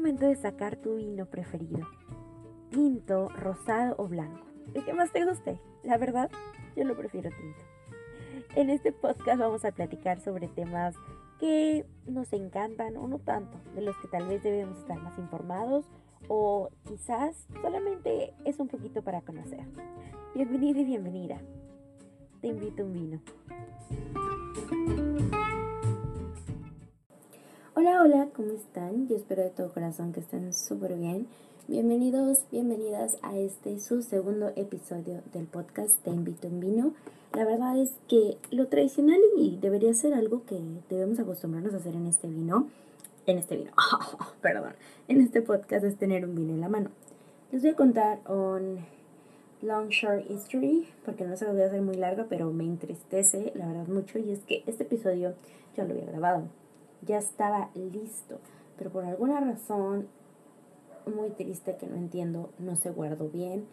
momento 0.00 0.26
de 0.26 0.34
sacar 0.34 0.76
tu 0.76 0.96
vino 0.96 1.26
preferido. 1.26 1.86
Tinto, 2.70 3.28
rosado 3.28 3.96
o 3.98 4.08
blanco. 4.08 4.46
El 4.72 4.82
que 4.82 4.94
más 4.94 5.12
te 5.12 5.26
guste. 5.26 5.60
La 5.82 5.98
verdad, 5.98 6.30
yo 6.74 6.84
lo 6.84 6.96
prefiero 6.96 7.28
tinto. 7.28 7.60
En 8.56 8.70
este 8.70 8.92
podcast 8.92 9.38
vamos 9.38 9.66
a 9.66 9.72
platicar 9.72 10.18
sobre 10.20 10.48
temas 10.48 10.94
que 11.38 11.84
nos 12.06 12.32
encantan 12.32 12.96
o 12.96 13.08
no 13.08 13.18
tanto, 13.18 13.58
de 13.74 13.82
los 13.82 13.94
que 13.98 14.08
tal 14.08 14.26
vez 14.26 14.42
debemos 14.42 14.78
estar 14.78 14.98
más 15.02 15.18
informados 15.18 15.84
o 16.28 16.70
quizás 16.88 17.46
solamente 17.60 18.32
es 18.46 18.58
un 18.58 18.68
poquito 18.68 19.02
para 19.02 19.20
conocer. 19.20 19.66
Bienvenido 20.34 20.80
y 20.80 20.84
bienvenida. 20.84 21.36
Te 22.40 22.48
invito 22.48 22.84
a 22.84 22.86
un 22.86 22.92
vino. 22.94 23.20
Hola, 27.80 28.02
hola, 28.02 28.28
¿cómo 28.36 28.52
están? 28.52 29.08
Yo 29.08 29.16
espero 29.16 29.42
de 29.42 29.48
todo 29.48 29.72
corazón 29.72 30.12
que 30.12 30.20
estén 30.20 30.52
súper 30.52 30.96
bien. 30.96 31.26
Bienvenidos, 31.66 32.44
bienvenidas 32.52 33.16
a 33.22 33.38
este 33.38 33.80
su 33.80 34.02
segundo 34.02 34.52
episodio 34.54 35.22
del 35.32 35.46
podcast 35.46 35.98
Te 36.04 36.10
invito 36.10 36.46
un 36.46 36.60
vino. 36.60 36.92
La 37.32 37.46
verdad 37.46 37.78
es 37.78 37.92
que 38.06 38.36
lo 38.50 38.66
tradicional 38.66 39.18
y 39.38 39.56
debería 39.62 39.94
ser 39.94 40.12
algo 40.12 40.44
que 40.44 40.60
debemos 40.90 41.20
acostumbrarnos 41.20 41.72
a 41.72 41.78
hacer 41.78 41.94
en 41.94 42.06
este 42.06 42.28
vino, 42.28 42.68
en 43.24 43.38
este 43.38 43.56
vino, 43.56 43.72
perdón, 44.42 44.74
en 45.08 45.22
este 45.22 45.40
podcast 45.40 45.82
es 45.82 45.96
tener 45.96 46.26
un 46.26 46.34
vino 46.34 46.52
en 46.52 46.60
la 46.60 46.68
mano. 46.68 46.90
Les 47.50 47.62
voy 47.62 47.70
a 47.70 47.76
contar 47.76 48.18
un 48.28 48.80
long 49.62 49.88
short 49.88 50.30
history, 50.30 50.86
porque 51.06 51.24
no 51.24 51.34
se 51.34 51.46
lo 51.46 51.54
voy 51.54 51.62
a 51.62 51.68
hacer 51.68 51.80
muy 51.80 51.96
larga, 51.96 52.26
pero 52.28 52.52
me 52.52 52.64
entristece, 52.64 53.54
la 53.54 53.68
verdad, 53.68 53.86
mucho, 53.86 54.18
y 54.18 54.32
es 54.32 54.40
que 54.40 54.64
este 54.66 54.82
episodio 54.82 55.32
ya 55.74 55.84
lo 55.84 55.94
había 55.94 56.04
grabado 56.04 56.59
ya 57.06 57.18
estaba 57.18 57.70
listo, 57.74 58.38
pero 58.76 58.90
por 58.90 59.04
alguna 59.04 59.40
razón 59.40 60.08
muy 61.06 61.30
triste 61.30 61.76
que 61.76 61.86
no 61.86 61.96
entiendo, 61.96 62.50
no 62.58 62.76
se 62.76 62.90
guardó 62.90 63.28
bien, 63.28 63.64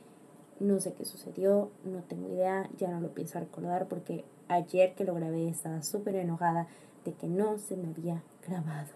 no 0.59 0.79
sé 0.79 0.93
qué 0.93 1.05
sucedió, 1.05 1.69
no 1.83 2.01
tengo 2.03 2.29
idea, 2.29 2.69
ya 2.77 2.89
no 2.89 2.99
lo 2.99 3.09
pienso 3.09 3.39
recordar 3.39 3.87
porque 3.87 4.25
ayer 4.47 4.95
que 4.95 5.03
lo 5.03 5.13
grabé 5.13 5.49
estaba 5.49 5.83
súper 5.83 6.15
enojada 6.15 6.67
de 7.05 7.13
que 7.13 7.27
no 7.27 7.57
se 7.57 7.77
me 7.77 7.89
había 7.89 8.23
grabado. 8.47 8.89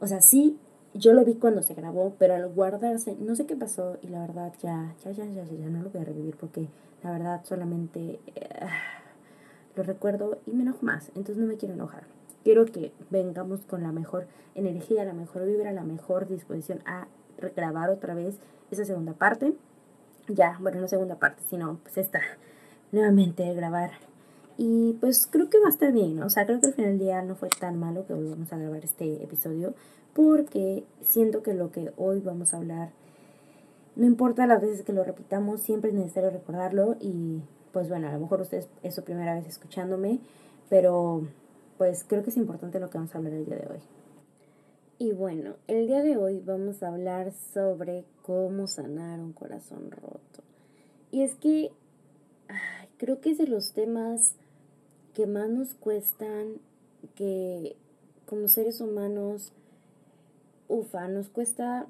O 0.00 0.06
sea, 0.06 0.20
sí, 0.20 0.58
yo 0.94 1.12
lo 1.12 1.24
vi 1.24 1.34
cuando 1.34 1.62
se 1.62 1.74
grabó, 1.74 2.14
pero 2.18 2.34
al 2.34 2.48
guardarse, 2.52 3.16
no 3.20 3.34
sé 3.36 3.46
qué 3.46 3.56
pasó 3.56 3.98
y 4.02 4.08
la 4.08 4.20
verdad 4.20 4.52
ya, 4.62 4.94
ya, 5.04 5.12
ya, 5.12 5.24
ya, 5.26 5.44
ya, 5.44 5.68
no 5.68 5.82
lo 5.82 5.90
voy 5.90 6.02
a 6.02 6.04
revivir 6.04 6.36
porque 6.36 6.68
la 7.02 7.10
verdad 7.10 7.40
solamente 7.44 8.20
eh, 8.34 8.66
lo 9.76 9.82
recuerdo 9.82 10.38
y 10.46 10.52
me 10.52 10.62
enojo 10.62 10.84
más, 10.84 11.08
entonces 11.08 11.38
no 11.38 11.46
me 11.46 11.56
quiero 11.56 11.74
enojar. 11.74 12.04
Quiero 12.44 12.66
que 12.66 12.92
vengamos 13.10 13.60
con 13.62 13.82
la 13.82 13.92
mejor 13.92 14.26
energía, 14.54 15.04
la 15.04 15.12
mejor 15.12 15.46
vibra, 15.46 15.72
la 15.72 15.84
mejor 15.84 16.28
disposición 16.28 16.80
a 16.84 17.06
grabar 17.56 17.90
otra 17.90 18.14
vez 18.14 18.38
esa 18.70 18.84
segunda 18.84 19.12
parte. 19.12 19.54
Ya, 20.28 20.58
bueno, 20.60 20.80
no 20.80 20.88
segunda 20.88 21.16
parte, 21.16 21.42
sino 21.48 21.78
pues 21.82 21.98
esta, 21.98 22.20
nuevamente 22.92 23.52
grabar. 23.54 23.90
Y 24.56 24.94
pues 25.00 25.26
creo 25.26 25.48
que 25.50 25.58
va 25.58 25.66
a 25.66 25.70
estar 25.70 25.92
bien. 25.92 26.22
O 26.22 26.30
sea, 26.30 26.46
creo 26.46 26.60
que 26.60 26.68
al 26.68 26.74
final 26.74 26.90
del 26.92 26.98
día 27.00 27.22
no 27.22 27.34
fue 27.34 27.48
tan 27.48 27.78
malo 27.78 28.06
que 28.06 28.14
volvamos 28.14 28.52
a 28.52 28.58
grabar 28.58 28.84
este 28.84 29.22
episodio, 29.22 29.74
porque 30.14 30.84
siento 31.02 31.42
que 31.42 31.54
lo 31.54 31.70
que 31.70 31.92
hoy 31.96 32.20
vamos 32.20 32.54
a 32.54 32.58
hablar, 32.58 32.90
no 33.96 34.06
importa 34.06 34.46
las 34.46 34.60
veces 34.60 34.84
que 34.84 34.92
lo 34.92 35.04
repitamos, 35.04 35.60
siempre 35.60 35.90
es 35.90 35.96
necesario 35.96 36.30
recordarlo 36.30 36.96
y 37.00 37.42
pues 37.72 37.88
bueno, 37.88 38.08
a 38.08 38.12
lo 38.12 38.20
mejor 38.20 38.42
ustedes 38.42 38.68
es 38.82 38.94
su 38.94 39.02
primera 39.02 39.34
vez 39.34 39.46
escuchándome, 39.46 40.20
pero 40.68 41.22
pues 41.82 42.04
creo 42.06 42.22
que 42.22 42.30
es 42.30 42.36
importante 42.36 42.78
lo 42.78 42.90
que 42.90 42.98
vamos 42.98 43.12
a 43.12 43.18
hablar 43.18 43.32
el 43.32 43.44
día 43.44 43.56
de 43.56 43.66
hoy. 43.66 43.80
Y 45.00 45.10
bueno, 45.10 45.56
el 45.66 45.88
día 45.88 46.00
de 46.00 46.16
hoy 46.16 46.38
vamos 46.38 46.80
a 46.84 46.90
hablar 46.90 47.32
sobre 47.32 48.04
cómo 48.22 48.68
sanar 48.68 49.18
un 49.18 49.32
corazón 49.32 49.90
roto. 49.90 50.44
Y 51.10 51.22
es 51.22 51.34
que 51.34 51.72
creo 52.98 53.20
que 53.20 53.32
es 53.32 53.38
de 53.38 53.48
los 53.48 53.72
temas 53.72 54.36
que 55.12 55.26
más 55.26 55.50
nos 55.50 55.74
cuestan, 55.74 56.58
que 57.16 57.74
como 58.26 58.46
seres 58.46 58.80
humanos, 58.80 59.50
ufa, 60.68 61.08
nos 61.08 61.30
cuesta, 61.30 61.88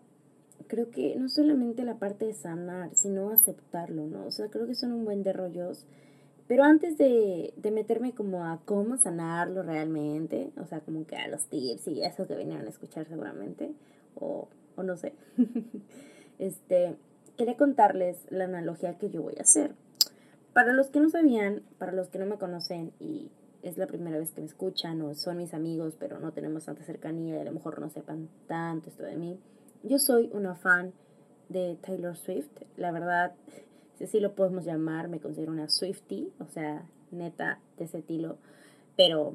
creo 0.69 0.91
que 0.91 1.16
no 1.16 1.28
solamente 1.28 1.84
la 1.84 1.98
parte 1.98 2.24
de 2.24 2.32
sanar, 2.32 2.94
sino 2.94 3.28
aceptarlo, 3.28 4.06
¿no? 4.06 4.24
O 4.24 4.30
sea, 4.30 4.48
creo 4.48 4.66
que 4.66 4.74
son 4.74 4.92
un 4.92 5.04
buen 5.04 5.22
de 5.22 5.34
rollos 5.34 5.84
pero 6.52 6.64
antes 6.64 6.98
de, 6.98 7.54
meterme 7.72 8.12
como 8.12 8.44
a 8.44 8.60
cómo 8.66 8.98
sanarlo 8.98 9.62
realmente, 9.62 10.52
o 10.60 10.66
sea, 10.66 10.80
como 10.80 11.06
que 11.06 11.16
a 11.16 11.26
los 11.26 11.46
tips 11.46 11.88
y 11.88 12.02
eso 12.02 12.26
que 12.26 12.36
vinieron 12.36 12.66
a 12.66 12.68
escuchar 12.68 13.06
seguramente, 13.08 13.72
o, 14.16 14.48
o 14.76 14.82
no 14.82 14.98
sé, 14.98 15.14
este, 16.38 16.94
quería 17.38 17.56
contarles 17.56 18.26
la 18.28 18.44
analogía 18.44 18.98
que 18.98 19.08
yo 19.08 19.22
voy 19.22 19.32
a 19.38 19.44
hacer. 19.44 19.72
Para 20.52 20.74
los 20.74 20.88
que 20.88 21.00
no 21.00 21.08
sabían, 21.08 21.62
para 21.78 21.92
los 21.92 22.08
que 22.08 22.18
no 22.18 22.26
me 22.26 22.36
conocen 22.36 22.92
y 23.00 23.30
es 23.62 23.78
la 23.78 23.86
primera 23.86 24.18
vez 24.18 24.32
que 24.32 24.42
me 24.42 24.46
escuchan 24.46 25.00
o 25.00 25.14
son 25.14 25.38
mis 25.38 25.54
amigos, 25.54 25.96
pero 25.98 26.20
no 26.20 26.32
tenemos 26.32 26.66
tanta 26.66 26.84
cercanía 26.84 27.36
y 27.36 27.41
a 27.41 27.44
lo 27.44 27.52
mejor 27.52 27.80
no 27.80 27.88
sepan 27.88 28.28
tanto 28.46 28.91
esto 28.91 29.04
de 29.04 29.16
mí, 29.16 29.41
yo 29.84 29.98
soy 29.98 30.28
una 30.34 30.54
fan 30.54 30.92
de 31.48 31.78
Taylor 31.80 32.14
Swift. 32.14 32.50
La 32.76 32.92
verdad, 32.92 33.32
si 33.97 34.04
así 34.04 34.20
lo 34.20 34.34
podemos 34.34 34.64
llamar, 34.64 35.08
me 35.08 35.20
considero 35.20 35.53
una 35.53 35.69
Swiftie, 35.69 36.28
o 36.38 36.47
sea, 36.47 36.84
neta 37.10 37.60
de 37.78 37.84
ese 37.84 37.98
estilo, 37.98 38.38
pero, 38.97 39.34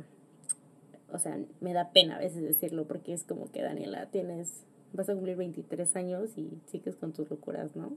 o 1.12 1.19
sea, 1.19 1.38
me 1.62 1.73
da 1.73 1.91
pena 1.91 2.16
a 2.16 2.19
veces 2.19 2.41
decirlo 2.41 2.85
porque 2.85 3.13
es 3.13 3.23
como 3.23 3.51
que 3.51 3.62
Daniela, 3.62 4.07
tienes, 4.07 4.63
vas 4.94 5.09
a 5.09 5.13
cumplir 5.13 5.38
23 5.38 5.95
años 5.95 6.38
y 6.38 6.59
sigues 6.68 6.95
con 6.95 7.13
tus 7.13 7.29
locuras, 7.29 7.75
¿no? 7.75 7.94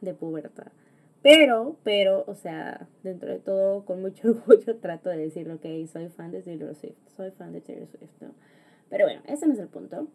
De 0.00 0.14
pubertad. 0.14 0.72
Pero, 1.22 1.76
pero, 1.82 2.24
o 2.26 2.34
sea, 2.34 2.88
dentro 3.02 3.28
de 3.30 3.40
todo, 3.40 3.84
con 3.84 4.00
mucho 4.00 4.28
orgullo 4.46 4.76
trato 4.76 5.10
de 5.10 5.18
decirlo, 5.18 5.54
ok, 5.54 5.66
soy 5.92 6.08
fan 6.08 6.30
de 6.30 6.42
Taylor 6.42 6.74
Swift, 6.74 6.96
soy 7.16 7.30
fan 7.32 7.52
de 7.52 7.60
Taylor 7.60 7.88
Swift, 7.88 8.10
¿no? 8.20 8.34
Pero 8.88 9.04
bueno, 9.04 9.20
ese 9.26 9.46
no 9.46 9.52
es 9.52 9.58
el 9.58 9.68
punto. 9.68 10.08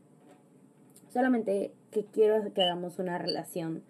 Solamente 1.10 1.72
que 1.92 2.06
quiero 2.06 2.52
que 2.54 2.64
hagamos 2.64 2.98
una 2.98 3.20
relación 3.20 3.84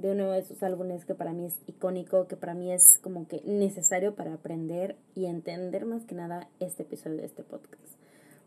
de 0.00 0.12
uno 0.12 0.30
de 0.30 0.38
esos 0.38 0.62
álbumes 0.62 1.04
que 1.04 1.14
para 1.14 1.32
mí 1.32 1.44
es 1.44 1.58
icónico, 1.66 2.26
que 2.26 2.36
para 2.36 2.54
mí 2.54 2.72
es 2.72 2.98
como 3.02 3.28
que 3.28 3.42
necesario 3.44 4.14
para 4.14 4.32
aprender 4.32 4.96
y 5.14 5.26
entender 5.26 5.84
más 5.84 6.04
que 6.06 6.14
nada 6.14 6.48
este 6.58 6.84
episodio 6.84 7.18
de 7.18 7.26
este 7.26 7.42
podcast. 7.42 7.96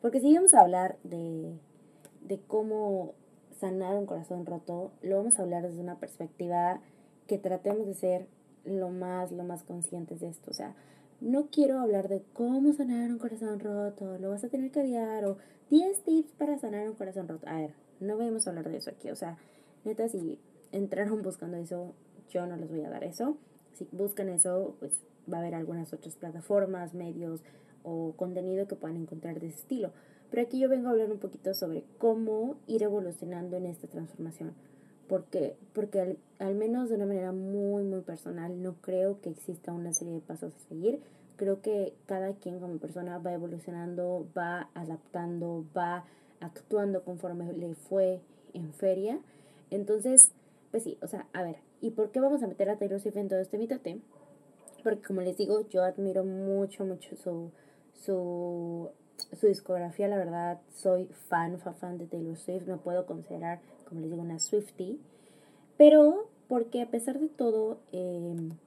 Porque 0.01 0.19
si 0.19 0.33
vamos 0.33 0.53
a 0.55 0.61
hablar 0.61 0.97
de, 1.03 1.53
de 2.21 2.39
cómo 2.47 3.13
sanar 3.59 3.95
un 3.95 4.07
corazón 4.07 4.45
roto, 4.47 4.91
lo 5.03 5.17
vamos 5.17 5.37
a 5.37 5.43
hablar 5.43 5.61
desde 5.61 5.79
una 5.79 5.99
perspectiva 5.99 6.81
que 7.27 7.37
tratemos 7.37 7.85
de 7.85 7.93
ser 7.93 8.27
lo 8.65 8.89
más, 8.89 9.31
lo 9.31 9.43
más 9.43 9.63
conscientes 9.63 10.21
de 10.21 10.29
esto. 10.29 10.49
O 10.49 10.53
sea, 10.53 10.73
no 11.21 11.47
quiero 11.51 11.79
hablar 11.79 12.09
de 12.09 12.23
cómo 12.33 12.73
sanar 12.73 13.11
un 13.11 13.19
corazón 13.19 13.59
roto, 13.59 14.17
lo 14.17 14.31
vas 14.31 14.43
a 14.43 14.49
tener 14.49 14.71
que 14.71 14.81
odiar, 14.81 15.25
o 15.25 15.37
10 15.69 16.03
tips 16.03 16.31
para 16.33 16.57
sanar 16.57 16.89
un 16.89 16.95
corazón 16.95 17.27
roto. 17.27 17.47
A 17.47 17.57
ver, 17.57 17.73
no 17.99 18.17
vamos 18.17 18.47
a 18.47 18.49
hablar 18.49 18.69
de 18.69 18.77
eso 18.77 18.89
aquí. 18.89 19.11
O 19.11 19.15
sea, 19.15 19.37
neta, 19.85 20.09
si 20.09 20.39
entraron 20.73 21.21
buscando 21.21 21.55
eso, 21.57 21.93
yo 22.29 22.45
no 22.45 22.57
les 22.57 22.69
voy 22.69 22.81
a 22.81 22.89
dar 22.89 23.03
eso. 23.03 23.37
Si 23.73 23.87
buscan 23.91 24.27
eso, 24.27 24.75
pues 24.79 24.91
va 25.31 25.37
a 25.37 25.41
haber 25.41 25.55
algunas 25.55 25.93
otras 25.93 26.15
plataformas, 26.15 26.93
medios 26.93 27.41
o 27.83 28.13
contenido 28.17 28.67
que 28.67 28.75
puedan 28.75 28.97
encontrar 28.97 29.39
de 29.39 29.47
ese 29.47 29.59
estilo. 29.59 29.91
Pero 30.29 30.43
aquí 30.43 30.59
yo 30.59 30.67
vengo 30.67 30.87
a 30.87 30.91
hablar 30.91 31.11
un 31.11 31.19
poquito 31.19 31.53
sobre 31.53 31.83
cómo 31.99 32.57
ir 32.67 32.83
evolucionando 32.83 33.55
en 33.55 33.67
esta 33.67 33.87
transformación. 33.87 34.53
¿Por 35.07 35.25
qué? 35.25 35.55
Porque 35.73 36.01
al, 36.01 36.17
al, 36.39 36.55
menos 36.55 36.89
de 36.89 36.95
una 36.95 37.05
manera 37.05 37.31
muy, 37.31 37.83
muy 37.83 38.01
personal, 38.01 38.61
no 38.61 38.73
creo 38.81 39.21
que 39.21 39.29
exista 39.29 39.73
una 39.73 39.93
serie 39.93 40.13
de 40.13 40.21
pasos 40.21 40.53
a 40.55 40.69
seguir. 40.69 41.01
Creo 41.35 41.61
que 41.61 41.93
cada 42.07 42.33
quien 42.33 42.59
como 42.59 42.77
persona 42.77 43.19
va 43.19 43.33
evolucionando, 43.33 44.25
va 44.35 44.69
adaptando, 44.73 45.65
va 45.75 46.05
actuando 46.39 47.03
conforme 47.03 47.53
le 47.53 47.75
fue 47.75 48.21
en 48.53 48.73
feria. 48.73 49.19
Entonces, 49.69 50.31
pues 50.73 50.85
sí, 50.85 50.97
o 51.03 51.07
sea, 51.07 51.27
a 51.33 51.43
ver, 51.43 51.57
¿y 51.81 51.91
por 51.91 52.09
qué 52.09 52.19
vamos 52.19 52.41
a 52.41 52.47
meter 52.47 52.67
a 52.67 52.79
Taylor 52.79 52.99
Swift 52.99 53.17
en 53.17 53.29
todo 53.29 53.37
este 53.39 53.59
mitote? 53.59 53.99
Porque 54.83 55.03
como 55.03 55.21
les 55.21 55.37
digo, 55.37 55.61
yo 55.69 55.83
admiro 55.83 56.23
mucho, 56.25 56.83
mucho 56.83 57.15
su, 57.15 57.51
su, 57.93 58.89
su 59.39 59.45
discografía, 59.45 60.07
la 60.07 60.17
verdad, 60.17 60.61
soy 60.71 61.05
fan, 61.29 61.59
fan, 61.59 61.75
fan 61.75 61.97
de 61.99 62.07
Taylor 62.07 62.35
Swift, 62.37 62.65
me 62.65 62.77
puedo 62.77 63.05
considerar, 63.05 63.61
como 63.87 64.01
les 64.01 64.09
digo, 64.09 64.23
una 64.23 64.39
Swiftie, 64.39 64.97
pero 65.77 66.27
porque 66.47 66.81
a 66.81 66.89
pesar 66.89 67.19
de 67.19 67.27
todo, 67.27 67.77
em, 67.91 68.57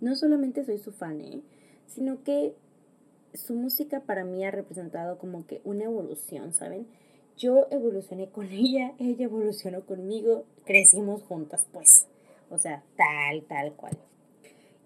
no 0.00 0.16
solamente 0.16 0.64
soy 0.64 0.78
su 0.78 0.90
fan, 0.90 1.20
¿eh? 1.20 1.42
sino 1.86 2.24
que 2.24 2.56
su 3.34 3.54
música 3.54 4.00
para 4.00 4.24
mí 4.24 4.44
ha 4.44 4.50
representado 4.50 5.16
como 5.18 5.46
que 5.46 5.60
una 5.62 5.84
evolución, 5.84 6.52
¿saben? 6.52 6.88
Yo 7.40 7.66
evolucioné 7.70 8.28
con 8.28 8.46
ella, 8.52 8.92
ella 8.98 9.24
evolucionó 9.24 9.80
conmigo, 9.86 10.44
crecimos 10.64 11.22
juntas, 11.22 11.66
pues. 11.72 12.06
O 12.50 12.58
sea, 12.58 12.84
tal, 12.96 13.42
tal 13.44 13.72
cual. 13.72 13.96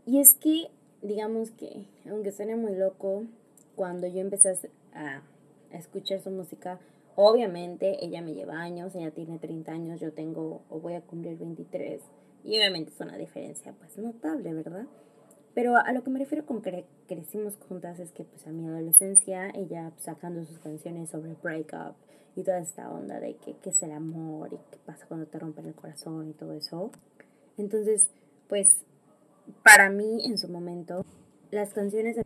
Y 0.07 0.21
es 0.21 0.35
que, 0.35 0.69
digamos 1.03 1.51
que, 1.51 1.87
aunque 2.09 2.31
suene 2.31 2.55
muy 2.55 2.77
loco, 2.77 3.25
cuando 3.75 4.07
yo 4.07 4.21
empecé 4.21 4.71
a, 4.95 5.23
escuchar 5.73 6.21
su 6.21 6.31
música, 6.31 6.79
Obviamente 7.17 8.05
ella 8.05 8.21
me 8.23 8.35
lleva 8.35 8.61
años, 8.61 8.93
ella 8.97 9.13
tiene 9.13 9.39
30 9.39 9.71
años, 9.71 10.01
yo 10.01 10.13
tengo 10.13 10.63
o 10.69 10.81
voy 10.81 10.95
a 10.95 11.01
cumplir 11.01 11.39
23 11.39 12.03
y 12.43 12.57
obviamente 12.57 12.91
es 12.91 13.01
una 13.01 13.17
diferencia 13.17 13.73
pues 13.73 13.97
notable, 13.99 14.53
¿verdad? 14.53 14.87
Pero 15.55 15.77
a 15.77 15.93
lo 15.93 16.03
que 16.03 16.11
me 16.11 16.19
refiero 16.19 16.45
con 16.45 16.61
que 16.61 16.85
crecimos 17.07 17.55
juntas 17.69 18.01
es 18.01 18.11
que 18.11 18.25
pues 18.25 18.45
a 18.49 18.51
mi 18.51 18.67
adolescencia 18.67 19.49
ella 19.51 19.93
sacando 19.99 20.45
sus 20.45 20.59
canciones 20.59 21.11
sobre 21.11 21.35
breakup 21.41 21.95
y 22.37 22.43
toda 22.43 22.59
esta 22.59 22.91
onda 22.91 23.21
de 23.21 23.37
que, 23.37 23.57
qué 23.63 23.71
es 23.71 23.83
el 23.83 23.93
amor 23.93 24.53
y 24.53 24.57
qué 24.71 24.79
pasa 24.85 25.07
cuando 25.07 25.27
te 25.27 25.39
rompen 25.39 25.67
el 25.67 25.75
corazón 25.75 26.29
y 26.29 26.33
todo 26.33 26.53
eso. 26.53 26.91
Entonces, 27.57 28.09
pues 28.49 28.77
para 29.63 29.91
mí 29.91 30.25
en 30.25 30.39
su 30.39 30.49
momento 30.49 31.05
las 31.51 31.73
canciones 31.73 32.17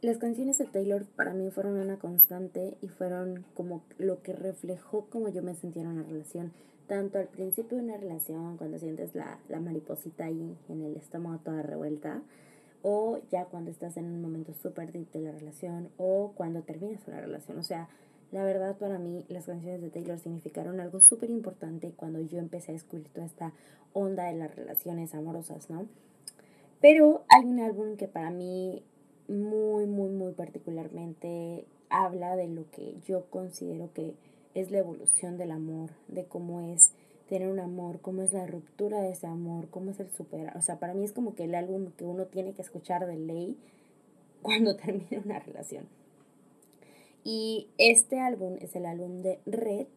las 0.00 0.18
canciones 0.18 0.58
de 0.58 0.66
Taylor 0.66 1.04
para 1.16 1.34
mí 1.34 1.50
fueron 1.50 1.76
una 1.76 1.98
constante 1.98 2.76
y 2.80 2.88
fueron 2.88 3.44
como 3.54 3.82
lo 3.98 4.22
que 4.22 4.32
reflejó 4.32 5.06
cómo 5.10 5.28
yo 5.28 5.42
me 5.42 5.56
sentía 5.56 5.82
en 5.82 5.88
una 5.88 6.04
relación 6.04 6.52
tanto 6.86 7.18
al 7.18 7.26
principio 7.26 7.78
de 7.78 7.84
una 7.84 7.96
relación 7.96 8.56
cuando 8.56 8.78
sientes 8.78 9.16
la, 9.16 9.40
la 9.48 9.58
mariposita 9.58 10.24
ahí 10.24 10.56
en 10.68 10.82
el 10.82 10.96
estómago 10.96 11.40
toda 11.44 11.62
revuelta 11.62 12.22
o 12.82 13.18
ya 13.30 13.44
cuando 13.46 13.70
estás 13.70 13.96
en 13.96 14.06
un 14.06 14.22
momento 14.22 14.54
súper 14.54 14.92
de 14.92 15.06
la 15.20 15.32
relación 15.32 15.90
o 15.96 16.32
cuando 16.36 16.62
terminas 16.62 17.06
una 17.08 17.20
relación. 17.20 17.58
O 17.58 17.62
sea, 17.62 17.88
la 18.30 18.44
verdad 18.44 18.76
para 18.76 18.98
mí 18.98 19.24
las 19.28 19.46
canciones 19.46 19.80
de 19.80 19.90
Taylor 19.90 20.18
significaron 20.18 20.80
algo 20.80 21.00
súper 21.00 21.30
importante 21.30 21.92
cuando 21.96 22.20
yo 22.20 22.38
empecé 22.38 22.72
a 22.72 22.74
descubrir 22.74 23.08
toda 23.08 23.26
esta 23.26 23.52
onda 23.92 24.24
de 24.24 24.34
las 24.34 24.54
relaciones 24.54 25.14
amorosas, 25.14 25.70
¿no? 25.70 25.86
Pero 26.80 27.24
hay 27.28 27.44
un 27.44 27.60
álbum 27.60 27.96
que 27.96 28.06
para 28.06 28.30
mí 28.30 28.82
muy, 29.28 29.86
muy, 29.86 30.10
muy 30.10 30.32
particularmente 30.32 31.66
habla 31.90 32.36
de 32.36 32.48
lo 32.48 32.70
que 32.70 33.00
yo 33.06 33.24
considero 33.30 33.92
que 33.92 34.14
es 34.54 34.70
la 34.70 34.78
evolución 34.78 35.38
del 35.38 35.50
amor, 35.50 35.90
de 36.08 36.24
cómo 36.24 36.60
es 36.60 36.92
tener 37.28 37.48
un 37.48 37.60
amor, 37.60 38.00
cómo 38.00 38.22
es 38.22 38.32
la 38.32 38.46
ruptura 38.46 39.00
de 39.00 39.10
ese 39.10 39.26
amor, 39.26 39.68
cómo 39.70 39.90
es 39.90 40.00
el 40.00 40.10
superar. 40.10 40.56
O 40.56 40.62
sea, 40.62 40.78
para 40.78 40.94
mí 40.94 41.04
es 41.04 41.12
como 41.12 41.34
que 41.34 41.44
el 41.44 41.54
álbum 41.54 41.90
que 41.92 42.04
uno 42.04 42.26
tiene 42.26 42.54
que 42.54 42.62
escuchar 42.62 43.06
de 43.06 43.16
ley 43.16 43.56
cuando 44.42 44.76
termina 44.84 45.22
una 45.24 45.38
relación. 45.38 45.86
Y 47.30 47.68
este 47.76 48.20
álbum 48.20 48.56
es 48.58 48.74
el 48.74 48.86
álbum 48.86 49.20
de 49.20 49.38
Red, 49.44 49.88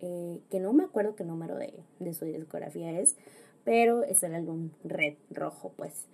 eh, 0.00 0.40
que 0.50 0.58
no 0.58 0.72
me 0.72 0.82
acuerdo 0.82 1.14
qué 1.14 1.22
número 1.22 1.54
de, 1.56 1.72
de 2.00 2.12
su 2.12 2.24
discografía 2.24 2.98
es, 2.98 3.14
pero 3.62 4.02
es 4.02 4.24
el 4.24 4.34
álbum 4.34 4.70
Red, 4.82 5.14
rojo, 5.30 5.70
pues. 5.76 6.08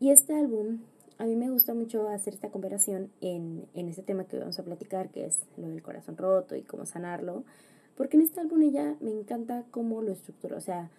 Y 0.00 0.10
este 0.10 0.34
álbum, 0.34 0.80
a 1.16 1.24
mí 1.24 1.36
me 1.36 1.48
gusta 1.48 1.72
mucho 1.72 2.10
hacer 2.10 2.34
esta 2.34 2.50
comparación 2.50 3.10
en, 3.22 3.64
en 3.72 3.88
este 3.88 4.02
tema 4.02 4.26
que 4.26 4.38
vamos 4.38 4.58
a 4.58 4.64
platicar, 4.64 5.08
que 5.08 5.24
es 5.24 5.40
lo 5.56 5.68
del 5.68 5.82
corazón 5.82 6.18
roto 6.18 6.54
y 6.54 6.60
cómo 6.60 6.84
sanarlo 6.84 7.44
porque 7.96 8.16
en 8.16 8.24
este 8.24 8.40
álbum 8.40 8.62
ella 8.62 8.96
me 9.00 9.12
encanta 9.12 9.64
cómo 9.70 10.02
lo 10.02 10.12
estructura. 10.12 10.56
O 10.56 10.60
sea, 10.60 10.90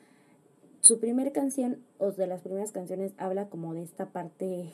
su 0.81 0.99
primera 0.99 1.31
canción, 1.31 1.83
o 1.97 2.11
de 2.11 2.27
las 2.27 2.41
primeras 2.41 2.71
canciones, 2.71 3.13
habla 3.17 3.49
como 3.49 3.73
de 3.73 3.83
esta 3.83 4.07
parte 4.07 4.73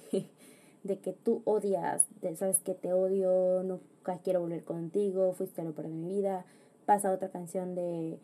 de 0.83 0.99
que 0.99 1.13
tú 1.13 1.41
odias, 1.45 2.07
de, 2.21 2.35
sabes 2.35 2.59
que 2.61 2.73
te 2.73 2.93
odio, 2.93 3.63
nunca 3.63 4.19
quiero 4.23 4.41
volver 4.41 4.63
contigo, 4.63 5.33
fuiste 5.33 5.63
lo 5.63 5.73
para 5.73 5.89
mi 5.89 6.07
vida. 6.07 6.45
Pasa 6.85 7.11
otra 7.11 7.29
canción 7.29 7.75
de, 7.75 8.17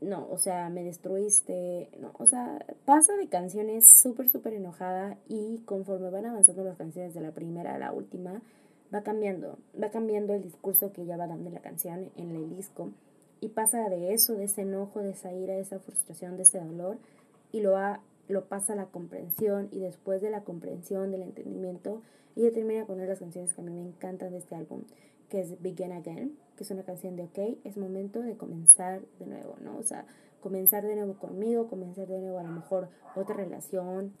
no, 0.00 0.26
o 0.30 0.38
sea, 0.38 0.70
me 0.70 0.82
destruiste, 0.82 1.90
no, 2.00 2.12
o 2.18 2.26
sea, 2.26 2.64
pasa 2.84 3.16
de 3.16 3.28
canciones 3.28 3.84
súper, 4.02 4.28
súper 4.28 4.54
enojada 4.54 5.18
y 5.28 5.58
conforme 5.66 6.10
van 6.10 6.26
avanzando 6.26 6.64
las 6.64 6.78
canciones 6.78 7.14
de 7.14 7.20
la 7.20 7.32
primera 7.32 7.74
a 7.74 7.78
la 7.78 7.92
última, 7.92 8.40
va 8.94 9.02
cambiando, 9.02 9.58
va 9.80 9.90
cambiando 9.90 10.34
el 10.34 10.42
discurso 10.42 10.92
que 10.92 11.02
ella 11.02 11.16
va 11.16 11.26
dando 11.26 11.48
en 11.48 11.54
la 11.54 11.60
canción, 11.60 12.10
en 12.16 12.30
el 12.30 12.48
disco, 12.56 12.90
y 13.40 13.48
pasa 13.48 13.88
de 13.88 14.12
eso, 14.12 14.34
de 14.34 14.44
ese 14.44 14.62
enojo, 14.62 15.00
de 15.00 15.10
esa 15.10 15.32
ira, 15.32 15.54
de 15.54 15.60
esa 15.60 15.78
frustración, 15.78 16.36
de 16.36 16.42
ese 16.42 16.60
dolor, 16.60 16.98
y 17.52 17.60
lo, 17.60 17.76
lo 18.30 18.46
pasa 18.46 18.72
a 18.72 18.76
la 18.76 18.86
comprensión, 18.86 19.68
y 19.70 19.80
después 19.80 20.22
de 20.22 20.30
la 20.30 20.44
comprensión, 20.44 21.10
del 21.10 21.22
entendimiento, 21.22 22.02
ella 22.36 22.52
termina 22.52 22.86
con 22.86 22.94
una 22.96 23.04
de 23.04 23.10
las 23.10 23.18
canciones 23.18 23.52
que 23.52 23.60
a 23.60 23.64
mí 23.64 23.72
me 23.72 23.82
encantan 23.82 24.30
de 24.30 24.38
este 24.38 24.54
álbum, 24.54 24.84
que 25.28 25.40
es 25.40 25.60
Begin 25.60 25.92
Again, 25.92 26.36
que 26.56 26.64
es 26.64 26.70
una 26.70 26.84
canción 26.84 27.16
de, 27.16 27.24
ok, 27.24 27.58
es 27.64 27.76
momento 27.76 28.20
de 28.20 28.36
comenzar 28.36 29.02
de 29.18 29.26
nuevo, 29.26 29.56
¿no? 29.60 29.76
O 29.78 29.82
sea, 29.82 30.06
comenzar 30.40 30.86
de 30.86 30.96
nuevo 30.96 31.14
conmigo, 31.14 31.68
comenzar 31.68 32.08
de 32.08 32.20
nuevo 32.20 32.38
a 32.38 32.42
lo 32.42 32.50
mejor 32.50 32.88
otra 33.14 33.36
relación. 33.36 34.12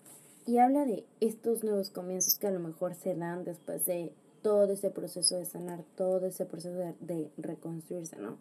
Y 0.46 0.58
habla 0.58 0.84
de 0.84 1.04
estos 1.20 1.64
nuevos 1.64 1.90
comienzos 1.90 2.38
que 2.38 2.46
a 2.46 2.50
lo 2.50 2.60
mejor 2.60 2.94
se 2.94 3.14
dan 3.14 3.44
después 3.44 3.86
de 3.86 4.12
todo 4.42 4.72
ese 4.72 4.90
proceso 4.90 5.36
de 5.36 5.44
sanar, 5.44 5.84
todo 5.96 6.26
ese 6.26 6.46
proceso 6.46 6.94
de, 7.00 7.30
reconstruirse, 7.36 8.16
¿no? 8.16 8.38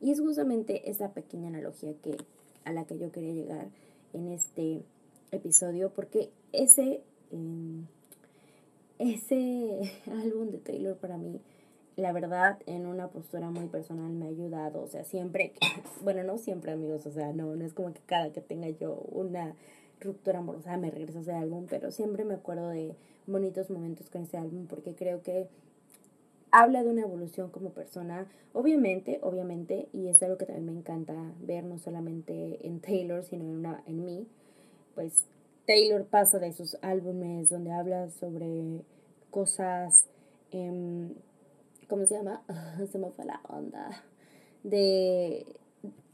Y 0.00 0.10
es 0.10 0.20
justamente 0.20 0.90
esa 0.90 1.12
pequeña 1.12 1.48
analogía 1.48 1.94
que, 2.02 2.16
a 2.64 2.72
la 2.72 2.84
que 2.84 2.98
yo 2.98 3.12
quería 3.12 3.32
llegar 3.32 3.68
en 4.12 4.28
este 4.28 4.82
episodio, 5.32 5.90
porque 5.90 6.30
ese, 6.52 7.02
em, 7.30 7.86
ese 8.98 9.92
álbum 10.10 10.50
de 10.50 10.58
Taylor 10.58 10.96
para 10.96 11.16
mí, 11.18 11.40
la 11.96 12.12
verdad, 12.12 12.58
en 12.66 12.86
una 12.86 13.08
postura 13.08 13.50
muy 13.50 13.66
personal 13.68 14.10
me 14.12 14.26
ha 14.26 14.28
ayudado, 14.28 14.82
o 14.82 14.88
sea, 14.88 15.04
siempre, 15.04 15.52
bueno, 16.02 16.22
no 16.24 16.38
siempre 16.38 16.72
amigos, 16.72 17.06
o 17.06 17.12
sea, 17.12 17.32
no, 17.32 17.56
no 17.56 17.64
es 17.64 17.72
como 17.72 17.92
que 17.92 18.00
cada 18.06 18.32
que 18.32 18.40
tenga 18.40 18.68
yo 18.68 18.94
una 19.10 19.54
ruptura 20.00 20.40
amorosa 20.40 20.76
me 20.76 20.90
regreso 20.90 21.18
a 21.18 21.22
ese 21.22 21.32
álbum, 21.32 21.66
pero 21.68 21.90
siempre 21.90 22.24
me 22.24 22.34
acuerdo 22.34 22.68
de 22.68 22.94
bonitos 23.26 23.70
momentos 23.70 24.10
con 24.10 24.22
ese 24.22 24.36
álbum 24.36 24.66
porque 24.66 24.94
creo 24.94 25.22
que 25.22 25.48
habla 26.50 26.82
de 26.82 26.90
una 26.90 27.02
evolución 27.02 27.50
como 27.50 27.70
persona, 27.70 28.26
obviamente, 28.52 29.18
obviamente, 29.22 29.88
y 29.92 30.08
es 30.08 30.22
algo 30.22 30.38
que 30.38 30.46
también 30.46 30.66
me 30.66 30.72
encanta 30.72 31.14
ver 31.40 31.64
no 31.64 31.78
solamente 31.78 32.66
en 32.66 32.80
Taylor, 32.80 33.24
sino 33.24 33.44
en, 33.44 33.50
una, 33.50 33.82
en 33.86 34.04
mí, 34.04 34.26
pues 34.96 35.26
Taylor 35.66 36.04
pasa 36.06 36.40
de 36.40 36.52
sus 36.52 36.76
álbumes 36.82 37.50
donde 37.50 37.70
habla 37.70 38.10
sobre 38.10 38.82
cosas, 39.30 40.06
eh, 40.50 41.12
¿cómo 41.88 42.04
se 42.06 42.14
llama? 42.14 42.42
se 42.90 42.98
me 42.98 43.10
fue 43.10 43.24
la 43.24 43.40
onda, 43.48 44.02
de 44.64 45.46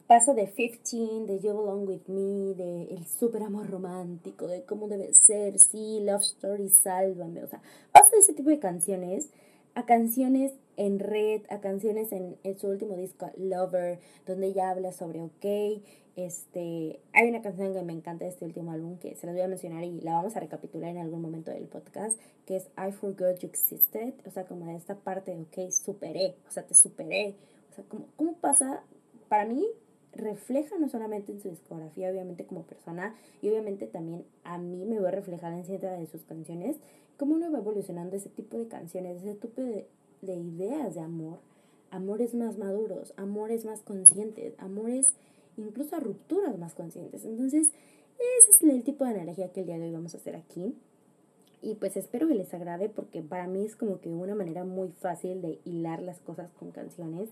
pasa 0.07 0.35
de 0.35 0.47
15, 0.53 1.27
de 1.27 1.41
You 1.41 1.57
Belong 1.57 1.89
With 1.89 2.09
Me, 2.09 2.55
de 2.55 2.95
el 2.95 3.07
super 3.07 3.43
amor 3.43 3.71
romántico, 3.71 4.47
de 4.47 4.63
cómo 4.65 4.89
debe 4.89 5.15
ser, 5.15 5.59
sí, 5.59 6.01
Love 6.01 6.21
Story, 6.21 6.69
Sálvame, 6.69 7.43
o 7.43 7.49
sea, 7.49 7.63
pasa 7.93 8.11
de 8.11 8.19
ese 8.19 8.35
tipo 8.35 8.51
de 8.51 8.59
canciones 8.59 9.31
a 9.75 9.87
canciones 9.87 10.53
en 10.77 10.99
red, 10.99 11.43
a 11.51 11.61
canciones 11.61 12.13
en, 12.13 12.37
su 12.59 12.69
último 12.69 12.97
disco, 12.97 13.31
Lover, 13.37 13.99
donde 14.27 14.49
ella 14.49 14.71
habla 14.71 14.93
sobre 14.93 15.23
OK, 15.23 15.83
este, 16.17 17.01
hay 17.13 17.29
una 17.29 17.43
canción 17.43 17.73
que 17.73 17.83
me 17.83 17.93
encanta 17.93 18.25
de 18.25 18.31
este 18.31 18.45
último 18.45 18.73
álbum 18.73 18.99
que 18.99 19.15
se 19.17 19.27
las 19.27 19.35
voy 19.35 19.43
a 19.43 19.49
mencionar 19.49 19.85
y 19.85 20.01
la 20.01 20.13
vamos 20.13 20.37
a 20.37 20.41
recapitular 20.41 20.91
en 20.91 20.99
algún 20.99 21.23
momento 21.23 21.51
del 21.51 21.65
podcast, 21.65 22.19
que 22.47 22.57
es 22.57 22.69
I 22.77 22.93
Forgot 22.93 23.39
You 23.39 23.49
Existed, 23.49 24.15
o 24.27 24.31
sea, 24.31 24.45
como 24.45 24.67
de 24.67 24.77
esta 24.77 24.97
parte 24.97 25.35
de 25.35 25.43
OK, 25.43 25.71
superé, 25.71 26.37
o 26.49 26.51
sea, 26.51 26.65
te 26.65 26.75
superé, 26.75 27.35
o 27.71 27.75
sea, 27.75 27.85
como, 27.85 28.07
¿cómo 28.17 28.35
pasa? 28.35 28.83
Para 29.29 29.47
mí, 29.47 29.67
refleja 30.13 30.77
no 30.79 30.89
solamente 30.89 31.33
en 31.33 31.41
su 31.41 31.49
discografía, 31.49 32.11
obviamente 32.11 32.45
como 32.45 32.63
persona, 32.63 33.15
y 33.41 33.49
obviamente 33.49 33.87
también 33.87 34.25
a 34.45 34.59
mí 34.59 34.85
me 34.85 34.99
voy 34.99 35.09
a 35.09 35.13
reflejar 35.13 35.53
en 35.55 35.65
ciertas 35.65 35.99
de 35.99 36.07
sus 36.07 36.23
canciones, 36.25 36.77
cómo 37.17 37.35
uno 37.35 37.51
va 37.51 37.59
evolucionando 37.59 38.17
ese 38.17 38.29
tipo 38.29 38.59
de 38.59 38.69
canciones, 38.69 39.23
ese 39.23 39.35
tipo 39.35 39.63
de, 39.63 39.87
de 40.23 40.35
ideas 40.35 40.95
de 40.95 41.01
amor, 41.01 41.39
amores 41.91 42.35
más 42.35 42.57
maduros, 42.57 43.13
amores 43.17 43.65
más 43.65 43.83
conscientes, 43.83 44.55
amores 44.59 45.15
incluso 45.57 45.97
a 45.97 46.01
rupturas 46.01 46.59
más 46.59 46.75
conscientes. 46.75 47.25
Entonces, 47.25 47.69
ese 48.39 48.51
es 48.51 48.63
el 48.63 48.83
tipo 48.85 49.05
de 49.05 49.13
energía 49.13 49.53
que 49.53 49.61
el 49.61 49.67
día 49.67 49.79
de 49.79 49.87
hoy 49.87 49.93
vamos 49.93 50.15
a 50.15 50.19
hacer 50.19 50.37
aquí. 50.37 50.75
Y 51.61 51.75
pues 51.75 51.97
espero 51.97 52.27
que 52.27 52.35
les 52.35 52.53
agrade 52.55 52.89
porque 52.89 53.23
para 53.23 53.47
mí 53.47 53.65
es 53.65 53.77
como 53.77 54.01
que 54.01 54.09
una 54.09 54.35
manera 54.35 54.65
muy 54.65 54.89
fácil 54.89 55.43
de 55.43 55.61
hilar 55.65 56.03
las 56.03 56.19
cosas 56.21 56.51
con 56.59 56.71
canciones. 56.71 57.29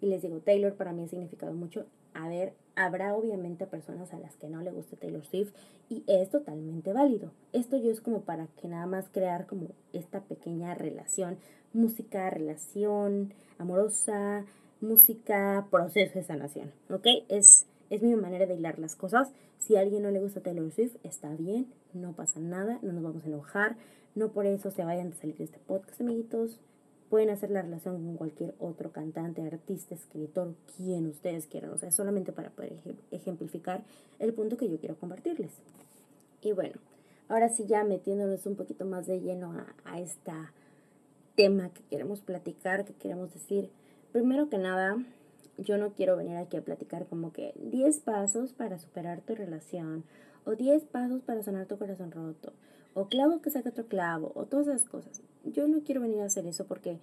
Y 0.00 0.06
les 0.06 0.22
digo, 0.22 0.38
Taylor 0.38 0.74
para 0.74 0.92
mí 0.92 1.04
ha 1.04 1.08
significado 1.08 1.52
mucho 1.52 1.86
a 2.14 2.28
ver, 2.28 2.52
habrá 2.74 3.14
obviamente 3.14 3.66
personas 3.66 4.12
a 4.12 4.18
las 4.18 4.36
que 4.36 4.48
no 4.48 4.62
le 4.62 4.70
guste 4.70 4.96
Taylor 4.96 5.24
Swift 5.24 5.52
y 5.88 6.04
es 6.06 6.30
totalmente 6.30 6.92
válido. 6.92 7.30
Esto 7.52 7.76
yo 7.76 7.90
es 7.90 8.00
como 8.00 8.22
para 8.22 8.46
que 8.60 8.68
nada 8.68 8.86
más 8.86 9.08
crear 9.10 9.46
como 9.46 9.68
esta 9.92 10.20
pequeña 10.20 10.74
relación, 10.74 11.38
música, 11.72 12.30
relación 12.30 13.34
amorosa, 13.58 14.44
música, 14.80 15.66
proceso 15.70 16.18
de 16.18 16.24
sanación, 16.24 16.72
¿ok? 16.90 17.06
Es, 17.28 17.66
es 17.90 18.02
mi 18.02 18.14
manera 18.16 18.46
de 18.46 18.54
hilar 18.54 18.78
las 18.78 18.96
cosas. 18.96 19.32
Si 19.58 19.76
a 19.76 19.80
alguien 19.80 20.02
no 20.02 20.10
le 20.10 20.20
gusta 20.20 20.40
Taylor 20.40 20.70
Swift, 20.72 20.96
está 21.04 21.28
bien, 21.34 21.66
no 21.92 22.12
pasa 22.14 22.40
nada, 22.40 22.78
no 22.82 22.92
nos 22.92 23.02
vamos 23.02 23.24
a 23.24 23.28
enojar, 23.28 23.76
no 24.14 24.32
por 24.32 24.46
eso 24.46 24.70
se 24.70 24.84
vayan 24.84 25.12
a 25.12 25.14
salir 25.14 25.36
de 25.36 25.44
este 25.44 25.58
podcast, 25.60 26.00
amiguitos. 26.00 26.58
Pueden 27.12 27.28
hacer 27.28 27.50
la 27.50 27.60
relación 27.60 28.02
con 28.02 28.16
cualquier 28.16 28.54
otro 28.58 28.90
cantante, 28.90 29.42
artista, 29.42 29.94
escritor, 29.94 30.54
quien 30.74 31.08
ustedes 31.08 31.46
quieran. 31.46 31.70
O 31.72 31.76
sea, 31.76 31.92
solamente 31.92 32.32
para 32.32 32.48
poder 32.48 32.72
ejemplificar 33.10 33.82
el 34.18 34.32
punto 34.32 34.56
que 34.56 34.70
yo 34.70 34.78
quiero 34.78 34.96
compartirles. 34.96 35.50
Y 36.40 36.52
bueno, 36.52 36.76
ahora 37.28 37.50
sí 37.50 37.66
ya 37.66 37.84
metiéndonos 37.84 38.46
un 38.46 38.56
poquito 38.56 38.86
más 38.86 39.06
de 39.06 39.20
lleno 39.20 39.52
a, 39.52 39.66
a 39.84 40.00
este 40.00 40.32
tema 41.34 41.68
que 41.68 41.82
queremos 41.90 42.22
platicar, 42.22 42.86
que 42.86 42.94
queremos 42.94 43.34
decir, 43.34 43.68
primero 44.12 44.48
que 44.48 44.56
nada, 44.56 44.96
yo 45.58 45.76
no 45.76 45.92
quiero 45.92 46.16
venir 46.16 46.38
aquí 46.38 46.56
a 46.56 46.64
platicar 46.64 47.04
como 47.08 47.30
que 47.30 47.52
10 47.56 48.00
pasos 48.00 48.54
para 48.54 48.78
superar 48.78 49.20
tu 49.20 49.34
relación, 49.34 50.04
o 50.44 50.56
10 50.56 50.84
pasos 50.84 51.22
para 51.22 51.42
sanar 51.42 51.66
tu 51.66 51.78
corazón 51.78 52.10
roto, 52.10 52.52
o 52.94 53.06
clavo 53.06 53.40
que 53.40 53.50
saca 53.50 53.70
otro 53.70 53.86
clavo, 53.86 54.32
o 54.34 54.44
todas 54.46 54.68
esas 54.68 54.88
cosas. 54.88 55.22
Yo 55.44 55.66
no 55.68 55.82
quiero 55.82 56.00
venir 56.00 56.20
a 56.20 56.26
hacer 56.26 56.46
eso 56.46 56.66
porque, 56.66 56.98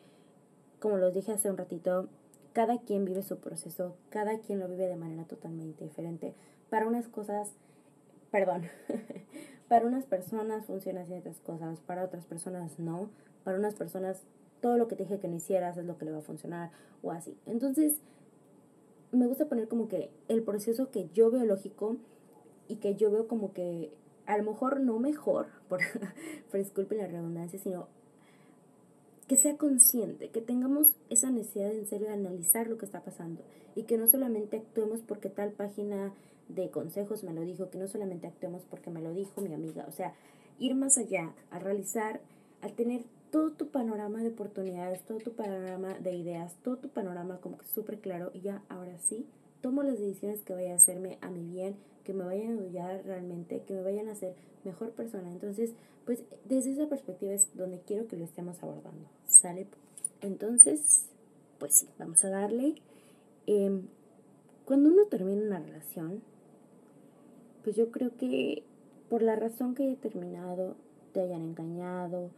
como 0.79 0.97
los 0.97 1.13
dije 1.13 1.31
hace 1.31 1.49
un 1.49 1.57
ratito, 1.57 2.09
cada 2.53 2.79
quien 2.79 3.05
vive 3.05 3.23
su 3.23 3.37
proceso, 3.37 3.95
cada 4.09 4.39
quien 4.39 4.59
lo 4.59 4.67
vive 4.67 4.87
de 4.87 4.95
manera 4.95 5.25
totalmente 5.25 5.83
diferente. 5.83 6.33
Para 6.69 6.87
unas 6.87 7.07
cosas, 7.07 7.51
perdón, 8.31 8.63
para 9.67 9.85
unas 9.85 10.05
personas 10.05 10.65
funcionan 10.65 11.07
ciertas 11.07 11.39
cosas, 11.39 11.79
para 11.79 12.03
otras 12.03 12.25
personas 12.25 12.79
no, 12.79 13.09
para 13.43 13.57
unas 13.57 13.75
personas 13.75 14.23
todo 14.61 14.77
lo 14.77 14.87
que 14.87 14.95
te 14.95 15.03
dije 15.03 15.19
que 15.19 15.27
no 15.27 15.37
hicieras 15.37 15.77
es 15.77 15.85
lo 15.85 15.97
que 15.97 16.05
le 16.05 16.11
va 16.11 16.17
a 16.17 16.21
funcionar 16.21 16.71
o 17.01 17.11
así. 17.11 17.37
Entonces, 17.45 18.01
me 19.11 19.25
gusta 19.25 19.45
poner 19.45 19.67
como 19.67 19.87
que 19.87 20.11
el 20.27 20.43
proceso 20.43 20.91
que 20.91 21.09
yo 21.13 21.31
veo 21.31 21.45
lógico 21.45 21.95
y 22.69 22.77
que 22.77 22.95
yo 22.95 23.11
veo 23.11 23.27
como 23.27 23.51
que 23.51 23.91
a 24.25 24.37
lo 24.37 24.43
mejor 24.43 24.79
no 24.79 24.99
mejor, 24.99 25.47
por, 25.69 25.81
disculpen 26.53 26.99
la 26.99 27.07
redundancia, 27.07 27.59
sino 27.59 27.87
que 29.27 29.35
sea 29.35 29.57
consciente, 29.57 30.29
que 30.29 30.41
tengamos 30.41 30.95
esa 31.09 31.29
necesidad 31.29 31.71
en 31.71 31.87
serio 31.87 32.07
de 32.07 32.13
analizar 32.13 32.67
lo 32.67 32.77
que 32.77 32.85
está 32.85 33.03
pasando 33.03 33.43
y 33.75 33.83
que 33.83 33.97
no 33.97 34.07
solamente 34.07 34.57
actuemos 34.57 35.01
porque 35.01 35.29
tal 35.29 35.51
página 35.51 36.13
de 36.47 36.69
consejos 36.69 37.23
me 37.23 37.33
lo 37.33 37.41
dijo, 37.41 37.69
que 37.69 37.77
no 37.77 37.87
solamente 37.87 38.27
actuemos 38.27 38.63
porque 38.69 38.89
me 38.89 39.01
lo 39.01 39.13
dijo 39.13 39.41
mi 39.41 39.53
amiga, 39.53 39.85
o 39.87 39.91
sea, 39.91 40.13
ir 40.57 40.75
más 40.75 40.97
allá, 40.97 41.33
a 41.51 41.59
realizar, 41.59 42.21
al 42.61 42.73
tener 42.73 43.03
todo 43.31 43.51
tu 43.51 43.69
panorama 43.69 44.21
de 44.21 44.29
oportunidades, 44.29 45.03
todo 45.05 45.19
tu 45.19 45.33
panorama 45.33 45.93
de 45.99 46.15
ideas, 46.15 46.55
todo 46.63 46.77
tu 46.77 46.89
panorama 46.89 47.39
como 47.39 47.57
que 47.57 47.65
súper 47.67 47.99
claro 47.99 48.31
y 48.33 48.41
ya 48.41 48.63
ahora 48.69 48.97
sí, 48.97 49.27
tomo 49.61 49.83
las 49.83 49.99
decisiones 49.99 50.41
que 50.41 50.53
vayan 50.53 50.73
a 50.73 50.75
hacerme 50.75 51.17
a 51.21 51.29
mi 51.29 51.43
bien, 51.45 51.75
que 52.03 52.13
me 52.13 52.23
vayan 52.23 52.57
a 52.57 52.61
ayudar 52.61 53.05
realmente, 53.05 53.61
que 53.67 53.73
me 53.73 53.81
vayan 53.81 54.07
a 54.07 54.13
hacer 54.13 54.35
mejor 54.63 54.91
persona. 54.91 55.29
Entonces, 55.29 55.71
pues 56.05 56.23
desde 56.45 56.71
esa 56.71 56.87
perspectiva 56.87 57.33
es 57.33 57.47
donde 57.55 57.79
quiero 57.79 58.07
que 58.07 58.17
lo 58.17 58.25
estemos 58.25 58.61
abordando. 58.63 59.07
¿Sale? 59.27 59.67
Entonces, 60.21 61.05
pues 61.59 61.75
sí, 61.75 61.87
vamos 61.97 62.23
a 62.23 62.29
darle. 62.29 62.75
Em, 63.47 63.83
cuando 64.65 64.89
uno 64.89 65.05
termina 65.05 65.41
una 65.41 65.59
relación, 65.59 66.21
pues 67.63 67.75
yo 67.75 67.91
creo 67.91 68.15
que 68.17 68.63
por 69.09 69.21
la 69.21 69.35
razón 69.35 69.75
que 69.75 69.83
haya 69.83 69.95
terminado, 69.95 70.75
te 71.13 71.21
hayan 71.21 71.41
engañado, 71.41 72.29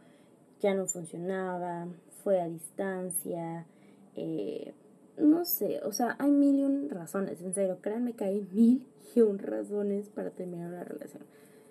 ya 0.60 0.74
no 0.74 0.86
funcionaba, 0.86 1.86
fue 2.22 2.40
a 2.40 2.48
distancia, 2.48 3.66
eh, 4.16 4.72
no 5.16 5.44
sé, 5.44 5.80
o 5.84 5.92
sea, 5.92 6.16
hay 6.18 6.30
mil 6.30 6.56
y 6.56 6.64
un 6.64 6.90
razones, 6.90 7.40
en 7.42 7.54
serio, 7.54 7.78
créanme 7.80 8.14
que 8.14 8.24
hay 8.24 8.48
mil 8.52 8.86
y 9.14 9.20
un 9.20 9.38
razones 9.38 10.08
para 10.08 10.30
terminar 10.30 10.68
una 10.68 10.84
relación. 10.84 11.22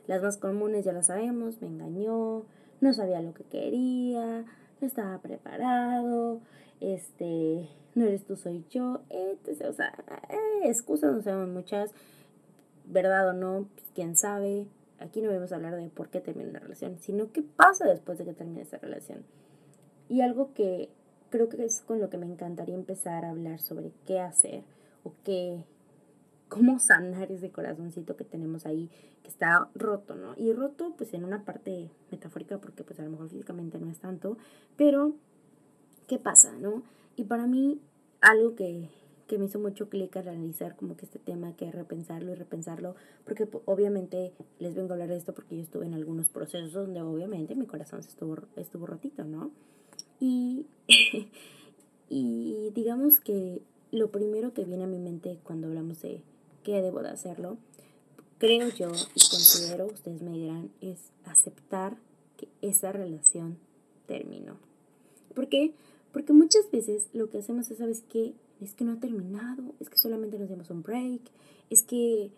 Las 0.07 0.21
más 0.21 0.38
comunes 0.38 0.86
ya 0.86 0.93
las 0.93 1.07
sabemos, 1.07 1.62
me 1.62 1.67
engañó, 1.67 2.45
no 2.81 2.93
sabía 2.93 3.21
lo 3.21 3.33
que 3.33 3.43
quería, 3.43 4.45
no 4.79 4.88
estaba 4.88 5.19
preparado, 5.19 6.41
este, 6.79 7.69
no 7.95 8.05
eres 8.05 8.25
tú, 8.25 8.36
soy 8.36 8.65
yo, 8.69 9.01
etc. 9.10 9.65
O 9.69 9.74
sea, 9.74 9.93
eh, 10.29 10.67
excusas 10.67 11.13
no 11.13 11.21
sabemos 11.21 11.50
muchas, 11.50 11.91
verdad 12.86 13.29
o 13.29 13.33
no, 13.33 13.67
pues, 13.75 13.86
quién 13.93 14.15
sabe, 14.15 14.67
Aquí 15.01 15.19
no 15.19 15.31
vamos 15.31 15.51
a 15.51 15.55
hablar 15.55 15.75
de 15.75 15.89
por 15.89 16.10
qué 16.10 16.21
termina 16.21 16.51
una 16.51 16.60
relación, 16.60 17.00
sino 17.00 17.31
qué 17.31 17.41
pasa 17.41 17.88
después 17.88 18.19
de 18.19 18.25
que 18.25 18.33
termine 18.33 18.62
esa 18.62 18.77
relación. 18.77 19.24
Y 20.07 20.21
algo 20.21 20.53
que 20.53 20.89
creo 21.31 21.50
que 21.50 21.65
es 21.65 21.81
con 21.81 22.00
lo 22.00 22.11
que 22.11 22.19
me 22.19 22.27
encantaría 22.27 22.75
empezar 22.75 23.25
a 23.25 23.31
hablar 23.31 23.59
sobre 23.59 23.91
qué 24.05 24.19
hacer 24.19 24.63
o 25.03 25.13
qué, 25.23 25.63
cómo 26.47 26.77
sanar 26.77 27.31
ese 27.31 27.50
corazoncito 27.50 28.15
que 28.15 28.23
tenemos 28.23 28.67
ahí 28.67 28.91
que 29.23 29.29
está 29.29 29.67
roto, 29.73 30.13
¿no? 30.13 30.35
Y 30.38 30.53
roto 30.53 30.93
pues 30.95 31.15
en 31.15 31.23
una 31.23 31.43
parte 31.43 31.89
metafórica 32.11 32.59
porque 32.59 32.83
pues 32.83 33.00
a 33.00 33.03
lo 33.03 33.09
mejor 33.09 33.29
físicamente 33.29 33.79
no 33.79 33.89
es 33.89 34.00
tanto, 34.00 34.38
pero 34.77 35.15
¿qué 36.07 36.19
pasa, 36.19 36.53
no? 36.53 36.83
Y 37.15 37.23
para 37.23 37.47
mí 37.47 37.81
algo 38.21 38.53
que 38.53 38.89
que 39.31 39.38
me 39.38 39.45
hizo 39.45 39.59
mucho 39.59 39.88
clic 39.88 40.17
al 40.17 40.27
analizar 40.27 40.75
como 40.75 40.97
que 40.97 41.05
este 41.05 41.17
tema, 41.17 41.55
que 41.55 41.71
repensarlo 41.71 42.33
y 42.33 42.35
repensarlo, 42.35 42.97
porque 43.23 43.47
obviamente 43.63 44.33
les 44.59 44.75
vengo 44.75 44.89
a 44.89 44.95
hablar 44.95 45.07
de 45.07 45.15
esto 45.15 45.33
porque 45.33 45.55
yo 45.55 45.61
estuve 45.61 45.85
en 45.85 45.93
algunos 45.93 46.27
procesos 46.27 46.73
donde 46.73 47.01
obviamente 47.01 47.55
mi 47.55 47.65
corazón 47.65 48.03
se 48.03 48.09
estuvo, 48.09 48.35
estuvo 48.57 48.85
rotito, 48.85 49.23
¿no? 49.23 49.51
Y, 50.22 50.66
y 52.10 52.70
digamos 52.74 53.20
que 53.20 53.62
lo 53.92 54.10
primero 54.12 54.54
que 54.54 54.63
viene 54.63 54.86
a 54.86 54.88
mi 54.88 55.00
mente 55.00 55.38
cuando 55.44 55.68
hablamos 55.68 56.01
de 56.01 56.22
qué 56.63 56.82
debo 56.82 57.01
de 57.01 57.10
hacerlo, 57.10 57.58
creo 58.38 58.70
yo 58.70 58.88
y 58.88 59.20
considero, 59.30 59.88
ustedes 59.88 60.22
me 60.22 60.32
dirán, 60.32 60.72
es 60.80 61.00
aceptar 61.25 61.98
que 62.38 62.48
esa 62.62 62.94
relación 62.94 63.58
terminó. 64.08 64.56
¿Por 65.36 65.50
qué? 65.50 65.74
Porque 66.13 66.32
muchas 66.32 66.72
veces 66.72 67.08
lo 67.12 67.30
que 67.30 67.40
hacemos 67.40 67.70
es, 67.70 67.80
¿sabes 67.80 68.04
qué? 68.08 68.34
es 68.62 68.74
que 68.74 68.84
no 68.84 68.94
ha 68.94 69.00
terminado, 69.00 69.74
es 69.80 69.90
que 69.90 69.98
solamente 69.98 70.38
nos 70.38 70.50
dimos 70.50 70.70
un 70.70 70.84
break, 70.84 71.22
es 71.70 71.84
que 71.84 72.30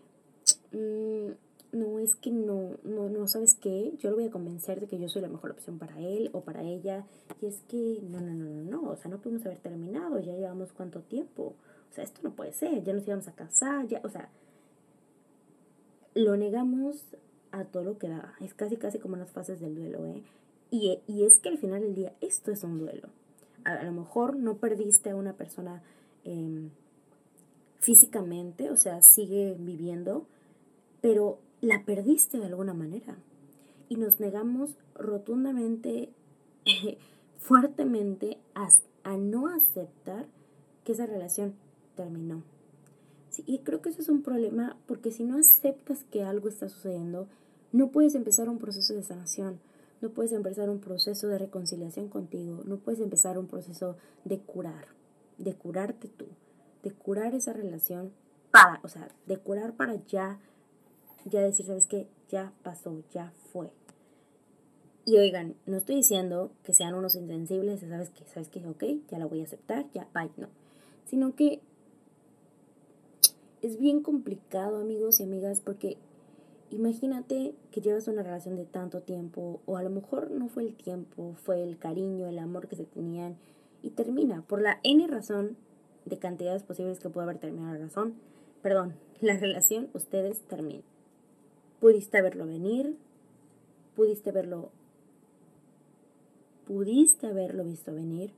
mm, 0.72 1.32
no, 1.74 2.00
es 2.00 2.16
que 2.16 2.32
no, 2.32 2.78
no, 2.84 3.10
no, 3.10 3.28
¿sabes 3.28 3.56
qué? 3.60 3.94
Yo 3.98 4.10
lo 4.10 4.16
voy 4.16 4.28
a 4.28 4.32
convencer 4.32 4.80
de 4.80 4.88
que 4.88 4.98
yo 4.98 5.10
soy 5.10 5.22
la 5.22 5.28
mejor 5.28 5.52
opción 5.52 5.78
para 5.80 6.00
él 6.00 6.30
o 6.34 6.42
para 6.42 6.64
ella, 6.64 7.06
y 7.42 7.48
es 7.48 7.60
que 7.68 8.00
no, 8.04 8.22
no, 8.22 8.34
no, 8.34 8.46
no, 8.46 8.64
no, 8.64 8.90
o 8.92 8.96
sea, 8.96 9.12
no 9.12 9.20
podemos 9.20 9.46
haber 9.46 9.60
terminado, 9.60 10.20
ya 10.20 10.34
llevamos 10.34 10.72
cuánto 10.72 11.02
tiempo, 11.02 11.56
o 11.92 11.94
sea, 11.94 12.04
esto 12.04 12.22
no 12.24 12.32
puede 12.32 12.54
ser, 12.54 12.84
ya 12.84 12.94
nos 12.94 13.06
íbamos 13.06 13.28
a 13.28 13.34
casar, 13.34 13.88
ya, 13.88 14.02
o 14.04 14.10
sea, 14.10 14.30
lo 16.14 16.38
negamos 16.38 17.06
a 17.52 17.66
todo 17.66 17.84
lo 17.84 17.98
que 17.98 18.08
da, 18.08 18.34
es 18.40 18.54
casi, 18.54 18.78
casi 18.78 19.00
como 19.00 19.18
las 19.18 19.32
fases 19.32 19.60
del 19.60 19.76
duelo, 19.76 20.06
¿eh? 20.06 20.24
Y, 20.72 21.00
y 21.08 21.24
es 21.24 21.40
que 21.40 21.50
al 21.50 21.60
final 21.60 21.82
del 21.82 21.94
día 21.94 22.14
esto 22.20 22.52
es 22.52 22.64
un 22.64 22.80
duelo. 22.80 23.10
A, 23.64 23.74
a 23.74 23.84
lo 23.84 23.92
mejor 23.92 24.36
no 24.36 24.58
perdiste 24.58 25.12
a 25.12 25.16
una 25.16 25.34
persona 25.34 25.84
Em, 26.24 26.70
físicamente, 27.80 28.72
o 28.72 28.78
sea, 28.78 29.02
sigue 29.02 29.58
viviendo, 29.60 30.26
pero 31.02 31.40
la 31.66 31.84
perdiste 31.86 32.38
de 32.38 32.46
alguna 32.46 32.74
manera. 32.74 33.18
Y 33.90 33.96
nos 33.96 34.20
negamos 34.20 34.76
rotundamente, 34.96 36.10
fuertemente 37.40 38.38
a, 38.56 39.18
no 39.18 39.48
aceptar 39.48 40.28
que 40.84 40.94
esa 40.94 41.06
relación 41.06 41.56
terminó. 41.96 42.44
y 43.46 43.60
creo 43.60 43.82
que 43.82 43.90
eso 43.90 44.02
es 44.02 44.10
un 44.10 44.22
problema 44.22 44.78
porque 44.88 45.12
si 45.12 45.24
no 45.24 45.38
aceptas 45.38 46.04
que 46.06 46.24
algo 46.24 46.50
está 46.50 46.70
sucediendo, 46.70 47.28
no 47.72 47.90
puedes 47.90 48.16
empezar 48.16 48.50
un 48.50 48.60
proceso 48.60 48.94
de 48.94 49.04
sanación, 49.04 49.60
no 50.02 50.10
puedes 50.12 50.32
empezar 50.32 50.70
un 50.70 50.80
proceso 50.80 51.28
de 51.28 51.38
reconciliación 51.38 52.10
contigo, 52.10 52.62
no 52.66 52.78
puedes 52.78 53.00
empezar 53.00 53.38
un 53.38 53.48
proceso 53.48 53.98
de 54.26 54.40
curar 54.40 54.86
de 55.38 55.54
curarte 55.56 56.08
tú, 56.08 56.28
de 56.84 56.92
curar 56.92 57.34
esa 57.34 57.54
relación 57.54 58.12
para, 58.52 58.80
o 58.84 58.88
sea, 58.88 59.10
de 59.26 59.38
curar 59.38 59.74
para 59.74 59.96
ya, 60.06 60.40
ya 61.26 61.42
decir, 61.42 61.66
¿sabes 61.66 61.88
qué? 61.88 62.08
Ya 62.30 62.54
pasó, 62.64 63.04
ya 63.12 63.32
fue. 63.52 63.72
Y 65.06 65.18
oigan, 65.18 65.56
no 65.66 65.78
estoy 65.78 65.96
diciendo 65.96 66.52
que 66.64 66.74
sean 66.74 66.94
unos 66.94 67.16
insensibles, 67.16 67.82
¿sabes 67.82 68.10
qué? 68.10 68.24
¿Sabes 68.26 68.50
qué? 68.50 68.66
Ok, 68.66 68.84
ya 69.10 69.20
la 69.20 69.26
voy 69.26 69.42
a 69.42 69.44
aceptar, 69.44 69.86
ya, 69.94 70.08
bye, 70.14 70.32
no. 70.38 70.48
Sino 71.06 71.36
que 71.36 71.60
es 73.62 73.78
bien 73.80 74.02
complicado, 74.02 74.78
amigos 74.78 75.20
y 75.20 75.24
amigas, 75.24 75.62
porque 75.62 75.98
imagínate 76.70 77.54
que 77.72 77.82
llevas 77.82 78.08
una 78.08 78.24
relación 78.24 78.56
de 78.56 78.66
tanto 78.66 79.02
tiempo, 79.02 79.62
o 79.66 79.78
a 79.78 79.84
lo 79.84 79.90
mejor 79.90 80.32
no 80.32 80.48
fue 80.48 80.64
el 80.64 80.76
tiempo, 80.76 81.36
fue 81.44 81.64
el 81.64 81.78
cariño, 81.78 82.28
el 82.28 82.40
amor 82.40 82.68
que 82.68 82.78
se 82.78 82.86
tenían, 82.86 83.38
y 83.82 83.92
termina 83.92 84.42
por 84.44 84.62
la 84.62 84.80
N 84.84 85.06
razón 85.08 85.58
de 86.06 86.18
cantidades 86.18 86.64
posibles 86.64 87.00
que 87.00 87.10
puede 87.10 87.26
haber 87.26 87.40
terminado 87.40 87.74
la 87.74 87.80
razón. 87.80 88.16
Perdón, 88.62 88.96
la 89.22 89.38
relación, 89.38 89.90
ustedes 89.94 90.42
terminan. 90.44 90.93
Pudiste 91.84 92.22
verlo 92.22 92.46
venir, 92.46 92.96
pudiste 93.98 94.32
verlo, 94.32 94.70
pudiste 96.66 97.28
haberlo 97.28 97.66
visto 97.66 97.94
venir, 97.94 98.32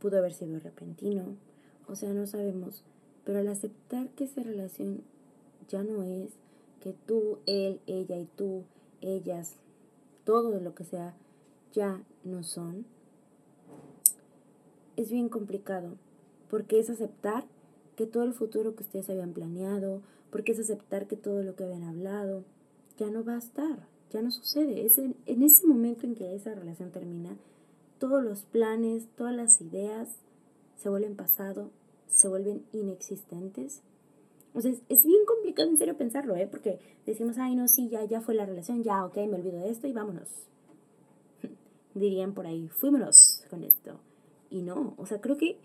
pudo 0.00 0.16
haber 0.16 0.32
sido 0.32 0.58
repentino, 0.58 1.36
o 1.86 1.96
sea, 1.96 2.14
no 2.14 2.26
sabemos, 2.26 2.82
pero 3.26 3.40
al 3.40 3.48
aceptar 3.48 4.08
que 4.08 4.24
esa 4.24 4.42
relación 4.42 5.02
ya 5.68 5.82
no 5.82 6.02
es, 6.02 6.30
que 6.80 6.94
tú, 6.94 7.40
él, 7.44 7.78
ella 7.86 8.16
y 8.16 8.24
tú, 8.24 8.64
ellas, 9.02 9.56
todo 10.24 10.60
lo 10.60 10.74
que 10.74 10.84
sea, 10.84 11.14
ya 11.74 12.02
no 12.24 12.42
son, 12.42 12.86
es 14.96 15.10
bien 15.10 15.28
complicado, 15.28 15.98
porque 16.48 16.80
es 16.80 16.88
aceptar 16.88 17.44
que 17.98 18.06
todo 18.06 18.22
el 18.22 18.32
futuro 18.32 18.76
que 18.76 18.84
ustedes 18.84 19.10
habían 19.10 19.32
planeado, 19.32 20.02
porque 20.30 20.52
es 20.52 20.60
aceptar 20.60 21.08
que 21.08 21.16
todo 21.16 21.42
lo 21.42 21.56
que 21.56 21.64
habían 21.64 21.82
hablado 21.82 22.44
ya 22.96 23.10
no 23.10 23.24
va 23.24 23.34
a 23.34 23.38
estar, 23.38 23.88
ya 24.12 24.22
no 24.22 24.30
sucede. 24.30 24.86
Es 24.86 24.98
en, 24.98 25.16
ese 25.26 25.66
momento 25.66 26.06
en 26.06 26.14
que 26.14 26.32
esa 26.36 26.54
relación 26.54 26.92
termina, 26.92 27.36
todos 27.98 28.22
los 28.22 28.42
planes, 28.42 29.08
todas 29.16 29.34
las 29.34 29.60
ideas 29.60 30.08
se 30.76 30.88
vuelven 30.88 31.16
pasado, 31.16 31.72
se 32.06 32.28
vuelven 32.28 32.62
inexistentes. 32.72 33.82
O 34.54 34.60
sea, 34.60 34.70
es, 34.70 35.04
bien 35.04 35.24
complicado 35.26 35.68
en 35.68 35.76
serio 35.76 35.96
pensarlo, 35.96 36.36
¿eh? 36.36 36.46
Porque 36.48 36.78
decimos, 37.04 37.36
ay, 37.38 37.56
no, 37.56 37.66
sí, 37.66 37.88
ya, 37.88 38.04
ya 38.04 38.20
fue 38.20 38.36
la 38.36 38.46
relación, 38.46 38.84
ya, 38.84 39.04
ok, 39.04 39.16
me 39.16 39.34
olvido 39.34 39.58
de 39.58 39.70
esto 39.70 39.88
y 39.88 39.92
vámonos. 39.92 40.28
Dirían 41.94 42.32
por 42.32 42.46
ahí, 42.46 42.68
fuímonos 42.68 43.42
con 43.50 43.64
esto. 43.64 43.98
Y 44.50 44.62
no, 44.62 44.94
o 44.98 45.04
sea, 45.04 45.20
creo 45.20 45.36
que 45.36 45.58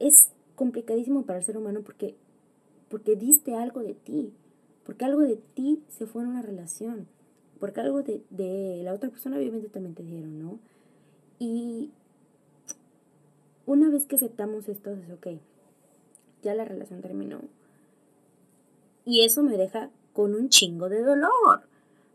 es 0.00 0.32
complicadísimo 0.60 1.22
para 1.22 1.38
el 1.38 1.44
ser 1.46 1.56
humano 1.56 1.80
porque, 1.80 2.16
porque 2.90 3.16
diste 3.16 3.54
algo 3.54 3.80
de 3.80 3.94
ti, 3.94 4.34
porque 4.84 5.06
algo 5.06 5.22
de 5.22 5.36
ti 5.36 5.82
se 5.88 6.04
fue 6.06 6.22
en 6.22 6.28
una 6.28 6.42
relación, 6.42 7.08
porque 7.58 7.80
algo 7.80 8.02
de, 8.02 8.22
de 8.28 8.82
la 8.84 8.92
otra 8.92 9.08
persona 9.08 9.38
obviamente 9.38 9.70
también 9.70 9.94
te 9.94 10.02
dieron, 10.02 10.38
¿no? 10.38 10.58
Y 11.38 11.88
una 13.64 13.88
vez 13.88 14.04
que 14.04 14.16
aceptamos 14.16 14.68
esto, 14.68 14.90
es 14.90 15.10
ok, 15.10 15.28
ya 16.42 16.52
la 16.54 16.66
relación 16.66 17.00
terminó. 17.00 17.40
Y 19.06 19.24
eso 19.24 19.42
me 19.42 19.56
deja 19.56 19.88
con 20.12 20.34
un 20.34 20.50
chingo 20.50 20.90
de 20.90 21.00
dolor. 21.00 21.62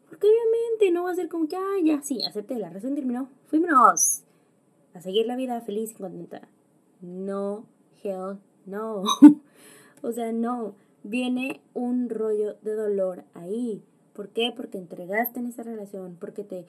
Porque 0.08 0.28
obviamente 0.28 0.92
no 0.92 1.06
va 1.06 1.14
a 1.14 1.16
ser 1.16 1.30
como 1.30 1.48
que, 1.48 1.56
ah, 1.56 1.80
ya, 1.84 2.00
sí, 2.04 2.22
acepté, 2.22 2.60
la 2.60 2.68
relación 2.68 2.94
terminó, 2.94 3.28
fuimos 3.48 4.22
a 4.94 5.02
seguir 5.02 5.26
la 5.26 5.36
vida 5.36 5.60
feliz 5.62 5.94
y 5.94 5.96
contenta. 5.96 6.48
No, 7.02 7.66
hell, 8.06 8.38
no. 8.66 9.04
o 10.02 10.12
sea, 10.12 10.32
no. 10.32 10.76
Viene 11.04 11.62
un 11.74 12.10
rollo 12.10 12.56
de 12.62 12.74
dolor 12.74 13.24
ahí. 13.34 13.84
¿Por 14.14 14.30
qué? 14.30 14.52
Porque 14.56 14.78
entregaste 14.78 15.40
en 15.40 15.48
esa 15.48 15.64
relación, 15.64 16.18
porque 16.20 16.44
te 16.44 16.66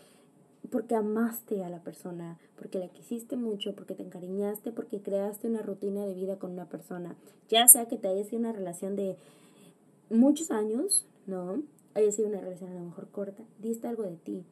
porque 0.70 0.94
amaste 0.94 1.64
a 1.64 1.68
la 1.68 1.80
persona, 1.80 2.38
porque 2.56 2.78
la 2.78 2.88
quisiste 2.88 3.36
mucho, 3.36 3.74
porque 3.74 3.94
te 3.94 4.02
encariñaste, 4.02 4.72
porque 4.72 5.00
creaste 5.00 5.48
una 5.48 5.62
rutina 5.62 6.04
de 6.04 6.14
vida 6.14 6.38
con 6.38 6.52
una 6.52 6.68
persona. 6.68 7.16
Ya 7.48 7.68
sea 7.68 7.86
que 7.86 7.96
te 7.96 8.08
haya 8.08 8.24
sido 8.24 8.40
una 8.40 8.52
relación 8.52 8.96
de 8.96 9.16
muchos 10.10 10.50
años, 10.50 11.06
¿no? 11.26 11.62
Haya 11.94 12.10
sido 12.12 12.28
una 12.28 12.40
relación 12.40 12.70
a 12.70 12.74
lo 12.74 12.80
mejor 12.80 13.08
corta, 13.08 13.44
diste 13.60 13.86
algo 13.88 14.02
de 14.02 14.16
ti. 14.16 14.44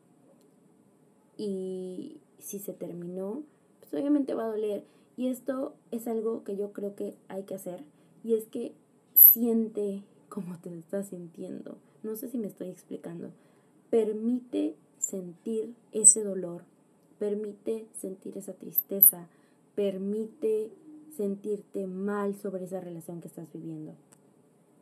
Y 1.36 2.20
si 2.38 2.58
se 2.58 2.72
terminó, 2.72 3.42
pues 3.80 3.92
obviamente 3.94 4.34
va 4.34 4.44
a 4.44 4.48
doler. 4.48 4.84
Y 5.16 5.28
esto 5.28 5.74
es 5.90 6.08
algo 6.08 6.44
que 6.44 6.56
yo 6.56 6.72
creo 6.72 6.94
que 6.94 7.14
hay 7.28 7.44
que 7.44 7.54
hacer. 7.54 7.84
Y 8.22 8.34
es 8.34 8.46
que 8.46 8.72
siente 9.14 10.02
como 10.28 10.58
te 10.58 10.76
estás 10.76 11.08
sintiendo. 11.08 11.76
No 12.02 12.16
sé 12.16 12.28
si 12.28 12.38
me 12.38 12.48
estoy 12.48 12.68
explicando. 12.68 13.30
Permite 13.90 14.74
sentir 14.98 15.74
ese 15.92 16.24
dolor, 16.24 16.62
permite 17.18 17.86
sentir 17.92 18.36
esa 18.36 18.54
tristeza, 18.54 19.28
permite 19.74 20.70
sentirte 21.16 21.86
mal 21.86 22.34
sobre 22.34 22.64
esa 22.64 22.80
relación 22.80 23.20
que 23.20 23.28
estás 23.28 23.52
viviendo. 23.52 23.94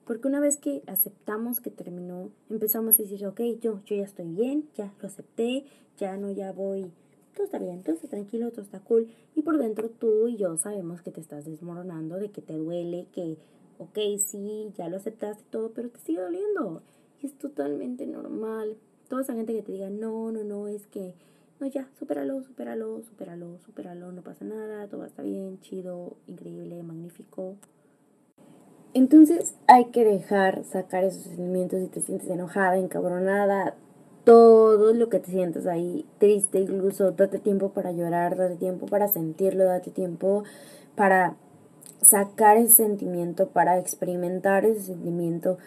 Porque 0.07 0.29
una 0.29 0.41
vez 0.41 0.57
que 0.57 0.83
aceptamos 0.87 1.61
que 1.61 1.71
terminó, 1.71 2.31
empezamos 2.51 2.99
a 2.99 3.03
decir, 3.03 3.25
ok, 3.27 3.41
yo, 3.61 3.81
yo 3.85 3.97
ya 3.97 4.05
estoy 4.05 4.27
bien, 4.27 4.69
ya 4.75 4.93
lo 5.01 5.09
acepté, 5.09 5.65
ya 5.99 6.17
no, 6.17 6.31
ya 6.31 6.53
voy, 6.53 6.91
todo 7.35 7.45
está 7.45 7.59
bien, 7.59 7.83
todo 7.83 7.95
está 7.95 8.09
tranquilo, 8.09 8.51
todo 8.51 8.63
está 8.63 8.81
cool. 8.81 9.09
Y 9.35 9.43
por 9.43 9.59
dentro 9.59 9.89
tú 9.91 10.29
y 10.29 10.37
yo 10.37 10.57
sabemos 10.57 11.03
que 11.03 11.11
te 11.11 11.21
estás 11.21 11.45
desmoronando, 11.45 12.17
de 12.17 12.31
que 12.31 12.43
te 12.43 12.55
duele, 12.55 13.07
que, 13.13 13.39
ok, 13.79 13.99
sí, 14.19 14.71
ya 14.77 14.89
lo 14.89 14.97
aceptaste 14.97 15.45
todo, 15.51 15.73
pero 15.73 15.91
te 15.91 15.99
sigue 16.01 16.21
doliendo. 16.21 16.83
Y 17.21 17.27
es 17.27 17.39
totalmente 17.39 18.07
normal 18.07 18.77
toda 19.13 19.23
esa 19.23 19.35
gente 19.35 19.53
que 19.53 19.63
te 19.63 19.73
diga, 19.73 19.91
no, 19.91 20.33
no, 20.33 20.43
no, 20.43 20.69
es 20.69 20.87
que, 20.87 21.15
no, 21.61 21.67
ya, 21.67 21.87
supéralo, 21.99 22.43
supéralo, 22.43 23.03
supéralo, 23.03 23.59
supéralo, 23.59 24.11
no 24.11 24.23
pasa 24.23 24.47
nada, 24.47 24.89
todo 24.89 25.05
está 25.05 25.23
bien, 25.23 25.61
chido, 25.61 26.17
increíble, 26.27 26.83
magnífico. 26.83 27.57
Entonces 28.95 29.55
hay 29.67 29.87
que 29.91 30.03
dejar 30.05 30.65
sacar 30.65 31.05
esos 31.05 31.25
sentimientos 31.25 31.81
si 31.81 31.89
te 31.89 32.01
sientes 32.01 32.31
enojada, 32.31 32.79
encabronada, 32.79 33.77
todo 34.25 34.93
lo 34.93 35.09
que 35.09 35.19
te 35.19 35.31
sientas 35.31 35.67
ahí 35.67 36.07
triste, 36.19 36.61
incluso 36.61 37.11
date 37.13 37.39
tiempo 37.39 37.71
para 37.71 37.93
llorar, 37.93 38.37
date 38.37 38.57
tiempo 38.57 38.87
para 38.87 39.09
sentirlo, 39.09 39.65
date 39.65 39.91
tiempo 39.91 40.45
para 40.95 41.37
sacar 42.03 42.57
ese 42.57 42.75
sentimiento, 42.75 43.49
para 43.49 43.79
experimentar 43.79 44.65
ese 44.65 44.83
sentimiento. 44.83 45.59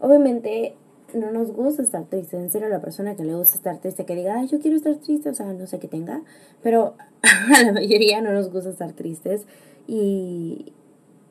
Obviamente 0.00 0.74
no 1.14 1.30
nos 1.30 1.52
gusta 1.52 1.82
estar 1.82 2.04
triste. 2.04 2.36
En 2.36 2.50
serio, 2.50 2.68
la 2.68 2.80
persona 2.80 3.16
que 3.16 3.24
le 3.24 3.34
gusta 3.34 3.56
estar 3.56 3.78
triste, 3.78 4.04
que 4.04 4.14
diga, 4.14 4.38
ay, 4.38 4.46
yo 4.48 4.60
quiero 4.60 4.76
estar 4.76 4.94
triste, 4.96 5.30
o 5.30 5.34
sea, 5.34 5.52
no 5.52 5.66
sé 5.66 5.78
qué 5.78 5.88
tenga, 5.88 6.22
pero 6.62 6.94
a 7.56 7.62
la 7.62 7.72
mayoría 7.72 8.20
no 8.20 8.32
nos 8.32 8.50
gusta 8.50 8.70
estar 8.70 8.92
tristes. 8.92 9.46
Y, 9.86 10.72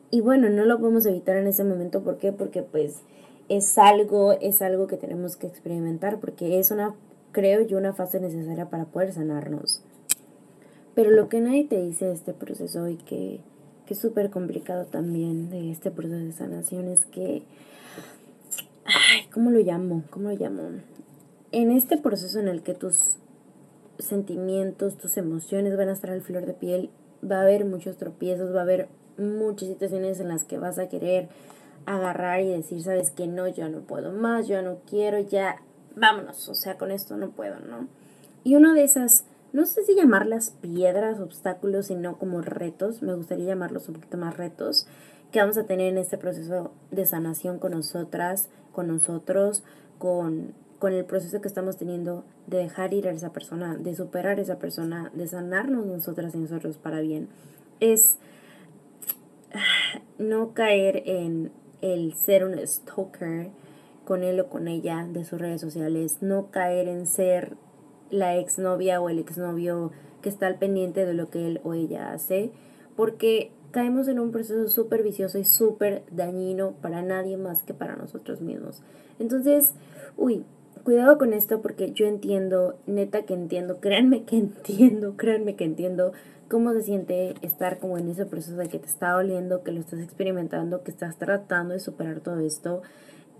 y 0.09 0.21
bueno, 0.21 0.49
no 0.49 0.65
lo 0.65 0.79
podemos 0.79 1.05
evitar 1.05 1.37
en 1.37 1.47
ese 1.47 1.63
momento. 1.63 2.01
¿Por 2.01 2.17
qué? 2.17 2.31
Porque 2.31 2.63
pues 2.63 3.01
es 3.49 3.77
algo, 3.77 4.33
es 4.33 4.61
algo 4.61 4.87
que 4.87 4.97
tenemos 4.97 5.35
que 5.35 5.47
experimentar, 5.47 6.19
porque 6.19 6.59
es 6.59 6.71
una, 6.71 6.95
creo 7.31 7.61
yo, 7.61 7.77
una 7.77 7.93
fase 7.93 8.19
necesaria 8.19 8.69
para 8.69 8.85
poder 8.85 9.13
sanarnos. 9.13 9.81
Pero 10.95 11.11
lo 11.11 11.29
que 11.29 11.41
nadie 11.41 11.65
te 11.65 11.81
dice 11.81 12.05
de 12.05 12.13
este 12.13 12.33
proceso 12.33 12.87
y 12.87 12.97
que, 12.97 13.39
que 13.85 13.93
es 13.93 13.99
súper 13.99 14.29
complicado 14.29 14.85
también 14.85 15.49
de 15.49 15.71
este 15.71 15.91
proceso 15.91 16.17
de 16.17 16.31
sanación 16.31 16.87
es 16.87 17.05
que 17.05 17.43
ay, 18.87 19.27
¿cómo 19.33 19.51
lo 19.51 19.59
llamo? 19.59 20.03
¿Cómo 20.09 20.29
lo 20.29 20.35
llamo? 20.35 20.61
En 21.51 21.71
este 21.71 21.97
proceso 21.97 22.39
en 22.39 22.47
el 22.47 22.61
que 22.61 22.73
tus 22.73 23.17
sentimientos, 23.99 24.97
tus 24.97 25.17
emociones 25.17 25.77
van 25.77 25.89
a 25.89 25.93
estar 25.93 26.11
al 26.11 26.21
flor 26.21 26.45
de 26.45 26.53
piel, 26.53 26.89
va 27.29 27.39
a 27.39 27.41
haber 27.41 27.65
muchos 27.65 27.97
tropiezos, 27.97 28.53
va 28.53 28.59
a 28.59 28.63
haber 28.63 28.87
muchas 29.17 29.67
situaciones 29.67 30.19
en 30.19 30.29
las 30.29 30.43
que 30.43 30.57
vas 30.57 30.77
a 30.77 30.87
querer 30.87 31.29
agarrar 31.87 32.41
y 32.41 32.49
decir, 32.49 32.83
sabes 32.83 33.11
que 33.11 33.27
no, 33.27 33.47
yo 33.47 33.69
no 33.69 33.79
puedo 33.79 34.11
más, 34.11 34.47
yo 34.47 34.61
no 34.61 34.79
quiero, 34.87 35.19
ya, 35.19 35.61
vámonos, 35.95 36.47
o 36.49 36.53
sea, 36.53 36.77
con 36.77 36.91
esto 36.91 37.15
no 37.15 37.31
puedo, 37.31 37.59
¿no? 37.61 37.87
Y 38.43 38.55
una 38.55 38.73
de 38.73 38.83
esas, 38.83 39.23
no 39.53 39.65
sé 39.65 39.83
si 39.85 39.95
llamarlas 39.95 40.51
piedras, 40.61 41.19
obstáculos, 41.19 41.87
sino 41.87 42.17
como 42.17 42.41
retos, 42.41 43.01
me 43.01 43.15
gustaría 43.15 43.45
llamarlos 43.45 43.87
un 43.87 43.95
poquito 43.95 44.17
más 44.17 44.35
retos, 44.35 44.85
que 45.31 45.39
vamos 45.39 45.57
a 45.57 45.63
tener 45.63 45.87
en 45.87 45.97
este 45.97 46.17
proceso 46.17 46.71
de 46.91 47.05
sanación 47.05 47.57
con 47.57 47.71
nosotras, 47.71 48.49
con 48.73 48.87
nosotros, 48.87 49.63
con, 49.97 50.53
con 50.79 50.91
el 50.91 51.05
proceso 51.05 51.39
que 51.39 51.47
estamos 51.47 51.77
teniendo 51.77 52.25
de 52.47 52.57
dejar 52.57 52.93
ir 52.93 53.07
a 53.07 53.11
esa 53.11 53.31
persona, 53.31 53.77
de 53.77 53.95
superar 53.95 54.39
a 54.39 54.41
esa 54.41 54.59
persona, 54.59 55.09
de 55.13 55.27
sanarnos 55.27 55.85
nosotras 55.85 56.35
y 56.35 56.39
nosotros 56.39 56.77
para 56.77 56.99
bien, 56.99 57.29
es 57.79 58.17
no 60.17 60.53
caer 60.53 61.03
en 61.05 61.51
el 61.81 62.13
ser 62.13 62.45
un 62.45 62.57
stalker 62.65 63.49
con 64.05 64.23
él 64.23 64.39
o 64.39 64.47
con 64.47 64.67
ella 64.67 65.05
de 65.11 65.25
sus 65.25 65.39
redes 65.39 65.61
sociales, 65.61 66.19
no 66.21 66.49
caer 66.49 66.87
en 66.87 67.07
ser 67.07 67.57
la 68.09 68.37
exnovia 68.37 69.01
o 69.01 69.09
el 69.09 69.19
exnovio 69.19 69.91
que 70.21 70.29
está 70.29 70.47
al 70.47 70.57
pendiente 70.57 71.05
de 71.05 71.13
lo 71.13 71.29
que 71.29 71.45
él 71.45 71.61
o 71.63 71.73
ella 71.73 72.13
hace, 72.13 72.51
porque 72.95 73.51
caemos 73.71 74.07
en 74.07 74.19
un 74.19 74.31
proceso 74.31 74.67
súper 74.69 75.03
vicioso 75.03 75.37
y 75.37 75.45
súper 75.45 76.03
dañino 76.11 76.71
para 76.81 77.01
nadie 77.01 77.37
más 77.37 77.63
que 77.63 77.73
para 77.73 77.95
nosotros 77.95 78.41
mismos. 78.41 78.81
Entonces, 79.19 79.73
uy, 80.15 80.45
cuidado 80.87 81.17
con 81.17 81.33
esto 81.33 81.61
porque 81.61 81.91
yo 81.91 82.05
entiendo, 82.05 82.79
neta 82.85 83.23
que 83.23 83.33
entiendo, 83.33 83.81
créanme 83.81 84.23
que 84.23 84.37
entiendo, 84.37 85.17
créanme 85.17 85.57
que 85.57 85.65
entiendo 85.65 86.13
cómo 86.49 86.71
se 86.71 86.81
siente 86.81 87.33
estar 87.41 87.79
como 87.79 87.97
en 87.97 88.07
ese 88.07 88.25
proceso 88.25 88.55
de 88.55 88.69
que 88.69 88.79
te 88.79 88.87
está 88.87 89.11
doliendo, 89.11 89.63
que 89.63 89.73
lo 89.73 89.81
estás 89.81 89.99
experimentando, 89.99 90.83
que 90.83 90.91
estás 90.91 91.17
tratando 91.17 91.73
de 91.73 91.81
superar 91.81 92.21
todo 92.21 92.39
esto 92.39 92.83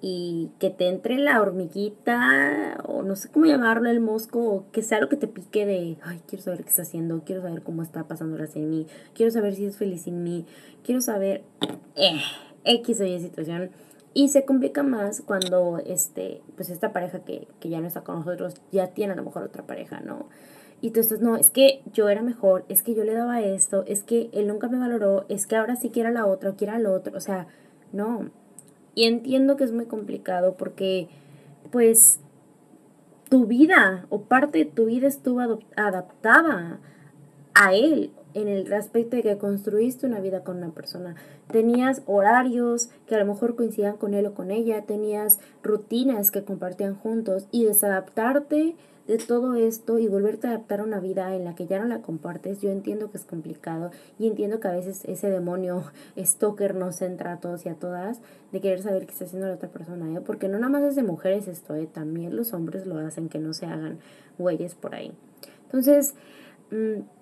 y 0.01 0.51
que 0.60 0.71
te 0.71 0.89
entre 0.89 1.19
la 1.19 1.41
hormiguita 1.41 2.83
o 2.86 3.01
no 3.03 3.15
sé 3.15 3.29
cómo 3.29 3.45
llamarlo, 3.45 3.89
el 3.89 4.01
mosco 4.01 4.43
o 4.43 4.69
que 4.73 4.81
sea 4.81 4.99
lo 4.99 5.07
que 5.07 5.15
te 5.15 5.27
pique 5.27 5.65
de, 5.65 5.97
ay, 6.03 6.19
quiero 6.27 6.43
saber 6.43 6.65
qué 6.65 6.69
está 6.71 6.81
haciendo, 6.81 7.23
quiero 7.23 7.43
saber 7.43 7.63
cómo 7.63 7.81
está 7.81 8.03
pasando 8.10 8.38
la 8.38 8.49
en 8.55 8.69
mí, 8.69 8.88
quiero 9.13 9.31
saber 9.31 9.55
si 9.55 9.67
es 9.67 9.77
feliz 9.77 10.01
sin 10.01 10.21
mí, 10.21 10.45
quiero 10.83 10.99
saber 10.99 11.43
eh, 11.95 12.19
X 12.65 12.99
o 12.99 13.05
Y 13.05 13.21
situación. 13.21 13.71
Y 14.13 14.30
se 14.30 14.46
complica 14.46 14.84
más 14.84 15.22
cuando 15.22 15.80
este, 15.86 16.41
pues 16.56 16.70
esta 16.70 16.91
pareja 16.91 17.20
que, 17.20 17.48
que 17.60 17.70
ya 17.70 17.80
no 17.80 17.88
está 17.88 18.02
con 18.02 18.15
nosotros 18.15 18.56
ya 18.72 18.88
tiene 18.88 19.13
a 19.13 19.15
lo 19.15 19.24
mejor 19.24 19.43
otra 19.43 19.63
pareja, 19.63 20.00
¿no? 20.00 20.28
Y 20.82 20.91
tú 20.91 21.00
estás, 21.00 21.22
no, 21.22 21.36
es 21.36 21.50
que 21.50 21.82
yo 21.93 22.10
era 22.10 22.22
mejor, 22.22 22.65
es 22.70 22.84
que 22.84 22.93
yo 22.93 23.04
le 23.04 23.13
daba 23.13 23.41
esto, 23.41 23.84
es 23.88 24.04
que 24.04 24.30
él 24.32 24.48
nunca 24.48 24.67
me 24.67 24.78
valoró, 24.78 25.26
es 25.28 25.48
que 25.48 25.56
ahora 25.56 25.76
sí 25.76 25.89
quiera 25.89 26.12
la 26.12 26.26
otra 26.26 26.52
o 26.52 26.56
quiera 26.56 26.76
al 26.76 26.86
otro, 26.86 27.17
o 27.17 27.20
sea, 27.20 27.48
no, 27.91 28.30
y 28.98 29.04
entiendo 29.04 29.58
que 29.58 29.63
es 29.63 29.72
muy 29.72 29.86
complicado 29.86 30.56
porque, 30.58 31.08
pues, 31.72 32.20
tu 33.30 33.46
vida 33.46 34.08
o 34.10 34.22
parte 34.22 34.58
de 34.58 34.65
tu 34.65 34.86
vida 34.86 35.08
estuvo 35.08 35.39
adaptada 35.76 36.80
a 37.54 37.76
él 37.76 38.12
en 38.41 38.47
el 38.47 38.71
aspecto 38.73 39.15
de 39.15 39.23
que 39.23 39.38
construiste 39.38 40.06
una 40.06 40.19
vida 40.19 40.43
con 40.43 40.58
una 40.58 40.69
persona. 40.69 41.15
Tenías 41.52 42.04
horarios 42.06 42.89
que 43.08 43.15
a 43.15 43.19
lo 43.19 43.26
mejor 43.26 43.56
coincidían 43.56 43.97
con 43.97 44.13
él 44.13 44.28
o 44.28 44.34
con 44.34 44.52
ella, 44.52 44.84
tenías 44.84 45.39
rutinas 45.63 46.30
que 46.30 46.43
compartían 46.43 46.95
juntos 46.95 47.47
y 47.52 47.65
desadaptarte 47.65 48.76
de 49.08 49.17
todo 49.17 49.56
esto 49.56 50.00
y 50.00 50.08
volverte 50.08 50.47
a 50.47 50.52
adaptar 50.52 50.82
a 50.82 50.84
una 50.84 51.00
vida 51.00 51.34
en 51.34 51.45
la 51.45 51.56
que 51.56 51.65
ya 51.65 51.80
no 51.80 51.86
la 51.86 52.02
compartes, 52.02 52.62
yo 52.62 52.69
entiendo 52.69 53.10
que 53.10 53.17
es 53.17 53.23
complicado 53.23 53.89
y 54.19 54.28
entiendo 54.28 54.60
que 54.60 54.67
a 54.67 54.73
veces 54.73 55.04
ese 55.06 55.30
demonio 55.30 55.84
stalker 56.17 56.76
nos 56.76 57.02
entra 57.02 57.34
a 57.34 57.39
todos 57.39 57.65
y 57.65 57.69
a 57.69 57.76
todas 57.76 58.19
de 58.52 58.60
querer 58.60 58.82
saber 58.82 59.06
qué 59.06 59.13
está 59.13 59.26
haciendo 59.26 59.47
la 59.47 59.56
otra 59.56 59.69
persona, 59.69 60.13
¿eh? 60.13 60.21
porque 60.21 60.50
no 60.50 60.60
nada 60.60 60.69
más 60.69 60.84
es 60.84 60.95
de 60.95 61.04
mujeres 61.04 61.47
esto, 61.47 61.73
¿eh? 61.76 61.88
también 61.91 62.36
los 62.36 62.54
hombres 62.54 62.86
lo 62.86 62.97
hacen 62.97 63.30
que 63.30 63.39
no 63.39 63.54
se 63.54 63.65
hagan 63.65 64.00
güeyes 64.38 64.76
por 64.76 64.93
ahí. 64.93 65.13
Entonces, 65.63 66.13
mm, 66.71 67.16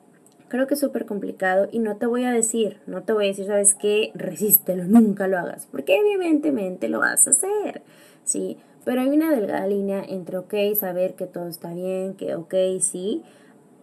creo 0.47 0.67
que 0.67 0.75
es 0.75 0.79
súper 0.79 1.05
complicado 1.05 1.67
y 1.71 1.79
no 1.79 1.97
te 1.97 2.05
voy 2.05 2.23
a 2.23 2.31
decir, 2.31 2.79
no 2.87 3.03
te 3.03 3.13
voy 3.13 3.25
a 3.25 3.27
decir, 3.29 3.45
¿sabes 3.45 3.75
qué? 3.75 4.11
Resístelo, 4.13 4.85
nunca 4.85 5.27
lo 5.27 5.37
hagas, 5.37 5.67
porque 5.71 5.97
evidentemente 5.97 6.89
lo 6.89 6.99
vas 6.99 7.27
a 7.27 7.31
hacer, 7.31 7.81
¿sí? 8.23 8.57
Pero 8.83 9.01
hay 9.01 9.09
una 9.09 9.31
delgada 9.31 9.65
línea 9.65 10.03
entre, 10.07 10.37
ok, 10.37 10.53
saber 10.75 11.15
que 11.15 11.25
todo 11.25 11.47
está 11.47 11.73
bien, 11.73 12.13
que, 12.13 12.35
ok, 12.35 12.53
sí, 12.79 13.23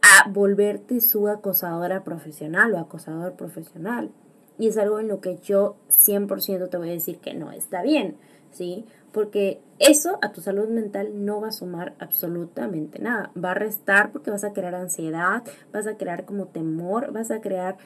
a 0.02 0.28
volverte 0.30 1.00
su 1.00 1.28
acosadora 1.28 2.04
profesional 2.04 2.72
o 2.74 2.78
acosador 2.78 3.34
profesional. 3.34 4.10
Y 4.58 4.68
es 4.68 4.78
algo 4.78 5.00
en 5.00 5.08
lo 5.08 5.20
que 5.20 5.38
yo 5.38 5.76
100% 5.88 6.68
te 6.68 6.76
voy 6.76 6.90
a 6.90 6.92
decir 6.92 7.18
que 7.18 7.34
no 7.34 7.50
está 7.50 7.82
bien, 7.82 8.16
¿sí? 8.52 8.84
Porque 9.12 9.60
eso 9.78 10.18
a 10.22 10.32
tu 10.32 10.40
salud 10.40 10.68
mental 10.68 11.24
no 11.24 11.40
va 11.40 11.48
a 11.48 11.52
sumar 11.52 11.94
absolutamente 11.98 12.98
nada. 12.98 13.30
Va 13.36 13.50
a 13.50 13.54
restar 13.54 14.12
porque 14.12 14.30
vas 14.30 14.44
a 14.44 14.52
crear 14.52 14.74
ansiedad, 14.74 15.42
vas 15.72 15.86
a 15.86 15.96
crear 15.96 16.24
como 16.24 16.46
temor, 16.46 17.12
vas 17.12 17.30
a 17.30 17.40
crear 17.40 17.76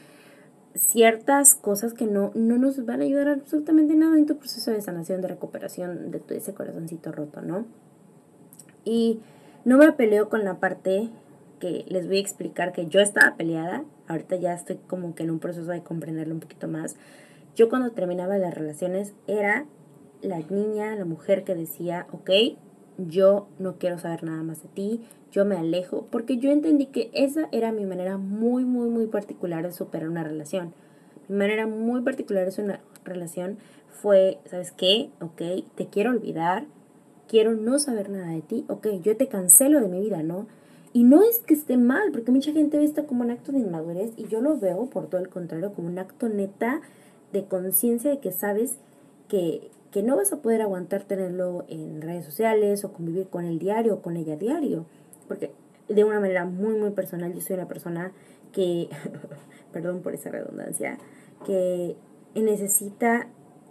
ciertas 0.75 1.55
cosas 1.55 1.95
que 1.95 2.07
no, 2.07 2.33
no 2.35 2.59
nos 2.59 2.85
van 2.85 3.01
a 3.01 3.05
ayudar 3.05 3.29
absolutamente 3.29 3.95
nada 3.95 4.17
en 4.19 4.27
tu 4.27 4.37
proceso 4.37 4.71
de 4.71 4.81
sanación, 4.81 5.23
de 5.23 5.29
recuperación 5.29 6.11
de 6.11 6.21
tu, 6.21 6.35
ese 6.35 6.55
corazoncito 6.55 7.13
roto, 7.13 7.41
¿no? 7.41 7.65
Y 8.85 9.21
no 9.65 9.79
me 9.79 9.91
peleo 9.93 10.29
con 10.29 10.45
la 10.45 10.61
parte 10.61 11.11
que 11.59 11.85
les 11.89 12.07
voy 12.07 12.19
a 12.19 12.21
explicar 12.21 12.73
que 12.73 12.87
yo 12.87 13.01
estaba 13.01 13.37
peleada, 13.37 13.85
ahorita 14.07 14.37
ya 14.37 14.53
estoy 14.53 14.77
como 14.87 15.15
que 15.15 15.23
en 15.23 15.31
un 15.31 15.39
proceso 15.39 15.71
de 15.71 15.83
comprenderlo 15.83 16.35
un 16.35 16.41
poquito 16.41 16.69
más. 16.69 16.97
Yo 17.55 17.69
cuando 17.69 17.91
terminaba 17.93 18.37
las 18.37 18.55
relaciones 18.55 19.15
era 19.27 19.65
la 20.23 20.39
niña, 20.39 20.95
la 20.97 21.05
mujer 21.05 21.45
que 21.45 21.55
decía, 21.55 22.07
ok, 22.13 22.31
yo 22.99 23.49
no 23.59 23.77
quiero 23.79 23.99
saber 23.99 24.25
nada 24.25 24.43
más 24.43 24.63
de 24.63 24.69
ti, 24.69 25.01
yo 25.31 25.45
me 25.45 25.57
alejo, 25.57 26.07
porque 26.11 26.39
yo 26.39 26.51
entendí 26.51 26.87
que 26.87 27.11
esa 27.13 27.49
era 27.53 27.73
mi 27.73 27.85
manera 27.85 28.17
muy, 28.17 28.65
muy, 28.65 28.89
muy 28.89 29.07
particular 29.07 29.65
de 29.65 29.73
superar 29.73 30.09
una 30.09 30.25
relación. 30.25 30.73
Mi 31.29 31.37
manera 31.37 31.67
muy 31.67 32.03
particular 32.03 32.51
de 32.51 32.63
una 32.63 32.81
relación 33.05 33.59
fue, 33.89 34.39
¿sabes 34.47 34.73
qué? 34.73 35.11
Ok, 35.21 35.43
te 35.75 35.87
quiero 35.87 36.11
olvidar, 36.11 36.67
quiero 37.29 37.55
no 37.55 37.79
saber 37.79 38.11
nada 38.11 38.29
de 38.29 38.43
ti, 38.43 38.65
ok, 38.69 38.87
yo 39.03 39.17
te 39.17 39.29
cancelo 39.29 39.81
de 39.81 39.89
mi 39.89 40.01
vida, 40.01 40.23
¿no? 40.23 40.47
Y 40.93 41.05
no 41.05 41.23
es 41.23 41.41
que 41.41 41.53
esté 41.53 41.77
mal, 41.77 42.11
porque 42.13 42.31
mucha 42.31 42.53
gente 42.53 42.79
ve 42.79 42.85
esto 42.85 43.07
como 43.07 43.23
un 43.23 43.31
acto 43.31 43.53
de 43.53 43.59
inmadurez 43.59 44.13
y 44.17 44.29
yo 44.29 44.41
lo 44.41 44.59
veo, 44.59 44.87
por 44.87 45.09
todo 45.09 45.21
el 45.21 45.29
contrario, 45.29 45.75
como 45.75 45.89
un 45.89 45.99
acto 45.99 46.29
neta 46.29 46.81
de 47.33 47.45
conciencia 47.45 48.11
de 48.11 48.21
que 48.21 48.33
sabes 48.33 48.79
que, 49.29 49.71
que 49.97 50.03
no 50.03 50.15
vas 50.15 50.31
a 50.31 50.43
poder 50.43 50.61
aguantar 50.61 51.05
tenerlo 51.05 51.65
en 51.69 52.03
redes 52.03 52.27
sociales 52.27 52.85
o 52.85 52.93
convivir 52.93 53.29
con 53.29 53.47
el 53.47 53.59
diario 53.59 53.95
o 53.95 54.03
con 54.03 54.19
ella 54.19 54.37
diario 54.37 54.85
porque 55.27 55.53
de 55.89 56.05
una 56.05 56.21
manera 56.21 56.45
muy, 56.45 56.75
muy 56.75 56.91
personal, 56.91 57.33
yo 57.33 57.41
soy 57.41 57.57
una 57.57 57.67
persona 57.67 58.13
que, 58.53 58.91
perdón 59.73 60.03
por 60.03 60.13
esa 60.13 60.29
redundancia, 60.29 60.99
que 61.47 61.97
necesita 62.35 63.29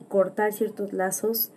cortar 0.08 0.52
ciertos 0.52 0.94
lazos 0.94 1.52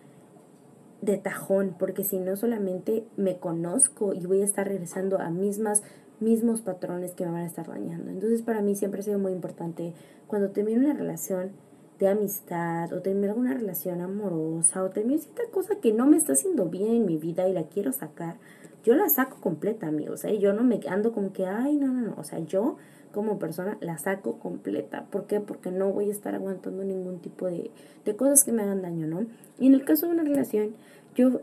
de 1.00 1.16
tajón, 1.16 1.74
porque 1.78 2.04
si 2.04 2.18
no 2.18 2.36
solamente 2.36 3.06
me 3.16 3.38
conozco 3.38 4.12
y 4.12 4.26
voy 4.26 4.42
a 4.42 4.44
estar 4.44 4.68
regresando 4.68 5.18
a 5.18 5.30
mismas 5.30 5.82
mismos 6.20 6.60
patrones 6.60 7.14
que 7.14 7.24
me 7.24 7.32
van 7.32 7.44
a 7.44 7.46
estar 7.46 7.68
dañando. 7.68 8.10
Entonces 8.10 8.42
para 8.42 8.60
mí 8.60 8.76
siempre 8.76 9.00
ha 9.00 9.04
sido 9.04 9.18
muy 9.18 9.32
importante 9.32 9.94
cuando 10.26 10.50
termino 10.50 10.80
una 10.84 10.92
relación 10.92 11.52
de 11.98 12.08
amistad 12.08 12.92
o 12.92 13.00
termino 13.00 13.28
alguna 13.28 13.54
relación 13.54 14.00
amorosa 14.00 14.82
o 14.82 14.90
termino 14.90 15.20
cierta 15.20 15.42
cosa 15.50 15.76
que 15.80 15.92
no 15.92 16.06
me 16.06 16.16
está 16.16 16.34
haciendo 16.34 16.66
bien 16.66 16.92
en 16.92 17.06
mi 17.06 17.16
vida 17.16 17.48
y 17.48 17.52
la 17.52 17.64
quiero 17.64 17.92
sacar, 17.92 18.36
yo 18.84 18.94
la 18.94 19.08
saco 19.08 19.40
completa, 19.40 19.88
amigos, 19.88 20.24
¿eh? 20.24 20.38
Yo 20.38 20.52
no 20.52 20.62
me 20.62 20.80
ando 20.88 21.12
como 21.12 21.32
que, 21.32 21.46
ay, 21.46 21.76
no, 21.76 21.88
no, 21.88 22.00
no, 22.00 22.14
o 22.16 22.24
sea, 22.24 22.38
yo 22.38 22.76
como 23.12 23.38
persona 23.38 23.76
la 23.80 23.98
saco 23.98 24.38
completa. 24.38 25.06
¿Por 25.10 25.26
qué? 25.26 25.40
Porque 25.40 25.70
no 25.70 25.92
voy 25.92 26.08
a 26.08 26.12
estar 26.12 26.34
aguantando 26.34 26.84
ningún 26.84 27.18
tipo 27.18 27.46
de, 27.46 27.70
de 28.04 28.16
cosas 28.16 28.44
que 28.44 28.52
me 28.52 28.62
hagan 28.62 28.82
daño, 28.82 29.06
¿no? 29.06 29.26
Y 29.58 29.66
en 29.66 29.74
el 29.74 29.84
caso 29.84 30.06
de 30.06 30.12
una 30.12 30.22
relación, 30.22 30.74
yo 31.14 31.40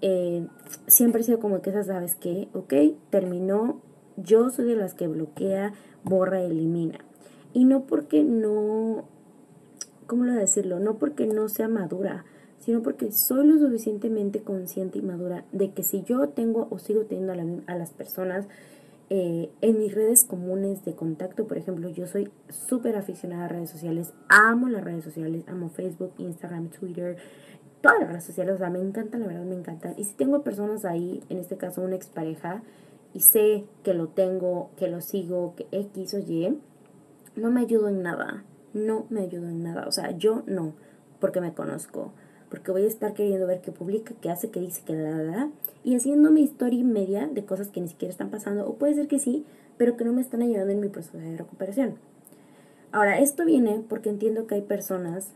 eh, 0.00 0.46
siempre 0.86 1.20
he 1.20 1.24
sido 1.24 1.40
como 1.40 1.60
que 1.60 1.72
¿sabes 1.84 2.14
qué? 2.14 2.48
Ok, 2.54 2.72
terminó, 3.10 3.80
yo 4.16 4.50
soy 4.50 4.66
de 4.66 4.76
las 4.76 4.94
que 4.94 5.08
bloquea, 5.08 5.72
borra, 6.04 6.40
elimina. 6.40 6.98
Y 7.52 7.64
no 7.64 7.84
porque 7.84 8.22
no, 8.22 9.04
¿cómo 10.08 10.24
lo 10.24 10.32
a 10.32 10.36
decirlo? 10.36 10.80
No 10.80 10.98
porque 10.98 11.26
no 11.26 11.48
sea 11.48 11.68
madura, 11.68 12.24
sino 12.58 12.82
porque 12.82 13.12
soy 13.12 13.46
lo 13.46 13.58
suficientemente 13.58 14.40
consciente 14.40 14.98
y 14.98 15.02
madura 15.02 15.44
de 15.52 15.72
que 15.72 15.84
si 15.84 16.02
yo 16.02 16.30
tengo 16.30 16.66
o 16.70 16.78
sigo 16.80 17.02
teniendo 17.02 17.34
a, 17.66 17.74
las 17.76 17.90
personas 17.92 18.48
eh, 19.10 19.50
en 19.60 19.78
mis 19.78 19.94
redes 19.94 20.24
comunes 20.24 20.84
de 20.84 20.94
contacto, 20.94 21.46
por 21.46 21.58
ejemplo, 21.58 21.88
yo 21.90 22.06
soy 22.06 22.30
súper 22.48 22.96
aficionada 22.96 23.44
a 23.44 23.48
redes 23.48 23.70
sociales, 23.70 24.12
amo 24.28 24.68
las 24.68 24.82
redes 24.82 25.04
sociales, 25.04 25.44
amo 25.46 25.68
Facebook, 25.68 26.12
Instagram, 26.18 26.70
Twitter, 26.70 27.16
todas 27.82 28.00
las 28.00 28.08
redes 28.08 28.24
sociales, 28.24 28.54
o 28.56 28.58
sea, 28.58 28.70
me 28.70 28.80
encantan, 28.80 29.20
la 29.20 29.26
verdad 29.26 29.44
me 29.44 29.54
encantan. 29.54 29.94
Y 29.96 30.04
si 30.04 30.14
tengo 30.14 30.42
personas 30.42 30.84
ahí, 30.84 31.22
en 31.28 31.38
este 31.38 31.56
caso 31.56 31.82
una 31.82 31.96
expareja, 31.96 32.62
y 33.14 33.20
sé 33.20 33.64
que 33.82 33.94
lo 33.94 34.08
tengo, 34.08 34.70
que 34.76 34.88
lo 34.88 35.00
sigo, 35.00 35.54
que 35.54 35.66
X 35.70 36.14
o 36.14 36.18
Y, 36.18 36.58
no 37.36 37.50
me 37.50 37.60
ayudo 37.60 37.88
en 37.88 38.02
nada, 38.02 38.44
no 38.86 39.06
me 39.10 39.20
ayudo 39.20 39.48
en 39.48 39.62
nada, 39.62 39.86
o 39.86 39.92
sea, 39.92 40.10
yo 40.12 40.42
no, 40.46 40.72
porque 41.20 41.40
me 41.40 41.52
conozco 41.52 42.12
porque 42.50 42.70
voy 42.70 42.84
a 42.84 42.86
estar 42.86 43.14
queriendo 43.14 43.46
ver 43.46 43.60
qué 43.60 43.72
publica, 43.72 44.14
qué 44.20 44.30
hace, 44.30 44.50
qué 44.50 44.60
dice, 44.60 44.82
qué 44.84 44.94
da, 44.94 45.10
da, 45.10 45.22
da, 45.22 45.50
y 45.84 45.96
haciendo 45.96 46.30
mi 46.30 46.42
historia 46.42 46.84
media 46.84 47.26
de 47.26 47.44
cosas 47.44 47.68
que 47.68 47.80
ni 47.80 47.88
siquiera 47.88 48.10
están 48.10 48.30
pasando, 48.30 48.66
o 48.66 48.74
puede 48.74 48.94
ser 48.94 49.08
que 49.08 49.18
sí, 49.18 49.44
pero 49.76 49.96
que 49.96 50.04
no 50.04 50.12
me 50.12 50.22
están 50.22 50.42
ayudando 50.42 50.72
en 50.72 50.80
mi 50.80 50.88
proceso 50.88 51.18
de 51.18 51.36
recuperación. 51.36 51.96
Ahora, 52.90 53.18
esto 53.18 53.44
viene 53.44 53.82
porque 53.88 54.08
entiendo 54.08 54.46
que 54.46 54.56
hay 54.56 54.62
personas 54.62 55.28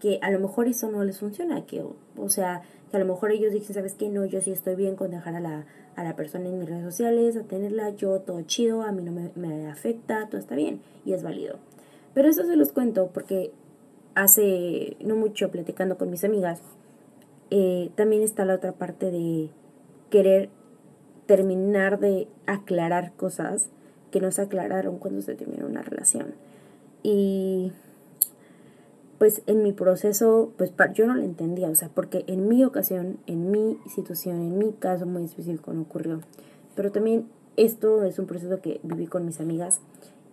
que 0.00 0.18
a 0.22 0.30
lo 0.30 0.38
mejor 0.38 0.66
eso 0.68 0.90
no 0.90 1.02
les 1.04 1.18
funciona, 1.18 1.64
que, 1.66 1.82
o, 2.16 2.28
sea, 2.28 2.62
que 2.90 2.96
a 2.96 3.00
lo 3.00 3.06
mejor 3.06 3.32
ellos 3.32 3.52
dicen, 3.52 3.74
¿sabes 3.74 3.94
qué? 3.94 4.08
No, 4.08 4.24
yo 4.24 4.40
sí 4.40 4.50
estoy 4.50 4.74
bien 4.74 4.96
con 4.96 5.10
dejar 5.10 5.34
a 5.34 5.40
la, 5.40 5.66
a 5.96 6.04
la 6.04 6.16
persona 6.16 6.48
en 6.48 6.58
mis 6.58 6.68
redes 6.68 6.84
sociales, 6.84 7.36
a 7.36 7.42
tenerla, 7.42 7.90
yo 7.90 8.20
todo 8.20 8.42
chido, 8.42 8.82
a 8.82 8.92
mí 8.92 9.02
no 9.02 9.12
me, 9.12 9.30
me 9.34 9.68
afecta, 9.68 10.26
todo 10.28 10.38
está 10.38 10.54
bien, 10.54 10.80
y 11.04 11.14
es 11.14 11.22
válido. 11.22 11.56
Pero 12.14 12.28
eso 12.28 12.44
se 12.44 12.56
los 12.56 12.72
cuento 12.72 13.10
porque 13.12 13.52
hace 14.14 14.96
no 15.00 15.16
mucho 15.16 15.50
platicando 15.50 15.96
con 15.96 16.10
mis 16.10 16.24
amigas, 16.24 16.60
eh, 17.50 17.90
también 17.94 18.22
está 18.22 18.44
la 18.44 18.54
otra 18.54 18.72
parte 18.72 19.10
de 19.10 19.50
querer 20.10 20.50
terminar 21.26 22.00
de 22.00 22.28
aclarar 22.46 23.12
cosas 23.12 23.68
que 24.10 24.20
no 24.20 24.32
se 24.32 24.42
aclararon 24.42 24.98
cuando 24.98 25.22
se 25.22 25.34
terminó 25.34 25.66
una 25.66 25.82
relación. 25.82 26.34
Y 27.02 27.72
pues 29.18 29.42
en 29.46 29.62
mi 29.62 29.72
proceso, 29.72 30.52
pues 30.56 30.72
yo 30.94 31.06
no 31.06 31.14
lo 31.14 31.22
entendía, 31.22 31.68
o 31.68 31.74
sea, 31.74 31.88
porque 31.88 32.24
en 32.26 32.48
mi 32.48 32.64
ocasión, 32.64 33.18
en 33.26 33.50
mi 33.50 33.78
situación, 33.94 34.40
en 34.40 34.58
mi 34.58 34.72
caso 34.72 35.06
muy 35.06 35.24
específico 35.24 35.72
no 35.72 35.82
ocurrió. 35.82 36.20
Pero 36.74 36.90
también 36.90 37.26
esto 37.56 38.02
es 38.04 38.18
un 38.18 38.26
proceso 38.26 38.60
que 38.60 38.80
viví 38.82 39.06
con 39.06 39.26
mis 39.26 39.40
amigas 39.40 39.80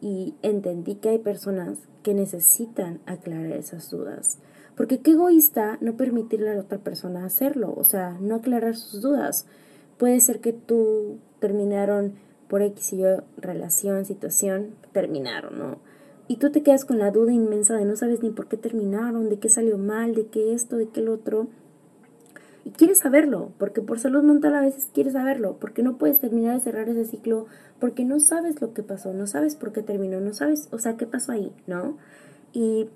y 0.01 0.35
entendí 0.41 0.95
que 0.95 1.09
hay 1.09 1.19
personas 1.19 1.79
que 2.03 2.13
necesitan 2.13 2.99
aclarar 3.05 3.51
esas 3.51 3.89
dudas. 3.89 4.39
Porque 4.75 4.99
qué 4.99 5.11
egoísta 5.11 5.77
no 5.81 5.97
permitirle 5.97 6.51
a 6.51 6.55
la 6.55 6.61
otra 6.61 6.77
persona 6.77 7.25
hacerlo, 7.25 7.73
o 7.75 7.83
sea, 7.83 8.17
no 8.21 8.35
aclarar 8.35 8.75
sus 8.75 9.01
dudas. 9.01 9.47
Puede 9.97 10.19
ser 10.19 10.39
que 10.39 10.53
tú 10.53 11.17
terminaron 11.39 12.13
por 12.47 12.61
X 12.61 12.93
y 12.93 13.03
relación, 13.37 14.05
situación, 14.05 14.75
terminaron, 14.93 15.57
¿no? 15.57 15.79
Y 16.27 16.37
tú 16.37 16.51
te 16.51 16.61
quedas 16.61 16.85
con 16.85 16.99
la 16.99 17.11
duda 17.11 17.31
inmensa 17.31 17.75
de 17.75 17.85
no 17.85 17.95
sabes 17.95 18.21
ni 18.21 18.29
por 18.29 18.47
qué 18.47 18.57
terminaron, 18.57 19.29
de 19.29 19.39
qué 19.39 19.49
salió 19.49 19.77
mal, 19.77 20.13
de 20.13 20.27
qué 20.27 20.53
esto, 20.53 20.77
de 20.77 20.89
qué 20.89 20.99
el 20.99 21.09
otro. 21.09 21.47
Y 22.67 22.71
quieres 22.71 22.97
saberlo, 22.97 23.53
porque 23.59 23.79
por 23.79 23.97
salud 23.97 24.23
mental 24.23 24.53
a 24.53 24.59
veces 24.59 24.89
quieres 24.93 25.13
saberlo, 25.13 25.55
porque 25.57 25.83
no 25.83 25.97
puedes 25.97 26.19
terminar 26.19 26.53
de 26.53 26.59
cerrar 26.59 26.89
ese 26.89 27.05
ciclo, 27.05 27.45
porque 27.79 28.03
no 28.03 28.19
sabes 28.19 28.59
lo 28.59 28.73
que 28.73 28.83
pasó, 28.83 29.13
no 29.13 29.25
sabes 29.25 29.55
por 29.55 29.71
qué 29.71 29.83
terminó, 29.83 30.19
no 30.19 30.33
sabes, 30.33 30.67
o 30.73 30.77
sea, 30.77 30.97
qué 30.97 31.07
pasó 31.07 31.31
ahí, 31.31 31.53
¿no? 31.65 31.95
Y 32.51 32.89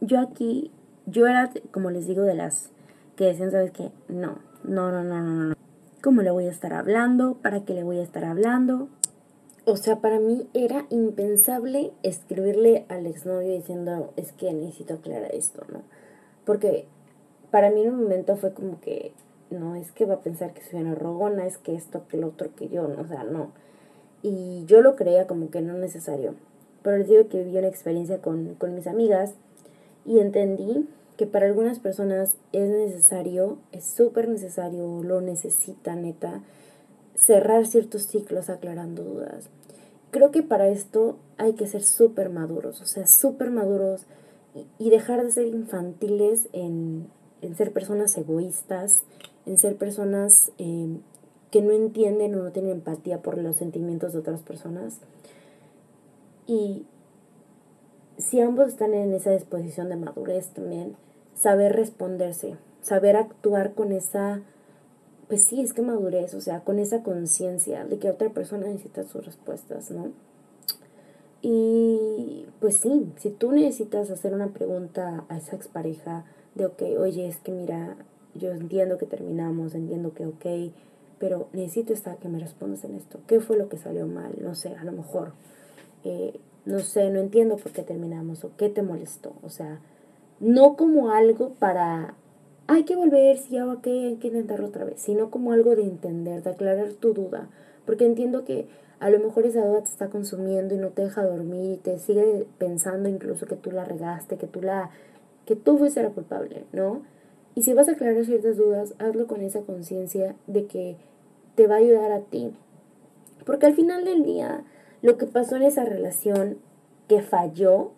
yo 0.00 0.18
aquí, 0.18 0.72
yo 1.06 1.28
era, 1.28 1.52
como 1.70 1.92
les 1.92 2.08
digo, 2.08 2.22
de 2.22 2.34
las 2.34 2.70
que 3.14 3.26
decían, 3.26 3.52
¿sabes 3.52 3.70
qué? 3.70 3.92
No, 4.08 4.40
no, 4.64 4.90
no, 4.90 5.04
no, 5.04 5.20
no, 5.22 5.44
no. 5.50 5.54
¿Cómo 6.02 6.22
le 6.22 6.32
voy 6.32 6.46
a 6.46 6.50
estar 6.50 6.72
hablando? 6.72 7.34
¿Para 7.34 7.64
qué 7.64 7.74
le 7.74 7.84
voy 7.84 8.00
a 8.00 8.02
estar 8.02 8.24
hablando? 8.24 8.88
o 9.68 9.76
sea, 9.76 10.00
para 10.00 10.18
mí 10.18 10.48
era 10.52 10.86
impensable 10.90 11.92
escribirle 12.02 12.86
al 12.88 13.06
exnovio 13.06 13.52
diciendo, 13.52 14.12
es 14.16 14.32
que 14.32 14.52
necesito 14.52 14.94
aclarar 14.94 15.32
esto, 15.34 15.64
¿no? 15.72 15.82
Porque 16.44 16.86
para 17.56 17.70
mí 17.70 17.84
en 17.84 17.94
un 17.94 18.02
momento 18.02 18.36
fue 18.36 18.52
como 18.52 18.82
que, 18.82 19.12
no, 19.48 19.76
es 19.76 19.90
que 19.90 20.04
va 20.04 20.16
a 20.16 20.20
pensar 20.20 20.52
que 20.52 20.60
soy 20.60 20.82
una 20.82 20.94
rogona, 20.94 21.46
es 21.46 21.56
que 21.56 21.74
esto, 21.74 22.06
que 22.06 22.18
lo 22.18 22.26
otro, 22.26 22.54
que 22.54 22.68
yo, 22.68 22.86
¿no? 22.86 23.00
o 23.00 23.06
sea, 23.06 23.24
no. 23.24 23.50
Y 24.20 24.66
yo 24.66 24.82
lo 24.82 24.94
creía 24.94 25.26
como 25.26 25.48
que 25.48 25.62
no 25.62 25.72
necesario. 25.72 26.34
Pero 26.82 26.98
les 26.98 27.08
digo 27.08 27.28
que 27.30 27.42
viví 27.42 27.56
una 27.56 27.68
experiencia 27.68 28.20
con, 28.20 28.56
con 28.56 28.74
mis 28.74 28.86
amigas 28.86 29.32
y 30.04 30.18
entendí 30.18 30.86
que 31.16 31.26
para 31.26 31.46
algunas 31.46 31.78
personas 31.78 32.34
es 32.52 32.68
necesario, 32.68 33.56
es 33.72 33.86
súper 33.86 34.28
necesario, 34.28 35.02
lo 35.02 35.22
necesita 35.22 35.96
neta, 35.96 36.42
cerrar 37.14 37.66
ciertos 37.66 38.02
ciclos 38.02 38.50
aclarando 38.50 39.02
dudas. 39.02 39.48
Creo 40.10 40.30
que 40.30 40.42
para 40.42 40.68
esto 40.68 41.16
hay 41.38 41.54
que 41.54 41.66
ser 41.66 41.84
súper 41.84 42.28
maduros, 42.28 42.82
o 42.82 42.84
sea, 42.84 43.06
súper 43.06 43.50
maduros 43.50 44.04
y, 44.78 44.90
dejar 44.90 45.24
de 45.24 45.30
ser 45.30 45.46
infantiles 45.46 46.50
en, 46.52 47.08
ser 47.56 47.72
personas 47.72 48.16
egoístas, 48.16 49.02
en 49.46 49.58
ser 49.58 49.76
personas 49.76 50.52
em, 50.58 51.00
que 51.50 51.62
no 51.62 51.72
entienden 51.72 52.34
o 52.34 52.42
no 52.42 52.52
tienen 52.52 52.72
empatía 52.72 53.22
por 53.22 53.38
los 53.38 53.56
sentimientos 53.56 54.12
de 54.12 54.18
otras 54.18 54.42
personas. 54.42 54.98
Y 56.46 56.84
si 58.18 58.40
ambos 58.40 58.68
están 58.68 58.94
en 58.94 59.12
esa 59.14 59.30
disposición 59.30 59.88
de 59.88 59.96
madurez 59.96 60.48
también, 60.48 60.96
saber 61.34 61.74
responderse, 61.74 62.56
saber 62.82 63.16
actuar 63.16 63.74
con 63.74 63.92
esa, 63.92 64.42
pues 65.28 65.44
sí, 65.44 65.60
es 65.60 65.72
que 65.72 65.82
madurez, 65.82 66.34
o 66.34 66.40
sea, 66.40 66.60
con 66.60 66.78
esa 66.78 67.02
conciencia 67.02 67.84
de 67.84 67.98
que 67.98 68.10
otra 68.10 68.30
persona 68.30 68.66
necesita 68.66 69.04
sus 69.04 69.24
respuestas, 69.24 69.90
¿no? 69.90 70.12
Y 71.42 72.46
pues 72.60 72.76
sí, 72.76 73.12
si 73.18 73.30
tú 73.30 73.52
necesitas 73.52 74.10
hacer 74.10 74.34
una 74.34 74.48
pregunta 74.48 75.24
a 75.28 75.36
esa 75.36 75.54
expareja 75.54 76.24
de, 76.56 76.66
ok, 76.66 76.82
oye, 76.98 77.28
es 77.28 77.36
que 77.38 77.52
mira, 77.52 77.96
yo 78.34 78.50
entiendo 78.50 78.98
que 78.98 79.06
terminamos, 79.06 79.74
entiendo 79.74 80.12
que 80.14 80.26
ok, 80.26 80.72
pero 81.18 81.48
necesito 81.52 81.92
estar 81.92 82.16
que 82.18 82.28
me 82.28 82.38
respondas 82.38 82.84
en 82.84 82.94
esto. 82.94 83.20
¿Qué 83.26 83.40
fue 83.40 83.56
lo 83.56 83.68
que 83.68 83.78
salió 83.78 84.06
mal? 84.06 84.34
No 84.40 84.54
sé, 84.54 84.74
a 84.74 84.84
lo 84.84 84.92
mejor, 84.92 85.32
eh, 86.04 86.38
no 86.64 86.80
sé, 86.80 87.10
no 87.10 87.20
entiendo 87.20 87.56
por 87.56 87.72
qué 87.72 87.82
terminamos 87.82 88.44
o 88.44 88.50
qué 88.56 88.68
te 88.68 88.82
molestó. 88.82 89.34
O 89.42 89.50
sea, 89.50 89.80
no 90.40 90.76
como 90.76 91.10
algo 91.10 91.50
para, 91.58 92.14
hay 92.66 92.84
que 92.84 92.96
volver, 92.96 93.38
si 93.38 93.56
hago 93.56 93.80
que 93.80 93.90
hay 93.90 94.16
que 94.16 94.28
intentarlo 94.28 94.66
otra 94.66 94.84
vez, 94.84 95.00
sino 95.00 95.30
como 95.30 95.52
algo 95.52 95.76
de 95.76 95.82
entender, 95.82 96.42
de 96.42 96.50
aclarar 96.50 96.92
tu 96.94 97.14
duda, 97.14 97.48
porque 97.84 98.04
entiendo 98.04 98.44
que 98.44 98.66
a 98.98 99.10
lo 99.10 99.18
mejor 99.18 99.44
esa 99.44 99.64
duda 99.64 99.82
te 99.82 99.90
está 99.90 100.08
consumiendo 100.08 100.74
y 100.74 100.78
no 100.78 100.88
te 100.88 101.02
deja 101.02 101.22
dormir 101.22 101.72
y 101.72 101.76
te 101.76 101.98
sigue 101.98 102.46
pensando 102.58 103.08
incluso 103.08 103.46
que 103.46 103.56
tú 103.56 103.70
la 103.70 103.84
regaste, 103.84 104.38
que 104.38 104.46
tú 104.46 104.62
la, 104.62 104.90
que 105.46 105.56
tú 105.56 105.78
fuiste 105.78 106.02
la 106.02 106.10
culpable, 106.10 106.64
¿no? 106.72 107.02
Y 107.54 107.62
si 107.62 107.72
vas 107.72 107.88
a 107.88 107.92
aclarar 107.92 108.24
ciertas 108.26 108.58
dudas, 108.58 108.94
hazlo 108.98 109.26
con 109.26 109.40
esa 109.40 109.62
conciencia 109.62 110.36
de 110.46 110.66
que 110.66 110.96
te 111.54 111.66
va 111.66 111.76
a 111.76 111.78
ayudar 111.78 112.12
a 112.12 112.20
ti. 112.20 112.52
Porque 113.46 113.66
al 113.66 113.74
final 113.74 114.04
del 114.04 114.24
día, 114.24 114.64
lo 115.00 115.16
que 115.16 115.26
pasó 115.26 115.56
en 115.56 115.62
esa 115.62 115.84
relación 115.84 116.58
que 117.08 117.22
falló, 117.22 117.92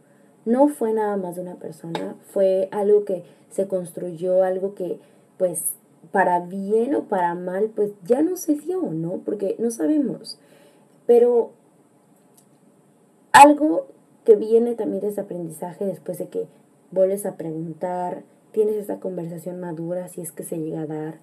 no 0.45 0.69
fue 0.69 0.93
nada 0.93 1.17
más 1.17 1.37
de 1.37 1.43
una 1.43 1.57
persona, 1.57 2.15
fue 2.33 2.69
algo 2.71 3.05
que 3.05 3.25
se 3.51 3.67
construyó, 3.67 4.45
algo 4.45 4.75
que 4.75 5.01
pues 5.39 5.63
para 6.13 6.41
bien 6.41 6.95
o 6.95 7.05
para 7.05 7.35
mal 7.35 7.71
pues 7.75 7.93
ya 8.05 8.23
no 8.23 8.37
se 8.37 8.55
dio, 8.55 8.83
¿no? 8.83 9.23
Porque 9.25 9.57
no 9.59 9.71
sabemos. 9.71 10.39
Pero 11.07 11.51
algo 13.33 13.87
que 14.25 14.37
viene 14.37 14.75
también 14.75 15.01
de 15.01 15.09
ese 15.09 15.23
aprendizaje 15.23 15.85
después 15.85 16.19
de 16.19 16.29
que 16.29 16.47
vuelves 16.91 17.27
a 17.27 17.37
preguntar, 17.37 18.23
tienes 18.53 18.77
esta 18.77 19.01
conversación 19.01 19.61
madura 19.61 20.09
si 20.09 20.21
es 20.21 20.33
que 20.33 20.43
se 20.43 20.59
llega 20.59 20.83
a 20.83 20.87
dar 20.87 21.21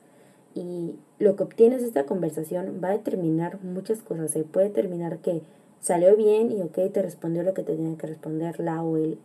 y 0.56 0.96
lo 1.20 1.36
que 1.36 1.44
obtienes 1.44 1.82
de 1.82 1.88
esta 1.88 2.06
conversación 2.06 2.80
va 2.84 2.90
a 2.90 2.98
determinar 2.98 3.62
muchas 3.62 4.02
cosas. 4.02 4.32
Se 4.32 4.44
puede 4.44 4.70
determinar 4.70 5.20
que 5.20 5.42
salió 5.82 6.16
bien 6.16 6.52
y 6.52 6.62
ok, 6.62 6.92
te 6.94 7.02
respondió 7.02 7.44
lo 7.44 7.54
que 7.54 7.64
te 7.64 7.76
tenía 7.76 7.98
que 7.98 8.08
responder 8.08 8.60
la 8.60 8.82
o 8.82 8.96
el, 8.96 9.20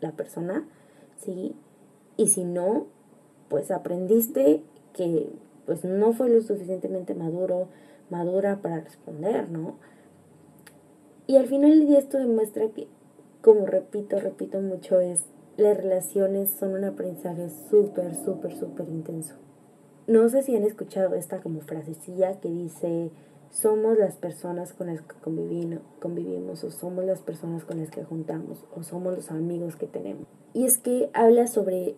la 0.00 0.12
persona, 0.12 0.66
¿sí? 1.16 1.54
Y 2.16 2.28
si 2.28 2.44
no, 2.44 2.86
pues 3.48 3.70
aprendiste 3.70 4.62
que 4.92 5.28
pues 5.64 5.84
no 5.84 6.12
fue 6.12 6.28
lo 6.28 6.42
suficientemente 6.42 7.14
maduro, 7.14 7.68
madura 8.10 8.60
para 8.60 8.80
responder, 8.80 9.48
¿no? 9.48 9.76
Y 11.26 11.36
al 11.36 11.46
final 11.46 11.70
del 11.70 11.86
día 11.86 11.98
esto 12.00 12.18
demuestra 12.18 12.68
que, 12.68 12.86
como 13.40 13.64
repito, 13.64 14.18
repito 14.20 14.60
mucho, 14.60 15.00
es 15.00 15.20
las 15.56 15.76
relaciones 15.76 16.50
son 16.50 16.74
un 16.74 16.84
aprendizaje 16.84 17.48
súper, 17.70 18.14
súper, 18.14 18.56
súper 18.56 18.88
intenso. 18.88 19.34
No 20.06 20.28
sé 20.28 20.42
si 20.42 20.54
han 20.54 20.64
escuchado 20.64 21.14
esta 21.14 21.40
como 21.40 21.60
frasecilla 21.60 22.40
que 22.40 22.50
dice, 22.50 23.10
somos 23.50 23.96
las 23.96 24.16
personas 24.16 24.72
con 24.72 24.88
las 24.88 25.00
que 25.00 25.14
convivimos, 26.00 26.64
o 26.64 26.70
somos 26.70 27.04
las 27.04 27.20
personas 27.20 27.64
con 27.64 27.78
las 27.78 27.90
que 27.90 28.04
juntamos 28.04 28.64
o 28.74 28.82
somos 28.82 29.14
los 29.14 29.30
amigos 29.30 29.76
que 29.76 29.86
tenemos. 29.86 30.26
Y 30.52 30.64
es 30.64 30.78
que 30.78 31.08
habla 31.14 31.46
sobre 31.46 31.96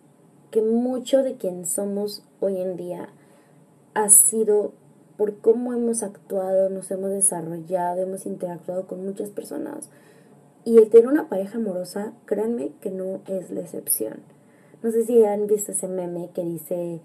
que 0.51 0.61
mucho 0.61 1.23
de 1.23 1.35
quien 1.35 1.65
somos 1.65 2.23
hoy 2.39 2.61
en 2.61 2.77
día 2.77 3.09
ha 3.95 4.09
sido 4.09 4.71
por 5.17 5.37
cómo 5.39 5.73
hemos 5.73 6.03
actuado, 6.03 6.69
nos 6.69 6.91
hemos 6.91 7.09
desarrollado, 7.09 8.03
hemos 8.03 8.27
interactuado 8.27 8.85
con 8.85 9.03
muchas 9.03 9.31
personas. 9.31 9.89
Y 10.67 10.79
el 10.79 10.89
tener 10.89 11.07
una 11.07 11.29
pareja 11.29 11.59
amorosa, 11.59 12.11
créanme 12.25 12.71
que 12.81 12.91
no 12.91 13.21
es 13.25 13.51
la 13.51 13.61
excepción. 13.61 14.15
No 14.83 14.91
sé 14.91 15.05
si 15.05 15.23
han 15.23 15.47
visto 15.47 15.71
ese 15.71 15.87
meme 15.87 16.29
que 16.35 16.43
dice, 16.43 16.99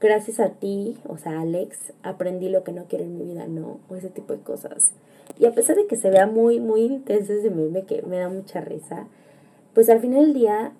gracias 0.00 0.38
a 0.38 0.50
ti, 0.50 0.96
o 1.04 1.18
sea, 1.18 1.40
Alex, 1.40 1.92
aprendí 2.04 2.48
lo 2.48 2.62
que 2.62 2.70
no 2.70 2.84
quiero 2.84 3.04
en 3.04 3.18
mi 3.18 3.24
vida, 3.24 3.48
no, 3.48 3.80
o 3.88 3.96
ese 3.96 4.08
tipo 4.08 4.34
de 4.34 4.38
cosas. 4.38 4.92
Y 5.36 5.46
a 5.46 5.52
pesar 5.52 5.74
de 5.74 5.88
que 5.88 5.96
se 5.96 6.10
vea 6.10 6.28
muy, 6.28 6.60
muy 6.60 6.82
intenso 6.82 7.32
ese 7.32 7.50
meme, 7.50 7.86
que 7.86 8.02
me 8.02 8.20
da 8.20 8.28
mucha 8.28 8.60
risa, 8.60 9.08
pues 9.74 9.88
al 9.88 9.98
final 9.98 10.26
del 10.26 10.34
día 10.34 10.72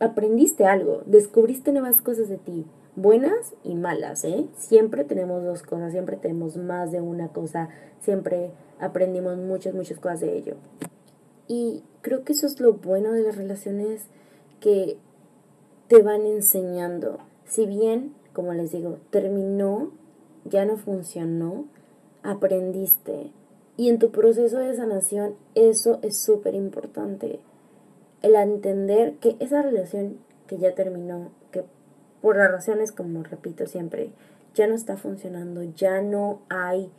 aprendiste 0.00 0.64
algo, 0.64 1.02
descubriste 1.06 1.70
nuevas 1.70 2.00
cosas 2.00 2.28
de 2.28 2.38
ti, 2.38 2.66
buenas 2.96 3.54
y 3.62 3.76
malas, 3.76 4.24
¿eh? 4.24 4.46
Siempre 4.56 5.04
tenemos 5.04 5.44
dos 5.44 5.62
cosas, 5.62 5.92
siempre 5.92 6.16
tenemos 6.16 6.56
más 6.56 6.90
de 6.90 7.00
una 7.00 7.28
cosa, 7.28 7.68
siempre 8.00 8.50
aprendimos 8.80 9.36
muchas, 9.36 9.74
muchas 9.74 10.00
cosas 10.00 10.18
de 10.18 10.36
ello. 10.36 10.56
Y 11.48 11.82
creo 12.02 12.24
que 12.24 12.32
eso 12.32 12.46
es 12.46 12.60
lo 12.60 12.74
bueno 12.74 13.12
de 13.12 13.22
las 13.22 13.36
relaciones 13.36 14.02
que 14.60 14.96
te 15.88 16.02
van 16.02 16.26
enseñando. 16.26 17.18
Si 17.46 17.66
bien 17.66 18.14
como 18.34 18.52
les 18.52 18.72
digo, 18.72 18.98
terminó, 19.08 19.92
ya 20.44 20.66
no 20.66 20.76
funcionó, 20.76 21.64
aprendiste. 22.22 23.30
Y 23.78 23.88
en 23.88 23.98
tu 23.98 24.10
proceso 24.10 24.58
de 24.58 24.76
sanación 24.76 25.36
eso 25.54 26.00
es 26.02 26.18
súper 26.18 26.54
importante. 26.54 27.40
El 28.20 28.34
entender 28.34 29.14
que 29.14 29.36
esa 29.38 29.62
relación 29.62 30.18
que 30.46 30.58
ya 30.58 30.74
terminó, 30.74 31.30
que 31.50 31.64
por 32.20 32.36
las 32.36 32.50
razones, 32.50 32.92
como 32.92 33.22
repito 33.22 33.66
siempre, 33.66 34.10
ya 34.54 34.66
no 34.66 34.74
está 34.74 34.96
funcionando, 34.96 35.62
ya 35.62 36.02
no 36.02 36.40
hay 36.48 36.90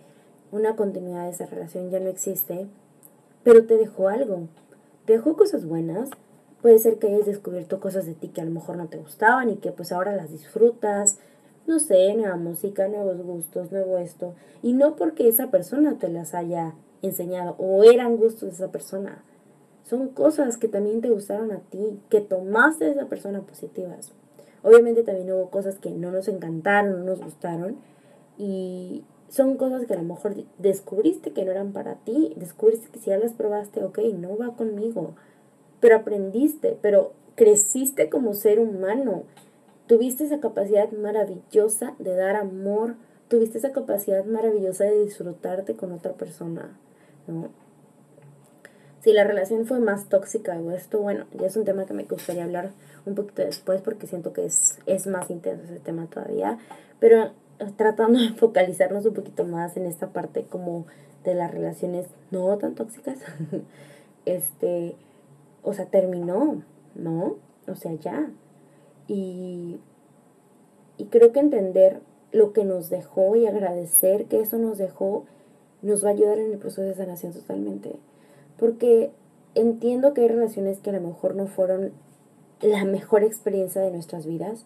una 0.52 0.76
continuidad 0.76 1.26
de 1.26 1.32
esa 1.32 1.46
relación, 1.46 1.90
ya 1.90 2.00
no 2.00 2.10
existe, 2.10 2.68
pero 3.46 3.66
te 3.66 3.78
dejó 3.78 4.10
algo. 4.10 4.50
Te 5.06 5.14
dejó 5.14 5.38
cosas 5.38 5.66
buenas, 5.66 6.10
Puede 6.66 6.80
ser 6.80 6.98
que 6.98 7.06
hayas 7.06 7.28
descubierto 7.28 7.80
cosas 7.80 8.08
de 8.08 8.16
ti 8.16 8.30
que 8.30 8.42
a 8.42 8.44
lo 8.44 8.50
mejor 8.50 8.78
no 8.78 8.88
te 8.88 8.98
gustaban 8.98 9.52
y 9.52 9.58
que 9.58 9.72
pues 9.72 9.92
ahora 9.92 10.16
las 10.16 10.32
disfrutas. 10.32 11.20
No 11.68 11.78
sé, 11.78 12.16
nueva 12.16 12.38
música, 12.38 12.88
nuevos 12.88 13.22
gustos, 13.22 13.72
nuevo 13.72 14.00
esto. 14.00 14.34
Y 14.64 14.74
no 14.74 14.96
porque 14.96 15.28
esa 15.28 15.52
persona 15.52 16.00
te 16.00 16.10
las 16.10 16.34
haya 16.34 16.74
enseñado 17.04 17.54
o 17.60 17.84
eran 17.84 18.18
gustos 18.18 18.50
de 18.50 18.56
esa 18.56 18.72
persona. 18.72 19.24
Son 19.84 20.10
cosas 20.10 20.58
que 20.58 20.68
también 20.68 21.02
te 21.02 21.12
gustaron 21.12 21.52
a 21.52 21.60
ti, 21.60 22.00
que 22.10 22.20
tomaste 22.20 22.86
de 22.86 22.92
esa 22.94 23.06
persona 23.06 23.42
positivas. 23.42 24.12
Obviamente 24.64 25.04
también 25.04 25.32
hubo 25.32 25.52
cosas 25.52 25.78
que 25.78 25.92
no 25.92 26.10
nos 26.10 26.28
encantaron, 26.28 26.98
no 26.98 27.12
nos 27.12 27.22
gustaron. 27.22 27.76
Y 28.40 29.04
son 29.36 29.58
cosas 29.58 29.86
que 29.86 29.94
a 29.94 29.98
lo 29.98 30.04
mejor 30.04 30.36
descubriste 30.58 31.32
que 31.32 31.44
no 31.44 31.52
eran 31.52 31.74
para 31.74 31.96
ti. 31.96 32.34
Descubriste 32.38 32.88
que 32.90 33.00
si 33.00 33.10
ya 33.10 33.18
las 33.18 33.34
probaste, 33.34 33.84
ok, 33.84 34.00
no 34.18 34.38
va 34.38 34.56
conmigo 34.56 35.16
pero 35.86 35.98
aprendiste, 35.98 36.80
pero 36.82 37.14
creciste 37.36 38.10
como 38.10 38.34
ser 38.34 38.60
humano. 38.60 39.22
Tuviste 39.86 40.24
esa 40.24 40.40
capacidad 40.40 40.90
maravillosa 40.92 41.94
de 42.00 42.16
dar 42.16 42.36
amor, 42.36 42.96
tuviste 43.28 43.60
esa 43.60 43.72
capacidad 43.72 44.26
maravillosa 44.26 44.86
de 44.86 45.06
disfrutarte 45.06 45.76
con 45.76 45.92
otra 45.92 46.14
persona, 46.14 46.76
¿no? 47.28 47.50
Si 49.02 49.14
la 49.14 49.26
relación 49.26 49.68
fue 49.68 49.80
más 49.80 50.10
tóxica 50.10 50.58
o 50.58 50.72
esto, 50.72 51.00
bueno, 51.00 51.28
ya 51.40 51.46
es 51.46 51.56
un 51.56 51.66
tema 51.66 51.86
que 51.86 51.94
me 51.94 52.06
gustaría 52.06 52.44
hablar 52.44 52.72
un 53.06 53.14
poquito 53.14 53.44
después 53.44 53.80
porque 53.82 54.08
siento 54.08 54.34
que 54.34 54.46
es, 54.46 54.80
es 54.88 55.06
más 55.06 55.30
intenso 55.30 55.66
ese 55.66 55.80
tema 55.80 56.08
todavía, 56.08 56.58
pero 57.00 57.30
tratando 57.78 58.20
de 58.20 58.34
focalizarnos 58.34 59.06
un 59.06 59.14
poquito 59.14 59.46
más 59.46 59.78
en 59.78 59.86
esta 59.86 60.08
parte 60.08 60.44
como 60.44 60.86
de 61.24 61.36
las 61.36 61.52
relaciones 61.52 62.08
no 62.32 62.58
tan 62.58 62.76
tóxicas, 62.76 63.20
este, 64.26 64.96
o 65.64 65.74
sea, 65.74 65.86
terminó, 65.86 66.62
¿no? 66.94 67.38
O 67.68 67.76
sea, 67.76 67.94
ya. 67.94 68.30
Y, 69.08 69.80
y 70.98 71.06
creo 71.06 71.32
que 71.32 71.40
entender 71.40 72.02
lo 72.32 72.54
que 72.54 72.66
nos 72.66 72.90
dejó 72.90 73.36
y 73.36 73.48
agradecer 73.48 74.26
que 74.26 74.42
eso 74.42 74.58
nos 74.58 74.78
dejó 74.78 75.26
nos 75.82 76.04
va 76.04 76.10
a 76.10 76.14
ayudar 76.14 76.40
en 76.40 76.52
el 76.52 76.58
proceso 76.58 76.82
de 76.82 76.96
sanación 76.96 77.32
totalmente. 77.32 77.96
Porque 78.58 79.12
entiendo 79.54 80.14
que 80.14 80.22
hay 80.22 80.28
relaciones 80.28 80.80
que 80.80 80.90
a 80.90 80.94
lo 80.94 81.02
mejor 81.02 81.36
no 81.36 81.48
fueron 81.48 81.94
la 82.62 82.86
mejor 82.86 83.24
experiencia 83.24 83.82
de 83.82 83.92
nuestras 83.92 84.26
vidas, 84.26 84.66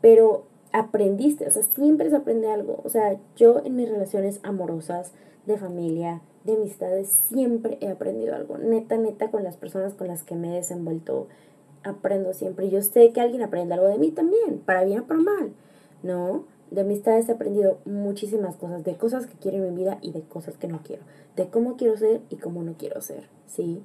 pero 0.00 0.47
aprendiste, 0.72 1.46
o 1.46 1.50
sea, 1.50 1.62
siempre 1.62 2.10
se 2.10 2.16
aprende 2.16 2.50
algo. 2.50 2.80
O 2.84 2.88
sea, 2.88 3.18
yo 3.36 3.62
en 3.64 3.76
mis 3.76 3.88
relaciones 3.88 4.40
amorosas, 4.42 5.12
de 5.48 5.56
familia, 5.56 6.20
de 6.44 6.54
amistades, 6.54 7.08
siempre 7.28 7.78
he 7.80 7.88
aprendido 7.88 8.36
algo. 8.36 8.58
Neta, 8.58 8.96
neta, 8.96 9.30
con 9.30 9.42
las 9.42 9.56
personas 9.56 9.94
con 9.94 10.06
las 10.06 10.22
que 10.22 10.36
me 10.36 10.52
he 10.52 10.56
desenvuelto, 10.56 11.26
aprendo 11.82 12.32
siempre. 12.34 12.68
Yo 12.68 12.82
sé 12.82 13.12
que 13.12 13.20
alguien 13.20 13.42
aprende 13.42 13.74
algo 13.74 13.88
de 13.88 13.98
mí 13.98 14.10
también, 14.10 14.58
para 14.64 14.84
bien 14.84 15.00
o 15.00 15.06
para 15.06 15.20
mal, 15.20 15.52
¿no? 16.02 16.44
De 16.70 16.82
amistades 16.82 17.28
he 17.28 17.32
aprendido 17.32 17.78
muchísimas 17.86 18.56
cosas, 18.56 18.84
de 18.84 18.96
cosas 18.96 19.26
que 19.26 19.38
quiero 19.38 19.64
en 19.64 19.74
mi 19.74 19.80
vida 19.82 19.98
y 20.02 20.12
de 20.12 20.20
cosas 20.20 20.58
que 20.58 20.68
no 20.68 20.82
quiero, 20.82 21.02
de 21.34 21.48
cómo 21.48 21.76
quiero 21.76 21.96
ser 21.96 22.20
y 22.28 22.36
cómo 22.36 22.62
no 22.62 22.74
quiero 22.74 23.00
ser, 23.00 23.28
¿sí? 23.46 23.82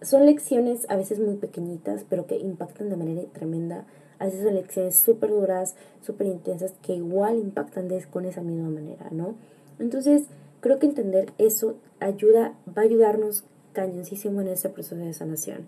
Son 0.00 0.26
lecciones 0.26 0.84
a 0.88 0.96
veces 0.96 1.20
muy 1.20 1.36
pequeñitas, 1.36 2.04
pero 2.08 2.26
que 2.26 2.36
impactan 2.36 2.90
de 2.90 2.96
manera 2.96 3.22
tremenda. 3.32 3.84
A 4.22 4.26
veces 4.26 4.44
son 4.44 4.54
lecciones 4.54 4.94
súper 4.94 5.30
duras, 5.30 5.74
súper 6.00 6.28
intensas, 6.28 6.74
que 6.80 6.94
igual 6.94 7.38
impactan 7.38 7.88
de, 7.88 8.04
con 8.04 8.24
esa 8.24 8.40
misma 8.40 8.70
manera, 8.70 9.08
¿no? 9.10 9.34
Entonces, 9.80 10.28
creo 10.60 10.78
que 10.78 10.86
entender 10.86 11.32
eso 11.38 11.74
ayuda, 11.98 12.54
va 12.68 12.82
a 12.82 12.84
ayudarnos 12.84 13.42
cañoncísimo 13.72 14.40
en 14.40 14.46
ese 14.46 14.68
proceso 14.68 14.94
de 14.94 15.12
sanación. 15.12 15.66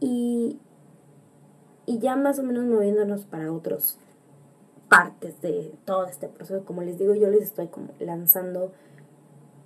Y, 0.00 0.58
y 1.86 2.00
ya 2.00 2.16
más 2.16 2.40
o 2.40 2.42
menos 2.42 2.64
moviéndonos 2.64 3.20
para 3.26 3.52
otros 3.52 3.96
partes 4.88 5.40
de 5.40 5.72
todo 5.84 6.06
este 6.06 6.26
proceso, 6.26 6.64
como 6.64 6.82
les 6.82 6.98
digo, 6.98 7.14
yo 7.14 7.30
les 7.30 7.42
estoy 7.42 7.68
lanzando 8.00 8.72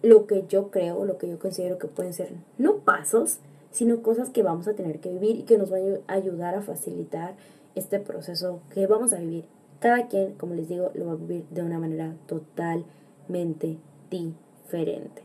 lo 0.03 0.27
que 0.27 0.45
yo 0.51 0.71
creo, 0.71 1.07
lo 1.07 1.17
que 1.17 1.31
yo 1.31 1.39
considero 1.39 1.79
que 1.79 1.87
pueden 1.87 2.13
ser 2.13 2.35
no 2.59 2.81
pasos, 2.81 3.39
sino 3.71 4.03
cosas 4.03 4.29
que 4.29 4.43
vamos 4.43 4.69
a 4.69 4.75
tener 4.75 5.01
que 5.01 5.09
vivir 5.09 5.37
y 5.37 5.43
que 5.45 5.57
nos 5.57 5.71
van 5.71 6.01
a 6.09 6.13
ayudar 6.13 6.55
a 6.55 6.61
facilitar 6.61 7.37
este 7.75 8.01
proceso 8.01 8.61
que 8.73 8.87
vamos 8.87 9.13
a 9.13 9.19
vivir. 9.19 9.45
Cada 9.81 10.09
quien, 10.09 10.35
como 10.35 10.55
les 10.55 10.69
digo, 10.69 10.91
lo 10.95 11.07
va 11.07 11.13
a 11.13 11.17
vivir 11.17 11.45
de 11.51 11.63
una 11.63 11.79
manera 11.79 12.15
totalmente 12.27 13.79
diferente, 14.11 15.23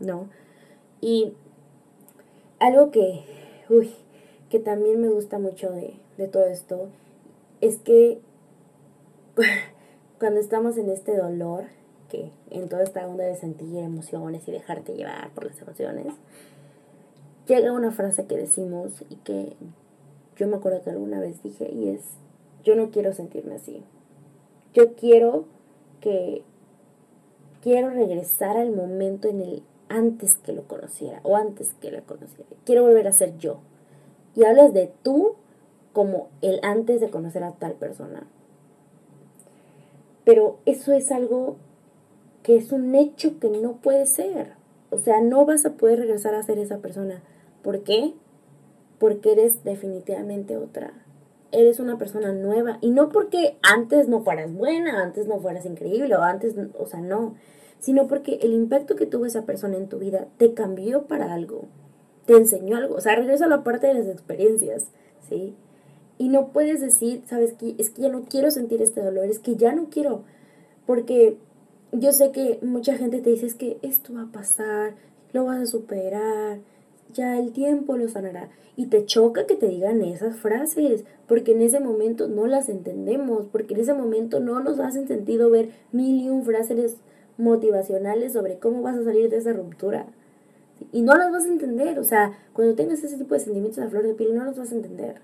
¿no? 0.00 0.28
Y 1.00 1.34
algo 2.58 2.90
que, 2.90 3.24
uy, 3.68 3.92
que 4.48 4.60
también 4.60 5.00
me 5.00 5.08
gusta 5.08 5.38
mucho 5.38 5.70
de, 5.70 5.94
de 6.16 6.28
todo 6.28 6.46
esto 6.46 6.88
es 7.60 7.78
que 7.78 8.20
cuando 10.18 10.40
estamos 10.40 10.78
en 10.78 10.90
este 10.90 11.16
dolor, 11.16 11.64
que 12.08 12.30
en 12.50 12.68
toda 12.68 12.82
esta 12.82 13.06
onda 13.06 13.24
de 13.24 13.36
sentir 13.36 13.76
emociones 13.76 14.46
y 14.46 14.52
dejarte 14.52 14.94
llevar 14.94 15.30
por 15.30 15.46
las 15.46 15.60
emociones, 15.60 16.14
llega 17.46 17.72
una 17.72 17.90
frase 17.90 18.26
que 18.26 18.36
decimos 18.36 19.04
y 19.10 19.16
que 19.16 19.56
yo 20.36 20.46
me 20.46 20.56
acuerdo 20.56 20.82
que 20.82 20.90
alguna 20.90 21.20
vez 21.20 21.42
dije 21.42 21.70
y 21.72 21.88
es, 21.88 22.02
yo 22.62 22.76
no 22.76 22.90
quiero 22.90 23.12
sentirme 23.12 23.54
así. 23.54 23.82
Yo 24.74 24.94
quiero 24.94 25.46
que, 26.00 26.42
quiero 27.62 27.90
regresar 27.90 28.56
al 28.56 28.70
momento 28.70 29.28
en 29.28 29.40
el 29.40 29.62
antes 29.88 30.36
que 30.38 30.52
lo 30.52 30.68
conociera 30.68 31.20
o 31.22 31.36
antes 31.36 31.74
que 31.80 31.90
lo 31.90 32.02
conociera. 32.04 32.50
Quiero 32.64 32.82
volver 32.82 33.08
a 33.08 33.12
ser 33.12 33.38
yo. 33.38 33.58
Y 34.34 34.44
hablas 34.44 34.74
de 34.74 34.92
tú 35.02 35.34
como 35.92 36.28
el 36.42 36.60
antes 36.62 37.00
de 37.00 37.08
conocer 37.08 37.42
a 37.42 37.52
tal 37.52 37.72
persona. 37.72 38.26
Pero 40.24 40.58
eso 40.66 40.92
es 40.92 41.10
algo 41.10 41.56
que 42.42 42.56
es 42.56 42.72
un 42.72 42.94
hecho 42.94 43.38
que 43.38 43.48
no 43.48 43.76
puede 43.76 44.06
ser. 44.06 44.52
O 44.90 44.98
sea, 44.98 45.20
no 45.20 45.46
vas 45.46 45.64
a 45.64 45.74
poder 45.74 46.00
regresar 46.00 46.34
a 46.34 46.42
ser 46.42 46.58
esa 46.58 46.78
persona. 46.78 47.22
¿Por 47.62 47.82
qué? 47.82 48.14
Porque 48.98 49.32
eres 49.32 49.62
definitivamente 49.64 50.56
otra. 50.56 50.92
Eres 51.52 51.80
una 51.80 51.98
persona 51.98 52.32
nueva. 52.32 52.78
Y 52.80 52.90
no 52.90 53.08
porque 53.10 53.56
antes 53.62 54.08
no 54.08 54.22
fueras 54.22 54.52
buena, 54.52 55.02
antes 55.02 55.26
no 55.26 55.40
fueras 55.40 55.66
increíble, 55.66 56.14
o 56.16 56.22
antes, 56.22 56.54
o 56.78 56.86
sea, 56.86 57.00
no. 57.00 57.34
Sino 57.78 58.06
porque 58.06 58.38
el 58.42 58.52
impacto 58.52 58.96
que 58.96 59.06
tuvo 59.06 59.26
esa 59.26 59.44
persona 59.44 59.76
en 59.76 59.88
tu 59.88 59.98
vida 59.98 60.26
te 60.38 60.54
cambió 60.54 61.02
para 61.02 61.32
algo. 61.32 61.66
Te 62.24 62.34
enseñó 62.34 62.76
algo. 62.76 62.96
O 62.96 63.00
sea, 63.00 63.14
regresa 63.16 63.44
a 63.44 63.48
la 63.48 63.62
parte 63.62 63.86
de 63.86 63.94
las 63.94 64.08
experiencias, 64.08 64.88
¿sí? 65.28 65.54
Y 66.18 66.28
no 66.28 66.48
puedes 66.48 66.80
decir, 66.80 67.22
sabes 67.26 67.52
que 67.52 67.74
es 67.78 67.90
que 67.90 68.02
ya 68.02 68.08
no 68.08 68.24
quiero 68.24 68.50
sentir 68.50 68.80
este 68.80 69.02
dolor, 69.02 69.26
es 69.26 69.38
que 69.38 69.56
ya 69.56 69.72
no 69.72 69.88
quiero. 69.90 70.22
Porque 70.86 71.36
yo 71.92 72.12
sé 72.12 72.30
que 72.32 72.58
mucha 72.62 72.96
gente 72.96 73.20
te 73.20 73.30
dice 73.30 73.46
es 73.46 73.54
que 73.54 73.78
esto 73.82 74.14
va 74.14 74.22
a 74.22 74.32
pasar, 74.32 74.94
lo 75.32 75.44
vas 75.44 75.60
a 75.60 75.66
superar, 75.66 76.60
ya 77.12 77.38
el 77.38 77.52
tiempo 77.52 77.96
lo 77.96 78.08
sanará. 78.08 78.48
Y 78.76 78.86
te 78.86 79.06
choca 79.06 79.46
que 79.46 79.56
te 79.56 79.68
digan 79.68 80.02
esas 80.02 80.36
frases, 80.36 81.04
porque 81.26 81.52
en 81.52 81.62
ese 81.62 81.80
momento 81.80 82.28
no 82.28 82.46
las 82.46 82.68
entendemos, 82.68 83.46
porque 83.50 83.74
en 83.74 83.80
ese 83.80 83.94
momento 83.94 84.38
no 84.40 84.60
nos 84.60 84.78
hacen 84.80 85.08
sentido 85.08 85.50
ver 85.50 85.70
mil 85.92 86.20
y 86.22 86.28
un 86.28 86.44
frases 86.44 86.96
motivacionales 87.38 88.34
sobre 88.34 88.58
cómo 88.58 88.82
vas 88.82 88.96
a 88.96 89.04
salir 89.04 89.30
de 89.30 89.38
esa 89.38 89.52
ruptura. 89.52 90.06
Y 90.92 91.02
no 91.02 91.16
las 91.16 91.32
vas 91.32 91.44
a 91.44 91.48
entender, 91.48 91.98
o 91.98 92.04
sea, 92.04 92.38
cuando 92.52 92.74
tengas 92.74 93.02
ese 93.02 93.16
tipo 93.16 93.34
de 93.34 93.40
sentimientos 93.40 93.78
a 93.78 93.88
flor 93.88 94.06
de 94.06 94.14
piel, 94.14 94.34
no 94.34 94.44
los 94.44 94.58
vas 94.58 94.72
a 94.72 94.74
entender. 94.74 95.20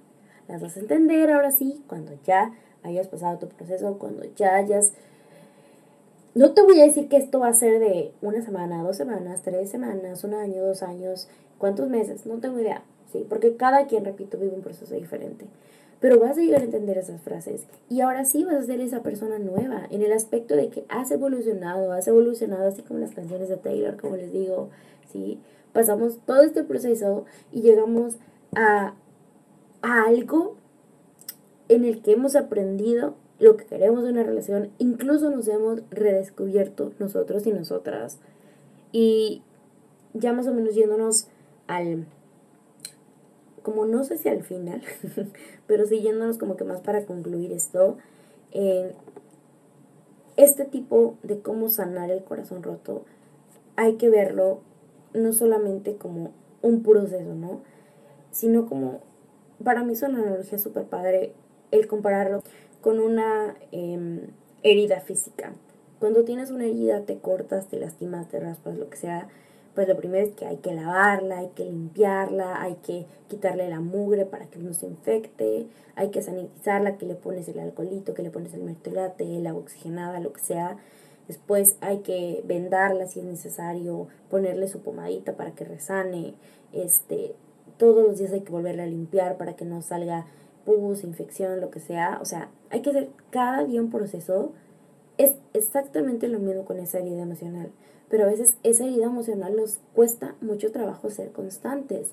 Las 0.48 0.62
vas 0.62 0.76
a 0.76 0.80
entender 0.80 1.30
ahora 1.30 1.52
sí, 1.52 1.82
cuando 1.86 2.12
ya 2.24 2.52
hayas 2.82 3.08
pasado 3.08 3.38
tu 3.38 3.48
proceso, 3.48 3.98
cuando 3.98 4.24
ya 4.34 4.54
hayas 4.56 4.92
no 6.34 6.54
te 6.54 6.62
voy 6.62 6.80
a 6.80 6.84
decir 6.84 7.08
que 7.08 7.18
esto 7.18 7.40
va 7.40 7.48
a 7.48 7.52
ser 7.52 7.78
de 7.78 8.10
una 8.22 8.40
semana, 8.40 8.82
dos 8.82 8.96
semanas, 8.96 9.42
tres 9.42 9.68
semanas, 9.68 10.24
un 10.24 10.32
año, 10.32 10.64
dos 10.64 10.82
años, 10.82 11.28
cuántos 11.62 11.88
meses, 11.88 12.26
no 12.26 12.38
tengo 12.38 12.58
idea, 12.58 12.82
¿sí? 13.12 13.24
Porque 13.28 13.54
cada 13.54 13.86
quien, 13.86 14.04
repito, 14.04 14.36
vive 14.36 14.52
un 14.52 14.62
proceso 14.62 14.96
diferente. 14.96 15.46
Pero 16.00 16.18
vas 16.18 16.36
a 16.36 16.40
llegar 16.40 16.60
a 16.60 16.64
entender 16.64 16.98
esas 16.98 17.22
frases 17.22 17.68
y 17.88 18.00
ahora 18.00 18.24
sí 18.24 18.42
vas 18.42 18.56
a 18.56 18.62
ser 18.64 18.80
esa 18.80 19.04
persona 19.04 19.38
nueva 19.38 19.86
en 19.90 20.02
el 20.02 20.12
aspecto 20.12 20.56
de 20.56 20.70
que 20.70 20.84
has 20.88 21.12
evolucionado, 21.12 21.92
has 21.92 22.08
evolucionado 22.08 22.66
así 22.66 22.82
como 22.82 22.98
las 22.98 23.14
canciones 23.14 23.48
de 23.48 23.58
Taylor, 23.58 23.96
como 23.96 24.16
les 24.16 24.32
digo, 24.32 24.70
¿sí? 25.12 25.38
Pasamos 25.72 26.18
todo 26.26 26.42
este 26.42 26.64
proceso 26.64 27.26
y 27.52 27.62
llegamos 27.62 28.16
a, 28.56 28.94
a 29.82 30.02
algo 30.08 30.56
en 31.68 31.84
el 31.84 32.02
que 32.02 32.10
hemos 32.10 32.34
aprendido 32.34 33.14
lo 33.38 33.56
que 33.56 33.66
queremos 33.66 34.02
de 34.02 34.10
una 34.10 34.24
relación, 34.24 34.72
incluso 34.78 35.30
nos 35.30 35.46
hemos 35.46 35.82
redescubierto 35.92 36.92
nosotros 36.98 37.46
y 37.46 37.52
nosotras. 37.52 38.18
Y 38.90 39.42
ya 40.12 40.32
más 40.32 40.48
o 40.48 40.52
menos 40.52 40.74
yéndonos 40.74 41.28
al, 41.66 42.06
como 43.62 43.84
no 43.86 44.04
sé 44.04 44.18
si 44.18 44.28
al 44.28 44.42
final, 44.42 44.82
pero 45.66 45.86
sí 45.86 46.00
yéndonos 46.00 46.38
como 46.38 46.56
que 46.56 46.64
más 46.64 46.80
para 46.80 47.04
concluir 47.04 47.52
esto, 47.52 47.96
este 50.36 50.64
tipo 50.64 51.16
de 51.22 51.40
cómo 51.40 51.68
sanar 51.68 52.10
el 52.10 52.24
corazón 52.24 52.62
roto, 52.62 53.04
hay 53.76 53.96
que 53.96 54.10
verlo 54.10 54.60
no 55.14 55.32
solamente 55.32 55.96
como 55.96 56.32
un 56.62 56.82
proceso, 56.82 57.34
¿no? 57.34 57.60
Sino 58.30 58.66
como, 58.66 59.00
para 59.62 59.84
mí 59.84 59.92
es 59.92 60.02
una 60.02 60.18
analogía 60.18 60.58
súper 60.58 60.84
padre 60.84 61.32
el 61.70 61.86
compararlo 61.86 62.42
con 62.80 62.98
una 62.98 63.54
em, 63.72 64.28
herida 64.62 65.00
física. 65.00 65.52
Cuando 65.98 66.24
tienes 66.24 66.50
una 66.50 66.64
herida, 66.64 67.02
te 67.02 67.18
cortas, 67.18 67.68
te 67.68 67.78
lastimas, 67.78 68.28
te 68.28 68.40
raspas, 68.40 68.76
lo 68.76 68.88
que 68.90 68.96
sea, 68.96 69.28
pues 69.74 69.88
lo 69.88 69.96
primero 69.96 70.26
es 70.26 70.34
que 70.34 70.46
hay 70.46 70.58
que 70.58 70.74
lavarla, 70.74 71.38
hay 71.38 71.48
que 71.48 71.64
limpiarla, 71.64 72.60
hay 72.60 72.74
que 72.76 73.06
quitarle 73.28 73.70
la 73.70 73.80
mugre 73.80 74.26
para 74.26 74.46
que 74.46 74.58
no 74.58 74.74
se 74.74 74.86
infecte, 74.86 75.66
hay 75.94 76.10
que 76.10 76.22
sanitizarla, 76.22 76.98
que 76.98 77.06
le 77.06 77.14
pones 77.14 77.48
el 77.48 77.58
alcoholito, 77.58 78.12
que 78.12 78.22
le 78.22 78.30
pones 78.30 78.52
el 78.52 78.62
mertiolate, 78.62 79.24
el 79.24 79.46
agua 79.46 79.62
oxigenada, 79.62 80.20
lo 80.20 80.32
que 80.32 80.40
sea. 80.40 80.76
Después 81.28 81.76
hay 81.80 81.98
que 81.98 82.42
vendarla 82.44 83.06
si 83.06 83.20
es 83.20 83.24
necesario, 83.24 84.08
ponerle 84.28 84.68
su 84.68 84.80
pomadita 84.80 85.36
para 85.36 85.52
que 85.52 85.64
resane. 85.64 86.34
Este, 86.72 87.34
todos 87.78 88.06
los 88.06 88.18
días 88.18 88.32
hay 88.32 88.42
que 88.42 88.52
volverla 88.52 88.82
a 88.82 88.86
limpiar 88.86 89.38
para 89.38 89.56
que 89.56 89.64
no 89.64 89.80
salga 89.80 90.26
pus, 90.66 91.04
infección, 91.04 91.60
lo 91.60 91.70
que 91.70 91.80
sea. 91.80 92.18
O 92.20 92.24
sea, 92.24 92.50
hay 92.70 92.82
que 92.82 92.90
hacer 92.90 93.08
cada 93.30 93.64
día 93.64 93.80
un 93.80 93.90
proceso. 93.90 94.52
Es 95.16 95.36
exactamente 95.54 96.28
lo 96.28 96.38
mismo 96.38 96.64
con 96.64 96.78
esa 96.78 96.98
herida 96.98 97.22
emocional. 97.22 97.70
Pero 98.12 98.24
a 98.24 98.26
veces 98.26 98.58
esa 98.62 98.84
herida 98.84 99.06
emocional 99.06 99.56
nos 99.56 99.78
cuesta 99.94 100.36
mucho 100.42 100.70
trabajo 100.70 101.08
ser 101.08 101.32
constantes. 101.32 102.10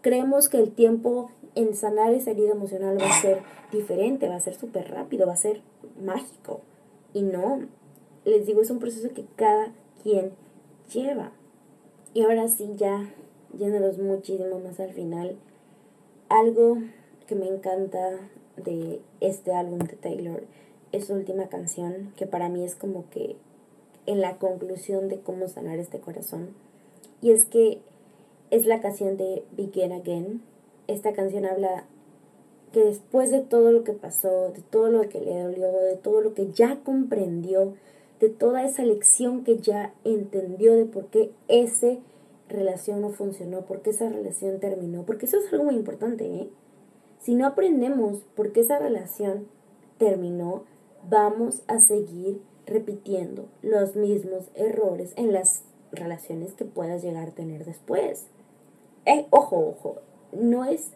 Creemos 0.00 0.48
que 0.48 0.58
el 0.58 0.70
tiempo 0.70 1.32
en 1.56 1.74
sanar 1.74 2.12
esa 2.14 2.30
herida 2.30 2.52
emocional 2.52 2.96
va 3.00 3.10
a 3.10 3.20
ser 3.20 3.42
diferente, 3.72 4.28
va 4.28 4.36
a 4.36 4.40
ser 4.40 4.54
súper 4.54 4.88
rápido, 4.88 5.26
va 5.26 5.32
a 5.32 5.36
ser 5.36 5.60
mágico. 6.00 6.60
Y 7.12 7.22
no, 7.22 7.62
les 8.24 8.46
digo, 8.46 8.62
es 8.62 8.70
un 8.70 8.78
proceso 8.78 9.12
que 9.12 9.24
cada 9.34 9.72
quien 10.04 10.34
lleva, 10.94 11.32
Y 12.14 12.22
ahora 12.22 12.46
sí, 12.46 12.70
ya 12.76 13.12
yéndonos 13.58 13.98
muchísimo 13.98 14.60
más 14.60 14.78
al 14.78 14.92
final, 14.92 15.36
algo 16.28 16.78
que 17.26 17.34
me 17.34 17.48
encanta 17.48 18.20
de 18.56 19.00
este 19.18 19.52
álbum 19.52 19.80
de 19.80 19.96
Taylor 19.96 20.44
es 20.92 21.08
su 21.08 21.14
última 21.14 21.48
canción, 21.48 22.12
que 22.14 22.28
para 22.28 22.48
mí 22.48 22.62
es 22.62 22.76
como 22.76 23.10
que 23.10 23.34
en 24.06 24.20
la 24.20 24.38
conclusión 24.38 25.08
de 25.08 25.20
cómo 25.20 25.48
sanar 25.48 25.78
este 25.78 26.00
corazón. 26.00 26.48
Y 27.22 27.30
es 27.30 27.44
que 27.44 27.80
es 28.50 28.66
la 28.66 28.80
canción 28.80 29.16
de 29.16 29.44
Begin 29.56 29.92
Again. 29.92 30.42
Esta 30.86 31.12
canción 31.12 31.44
habla 31.44 31.84
que 32.72 32.80
después 32.80 33.30
de 33.30 33.40
todo 33.40 33.72
lo 33.72 33.84
que 33.84 33.92
pasó, 33.92 34.50
de 34.50 34.62
todo 34.62 34.90
lo 34.90 35.08
que 35.08 35.20
le 35.20 35.40
dolió, 35.42 35.70
de 35.72 35.96
todo 35.96 36.20
lo 36.20 36.34
que 36.34 36.50
ya 36.52 36.80
comprendió, 36.84 37.74
de 38.20 38.28
toda 38.28 38.64
esa 38.64 38.84
lección 38.84 39.44
que 39.44 39.58
ya 39.58 39.94
entendió 40.04 40.74
de 40.74 40.84
por 40.84 41.06
qué 41.06 41.32
esa 41.48 41.96
relación 42.48 43.00
no 43.00 43.10
funcionó, 43.10 43.62
por 43.62 43.80
qué 43.80 43.90
esa 43.90 44.08
relación 44.08 44.60
terminó, 44.60 45.04
porque 45.04 45.26
eso 45.26 45.38
es 45.38 45.52
algo 45.52 45.66
muy 45.66 45.76
importante, 45.76 46.26
¿eh? 46.26 46.48
Si 47.20 47.34
no 47.34 47.46
aprendemos 47.46 48.22
por 48.34 48.52
qué 48.52 48.60
esa 48.60 48.78
relación 48.78 49.46
terminó, 49.98 50.64
vamos 51.08 51.62
a 51.66 51.78
seguir 51.78 52.40
repitiendo 52.70 53.48
los 53.62 53.96
mismos 53.96 54.48
errores 54.54 55.12
en 55.16 55.32
las 55.32 55.62
relaciones 55.92 56.54
que 56.54 56.64
puedas 56.64 57.02
llegar 57.02 57.28
a 57.28 57.32
tener 57.32 57.64
después. 57.64 58.26
Eh, 59.06 59.26
ojo, 59.30 59.74
ojo, 59.76 59.96
no 60.32 60.64
es 60.64 60.90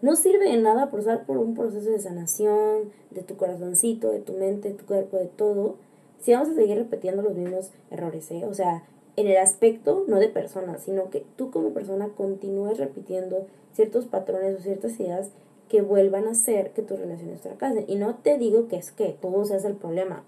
no 0.00 0.14
sirve 0.14 0.48
de 0.48 0.58
nada 0.58 0.92
pasar 0.92 1.26
por 1.26 1.38
un 1.38 1.54
proceso 1.54 1.90
de 1.90 1.98
sanación 1.98 2.92
de 3.10 3.22
tu 3.22 3.36
corazoncito, 3.36 4.10
de 4.10 4.20
tu 4.20 4.32
mente, 4.32 4.68
de 4.68 4.74
tu 4.76 4.86
cuerpo, 4.86 5.16
de 5.16 5.26
todo, 5.26 5.74
si 6.20 6.32
vamos 6.32 6.50
a 6.50 6.54
seguir 6.54 6.76
repitiendo 6.76 7.22
los 7.22 7.34
mismos 7.34 7.70
errores, 7.90 8.30
¿eh? 8.30 8.44
O 8.44 8.54
sea, 8.54 8.84
en 9.16 9.26
el 9.26 9.36
aspecto 9.36 10.04
no 10.06 10.20
de 10.20 10.28
persona, 10.28 10.78
sino 10.78 11.10
que 11.10 11.24
tú 11.36 11.50
como 11.50 11.70
persona 11.70 12.10
continúes 12.16 12.78
repitiendo 12.78 13.46
ciertos 13.72 14.06
patrones 14.06 14.58
o 14.58 14.62
ciertas 14.62 14.98
ideas 15.00 15.30
que 15.68 15.82
vuelvan 15.82 16.26
a 16.28 16.30
hacer 16.30 16.70
que 16.70 16.82
tus 16.82 16.98
relaciones 16.98 17.40
fracasen. 17.40 17.84
Y 17.88 17.96
no 17.96 18.14
te 18.16 18.38
digo 18.38 18.68
que 18.68 18.76
es 18.76 18.92
que 18.92 19.16
todo 19.20 19.44
sea 19.44 19.58
el 19.58 19.74
problema, 19.74 20.24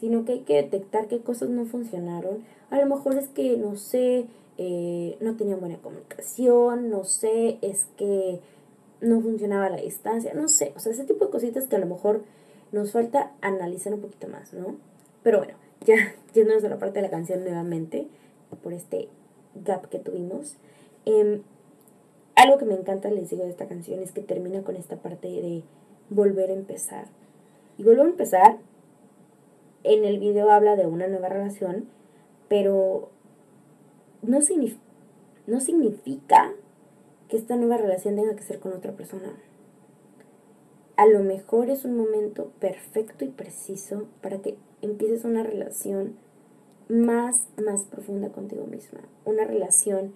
sino 0.00 0.24
que 0.24 0.32
hay 0.32 0.40
que 0.40 0.54
detectar 0.54 1.06
qué 1.08 1.20
cosas 1.20 1.50
no 1.50 1.66
funcionaron. 1.66 2.44
A 2.70 2.80
lo 2.80 2.86
mejor 2.86 3.18
es 3.18 3.28
que, 3.28 3.56
no 3.56 3.76
sé, 3.76 4.26
eh, 4.58 5.16
no 5.20 5.36
tenían 5.36 5.60
buena 5.60 5.78
comunicación, 5.78 6.90
no 6.90 7.04
sé, 7.04 7.58
es 7.62 7.86
que 7.96 8.40
no 9.00 9.20
funcionaba 9.20 9.70
la 9.70 9.78
distancia, 9.78 10.34
no 10.34 10.48
sé, 10.48 10.72
o 10.76 10.80
sea, 10.80 10.92
ese 10.92 11.04
tipo 11.04 11.24
de 11.24 11.30
cositas 11.30 11.66
que 11.66 11.76
a 11.76 11.78
lo 11.78 11.86
mejor 11.86 12.22
nos 12.72 12.92
falta 12.92 13.32
analizar 13.40 13.94
un 13.94 14.00
poquito 14.00 14.28
más, 14.28 14.52
¿no? 14.52 14.76
Pero 15.22 15.38
bueno, 15.38 15.54
ya 15.84 15.96
yéndonos 16.34 16.64
a 16.64 16.68
la 16.68 16.78
parte 16.78 16.98
de 16.98 17.02
la 17.02 17.10
canción 17.10 17.42
nuevamente, 17.42 18.08
por 18.62 18.72
este 18.72 19.08
gap 19.54 19.88
que 19.88 19.98
tuvimos. 19.98 20.56
Em, 21.04 21.42
algo 22.34 22.58
que 22.58 22.64
me 22.64 22.74
encanta, 22.74 23.10
les 23.10 23.30
digo, 23.30 23.44
de 23.44 23.50
esta 23.50 23.66
canción 23.66 24.00
es 24.00 24.12
que 24.12 24.22
termina 24.22 24.62
con 24.62 24.76
esta 24.76 24.96
parte 24.96 25.28
de 25.28 25.62
volver 26.08 26.50
a 26.50 26.54
empezar. 26.54 27.06
Y 27.78 27.84
volver 27.84 28.06
a 28.06 28.10
empezar, 28.10 28.58
en 29.82 30.04
el 30.04 30.18
video 30.18 30.50
habla 30.50 30.76
de 30.76 30.86
una 30.86 31.08
nueva 31.08 31.28
relación, 31.28 31.86
pero 32.48 33.10
no, 34.22 34.40
significa 34.42 36.52
que 37.28 37.36
esta 37.36 37.56
nueva 37.56 37.76
relación 37.76 38.16
tenga 38.16 38.34
que 38.34 38.42
ser 38.42 38.60
con 38.60 38.72
otra 38.72 38.92
persona. 38.92 39.32
A 40.96 41.06
lo 41.06 41.20
mejor 41.20 41.70
es 41.70 41.84
un 41.84 41.96
momento 41.96 42.52
perfecto 42.58 43.24
y 43.24 43.28
preciso 43.28 44.06
para 44.20 44.38
que 44.38 44.56
empieces 44.82 45.24
una 45.24 45.42
relación 45.42 46.16
más, 46.88 47.46
más 47.64 47.84
profunda 47.84 48.30
contigo 48.30 48.66
misma. 48.66 49.00
Una 49.24 49.44
relación 49.44 50.12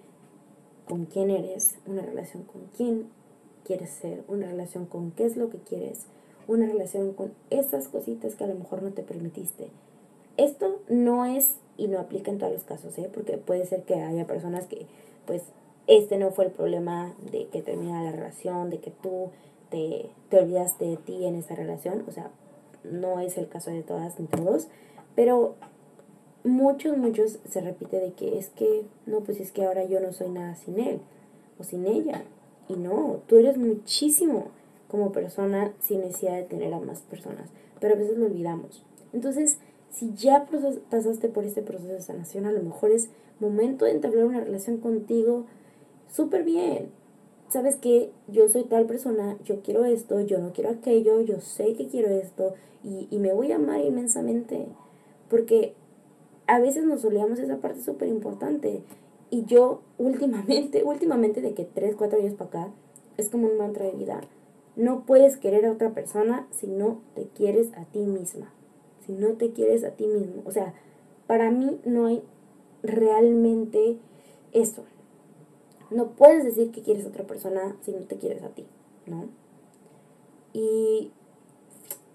con 0.87 1.05
quién 1.05 1.31
eres, 1.31 1.79
una 1.87 2.03
relación 2.03 2.43
con 2.43 2.61
quién 2.77 3.07
quieres 3.63 3.89
ser, 3.89 4.23
una 4.27 4.47
relación 4.47 4.85
con 4.85 5.11
qué 5.11 5.25
es 5.25 5.37
lo 5.37 5.49
que 5.49 5.57
quieres, 5.57 6.05
una 6.47 6.67
relación 6.67 7.13
con 7.13 7.33
esas 7.49 7.87
cositas 7.87 8.35
que 8.35 8.43
a 8.43 8.47
lo 8.47 8.55
mejor 8.55 8.83
no 8.83 8.91
te 8.91 9.03
permitiste. 9.03 9.67
Esto 10.37 10.79
no 10.89 11.25
es 11.25 11.55
y 11.77 11.87
no 11.87 11.99
aplica 11.99 12.31
en 12.31 12.39
todos 12.39 12.53
los 12.53 12.63
casos, 12.63 12.97
¿eh? 12.97 13.09
porque 13.13 13.37
puede 13.37 13.65
ser 13.65 13.83
que 13.83 13.95
haya 13.95 14.25
personas 14.25 14.65
que 14.65 14.85
pues 15.25 15.43
este 15.87 16.17
no 16.17 16.31
fue 16.31 16.45
el 16.45 16.51
problema 16.51 17.13
de 17.31 17.47
que 17.47 17.61
termina 17.61 18.03
la 18.03 18.11
relación, 18.11 18.69
de 18.69 18.79
que 18.79 18.91
tú 18.91 19.29
te, 19.69 20.09
te 20.29 20.39
olvidaste 20.39 20.85
de 20.85 20.97
ti 20.97 21.25
en 21.25 21.35
esa 21.35 21.55
relación, 21.55 22.03
o 22.07 22.11
sea, 22.11 22.31
no 22.83 23.19
es 23.19 23.37
el 23.37 23.47
caso 23.47 23.71
de 23.71 23.83
todas 23.83 24.19
ni 24.19 24.27
todos, 24.27 24.67
pero 25.15 25.55
muchos, 26.43 26.97
muchos 26.97 27.39
se 27.49 27.61
repite 27.61 27.99
de 27.99 28.13
que 28.13 28.37
es 28.37 28.49
que, 28.49 28.83
no, 29.05 29.21
pues 29.21 29.39
es 29.39 29.51
que 29.51 29.65
ahora 29.65 29.83
yo 29.85 29.99
no 29.99 30.13
soy 30.13 30.29
nada 30.29 30.55
sin 30.55 30.79
él 30.79 30.99
o 31.59 31.63
sin 31.63 31.85
ella. 31.85 32.23
Y 32.67 32.73
no, 32.73 33.21
tú 33.27 33.37
eres 33.37 33.57
muchísimo 33.57 34.45
como 34.87 35.11
persona 35.11 35.73
sin 35.81 36.01
necesidad 36.01 36.35
de 36.35 36.43
tener 36.43 36.73
a 36.73 36.79
más 36.79 37.01
personas, 37.01 37.49
pero 37.79 37.95
a 37.95 37.97
veces 37.97 38.17
lo 38.17 38.25
olvidamos. 38.25 38.83
Entonces, 39.13 39.57
si 39.89 40.13
ya 40.13 40.45
pasaste 40.89 41.29
por 41.29 41.45
este 41.45 41.61
proceso 41.61 41.93
de 41.93 42.01
sanación, 42.01 42.45
a 42.45 42.51
lo 42.51 42.61
mejor 42.61 42.91
es 42.91 43.09
momento 43.39 43.85
de 43.85 43.91
entablar 43.91 44.25
una 44.25 44.41
relación 44.41 44.77
contigo 44.77 45.45
súper 46.09 46.43
bien. 46.43 46.89
Sabes 47.49 47.75
que 47.75 48.11
yo 48.27 48.49
soy 48.49 48.63
tal 48.63 48.85
persona, 48.85 49.37
yo 49.45 49.61
quiero 49.61 49.85
esto, 49.85 50.19
yo 50.19 50.39
no 50.39 50.51
quiero 50.51 50.69
aquello, 50.71 51.21
yo 51.21 51.39
sé 51.39 51.73
que 51.73 51.87
quiero 51.87 52.09
esto 52.09 52.55
y, 52.83 53.07
y 53.09 53.19
me 53.19 53.33
voy 53.33 53.51
a 53.51 53.57
amar 53.57 53.81
inmensamente. 53.81 54.67
Porque 55.29 55.73
a 56.47 56.59
veces 56.59 56.83
nos 56.85 57.03
olvidamos 57.05 57.39
esa 57.39 57.57
parte 57.57 57.81
súper 57.81 58.07
importante. 58.09 58.81
Y 59.29 59.45
yo 59.45 59.81
últimamente, 59.97 60.83
últimamente 60.83 61.41
de 61.41 61.53
que 61.53 61.65
3, 61.65 61.95
4 61.95 62.19
años 62.19 62.33
para 62.33 62.49
acá, 62.49 62.73
es 63.17 63.29
como 63.29 63.47
un 63.47 63.57
mantra 63.57 63.85
de 63.85 63.91
vida. 63.91 64.21
No 64.75 65.05
puedes 65.05 65.37
querer 65.37 65.65
a 65.65 65.71
otra 65.71 65.93
persona 65.93 66.47
si 66.51 66.67
no 66.67 67.01
te 67.15 67.27
quieres 67.27 67.73
a 67.77 67.85
ti 67.85 67.99
misma. 67.99 68.53
Si 69.05 69.13
no 69.13 69.33
te 69.33 69.51
quieres 69.51 69.83
a 69.83 69.91
ti 69.91 70.07
mismo. 70.07 70.41
O 70.45 70.51
sea, 70.51 70.73
para 71.27 71.51
mí 71.51 71.79
no 71.85 72.07
hay 72.07 72.23
realmente 72.83 73.97
eso. 74.51 74.83
No 75.91 76.11
puedes 76.11 76.43
decir 76.43 76.71
que 76.71 76.81
quieres 76.81 77.05
a 77.05 77.09
otra 77.09 77.25
persona 77.25 77.75
si 77.81 77.91
no 77.91 77.99
te 77.99 78.17
quieres 78.17 78.43
a 78.43 78.49
ti, 78.49 78.65
¿no? 79.05 79.27
Y 80.53 81.11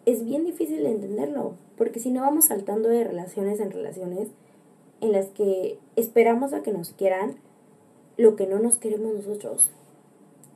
es 0.07 0.25
bien 0.25 0.45
difícil 0.45 0.83
de 0.83 0.91
entenderlo, 0.91 1.55
porque 1.77 2.01
si 2.01 2.11
no 2.11 2.23
vamos 2.23 2.47
saltando 2.47 2.89
de 2.89 3.05
relaciones 3.05 3.61
en 3.61 3.71
relaciones 3.71 4.29
en 5.01 5.13
las 5.13 5.29
que 5.29 5.79
esperamos 5.97 6.53
a 6.53 6.63
que 6.63 6.73
nos 6.73 6.91
quieran 6.91 7.37
lo 8.17 8.37
que 8.37 8.47
no 8.47 8.59
nos 8.59 8.79
queremos 8.79 9.15
nosotros. 9.15 9.71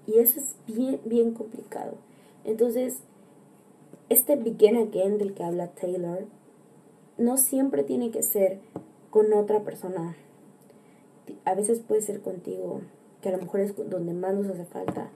Y 0.07 0.19
eso 0.19 0.41
es 0.41 0.57
bien, 0.67 1.01
bien 1.05 1.33
complicado. 1.33 1.95
Entonces, 2.45 2.99
este 4.09 4.37
begin 4.37 4.77
again 4.77 5.19
del 5.19 5.35
que 5.35 5.45
habla 5.45 5.69
Taylor 5.69 6.25
no 7.17 7.37
siempre 7.37 7.85
tiene 7.85 8.11
que 8.11 8.23
ser 8.23 8.61
con 9.11 9.33
otra 9.33 9.61
persona. 9.61 10.17
A 11.45 11.55
veces 11.55 11.81
puede 11.81 12.03
ser 12.03 12.21
contigo, 12.21 12.83
que 13.23 13.31
a 13.31 13.33
lo 13.33 13.39
mejor 13.39 13.61
es 13.61 13.75
donde 13.77 14.13
más 14.13 14.35
nos 14.35 14.49
hace 14.49 14.65
falta. 14.65 15.11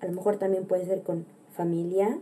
A 0.00 0.06
lo 0.06 0.12
mejor 0.12 0.36
también 0.36 0.66
puede 0.66 0.84
ser 0.84 1.02
con 1.02 1.26
familia, 1.52 2.18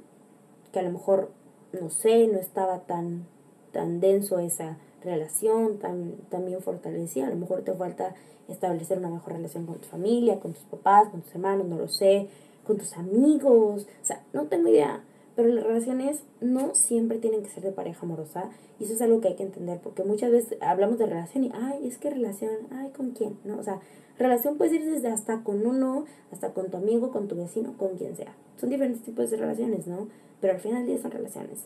que 0.73 0.79
a 0.79 0.83
lo 0.83 0.91
mejor, 0.91 1.31
no 1.79 1.91
sé, 1.91 2.27
no 2.29 2.39
estaba 2.39 2.81
tan, 2.81 3.27
tan 3.73 4.01
denso 4.01 4.39
esa 4.39 4.79
relación, 5.03 5.79
tan 5.79 6.47
bien 6.47 6.61
fortalecida. 6.61 7.27
A 7.27 7.31
lo 7.31 7.37
mejor 7.37 7.63
te 7.63 7.73
falta 7.73 8.15
establecer 8.49 8.99
una 8.99 9.11
mejor 9.11 9.35
relación 9.35 9.67
con 9.67 9.79
tu 9.79 9.89
familia, 9.89 10.41
con 10.41 10.53
tus 10.53 10.65
papás, 10.65 11.09
con 11.09 11.23
tus 11.23 11.35
hermanos, 11.35 11.67
no 11.67 11.79
lo 11.79 11.89
sé, 11.89 12.29
con 12.67 12.79
tus 12.79 12.97
amigos. 12.97 13.87
O 14.03 14.05
sea, 14.05 14.23
no 14.33 14.47
tengo 14.47 14.69
idea. 14.69 15.05
Pero 15.37 15.49
las 15.49 15.65
relaciones 15.65 16.23
no 16.41 16.75
siempre 16.75 17.19
tienen 17.19 17.43
que 17.43 17.51
ser 17.51 17.63
de 17.63 17.73
pareja 17.73 18.05
amorosa. 18.05 18.51
Y 18.79 18.85
eso 18.85 18.95
es 18.95 19.01
algo 19.01 19.21
que 19.21 19.29
hay 19.29 19.37
que 19.37 19.45
entender, 19.45 19.81
porque 19.81 20.03
muchas 20.05 20.31
veces 20.31 20.59
hablamos 20.61 20.99
de 20.99 21.07
relación 21.07 21.45
y, 21.45 21.53
ay, 21.55 21.87
es 21.87 21.99
que 21.99 22.11
relación, 22.11 22.51
ay, 22.71 22.91
¿con 22.91 23.11
quién? 23.11 23.39
¿No? 23.45 23.59
O 23.59 23.63
sea, 23.63 23.81
Relación 24.21 24.59
puede 24.59 24.73
ser 24.73 24.85
desde 24.85 25.09
hasta 25.09 25.43
con 25.43 25.67
uno, 25.67 26.05
hasta 26.31 26.53
con 26.53 26.71
tu 26.71 26.77
amigo, 26.77 27.11
con 27.11 27.27
tu 27.27 27.37
vecino, 27.37 27.79
con 27.79 27.97
quien 27.97 28.15
sea. 28.17 28.35
Son 28.59 28.69
diferentes 28.69 29.03
tipos 29.03 29.31
de 29.31 29.39
relaciones, 29.39 29.87
¿no? 29.87 30.09
Pero 30.43 30.53
al 30.53 30.61
final 30.61 30.81
del 30.81 30.89
día 30.89 31.03
son 31.03 31.11
relaciones. 31.11 31.61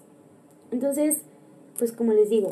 Entonces, 0.70 1.22
pues 1.76 1.91
como 1.91 2.12
les 2.12 2.30
digo, 2.30 2.51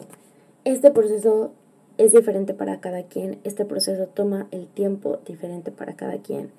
este 0.64 0.90
proceso 0.90 1.52
es 1.98 2.12
diferente 2.12 2.54
para 2.54 2.80
cada 2.80 3.04
quien. 3.04 3.40
Este 3.44 3.64
proceso 3.64 4.06
toma 4.06 4.48
el 4.50 4.68
tiempo 4.68 5.18
diferente 5.26 5.70
para 5.70 5.94
cada 5.96 6.18
quien. 6.18 6.50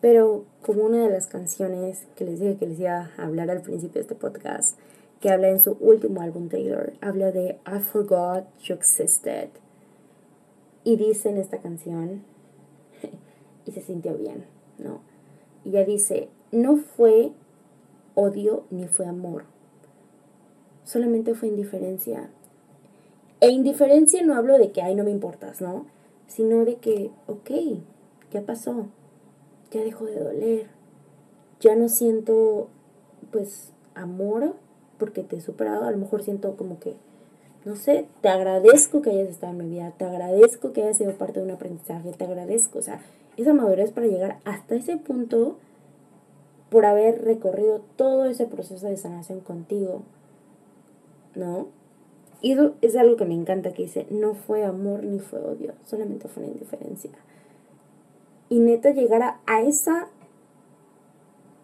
Pero 0.00 0.44
como 0.62 0.84
una 0.84 1.04
de 1.04 1.10
las 1.10 1.26
canciones 1.26 2.06
que 2.16 2.24
les 2.24 2.40
dije 2.40 2.56
que 2.56 2.66
les 2.66 2.80
iba 2.80 3.10
a 3.16 3.24
hablar 3.24 3.50
al 3.50 3.62
principio 3.62 3.94
de 3.94 4.00
este 4.00 4.14
podcast, 4.14 4.78
que 5.20 5.30
habla 5.30 5.48
en 5.48 5.60
su 5.60 5.78
último 5.80 6.20
álbum 6.20 6.48
Taylor, 6.48 6.92
habla 7.00 7.32
de 7.32 7.58
I 7.66 7.78
forgot 7.80 8.44
you 8.62 8.74
existed. 8.74 9.48
Y 10.82 10.96
dice 10.96 11.30
en 11.30 11.38
esta 11.38 11.58
canción, 11.58 12.24
y 13.66 13.72
se 13.72 13.80
sintió 13.80 14.14
bien, 14.16 14.44
¿no? 14.78 15.00
Y 15.64 15.70
ella 15.70 15.84
dice, 15.84 16.28
no 16.52 16.76
fue 16.76 17.32
odio 18.14 18.64
ni 18.70 18.86
fue 18.86 19.06
amor, 19.06 19.44
solamente 20.84 21.34
fue 21.34 21.48
indiferencia. 21.48 22.28
E 23.40 23.50
indiferencia 23.50 24.22
no 24.22 24.34
hablo 24.34 24.58
de 24.58 24.72
que, 24.72 24.82
ay, 24.82 24.94
no 24.94 25.04
me 25.04 25.10
importas, 25.10 25.60
¿no? 25.60 25.86
sino 26.26 26.64
de 26.64 26.76
que, 26.76 27.10
ok, 27.26 27.50
ya 28.32 28.42
pasó, 28.42 28.86
ya 29.70 29.82
dejó 29.82 30.06
de 30.06 30.18
doler, 30.18 30.66
ya 31.60 31.76
no 31.76 31.88
siento 31.88 32.68
pues 33.30 33.72
amor 33.94 34.54
porque 34.98 35.22
te 35.22 35.36
he 35.36 35.40
superado, 35.40 35.84
a 35.84 35.90
lo 35.90 35.98
mejor 35.98 36.22
siento 36.22 36.56
como 36.56 36.78
que, 36.78 36.94
no 37.64 37.76
sé, 37.76 38.06
te 38.20 38.28
agradezco 38.28 39.00
que 39.00 39.10
hayas 39.10 39.28
estado 39.28 39.52
en 39.52 39.58
mi 39.58 39.74
vida, 39.74 39.92
te 39.96 40.04
agradezco 40.04 40.72
que 40.72 40.82
hayas 40.82 40.98
sido 40.98 41.12
parte 41.12 41.40
de 41.40 41.46
un 41.46 41.52
aprendizaje, 41.52 42.12
te 42.12 42.24
agradezco, 42.24 42.78
o 42.78 42.82
sea, 42.82 43.00
esa 43.36 43.54
madurez 43.54 43.92
para 43.92 44.06
llegar 44.06 44.38
hasta 44.44 44.74
ese 44.74 44.96
punto 44.96 45.56
por 46.70 46.84
haber 46.84 47.24
recorrido 47.24 47.80
todo 47.96 48.24
ese 48.24 48.46
proceso 48.46 48.88
de 48.88 48.96
sanación 48.96 49.40
contigo, 49.40 50.02
¿no? 51.34 51.68
Y 52.44 52.54
es 52.82 52.94
algo 52.94 53.16
que 53.16 53.24
me 53.24 53.32
encanta, 53.32 53.72
que 53.72 53.84
dice, 53.84 54.06
no 54.10 54.34
fue 54.34 54.64
amor 54.64 55.02
ni 55.02 55.18
fue 55.18 55.40
odio, 55.40 55.72
solamente 55.86 56.28
fue 56.28 56.42
una 56.42 56.52
indiferencia. 56.52 57.10
Y 58.50 58.58
neta 58.58 58.90
llegar 58.90 59.22
a, 59.46 59.62
esa 59.62 60.08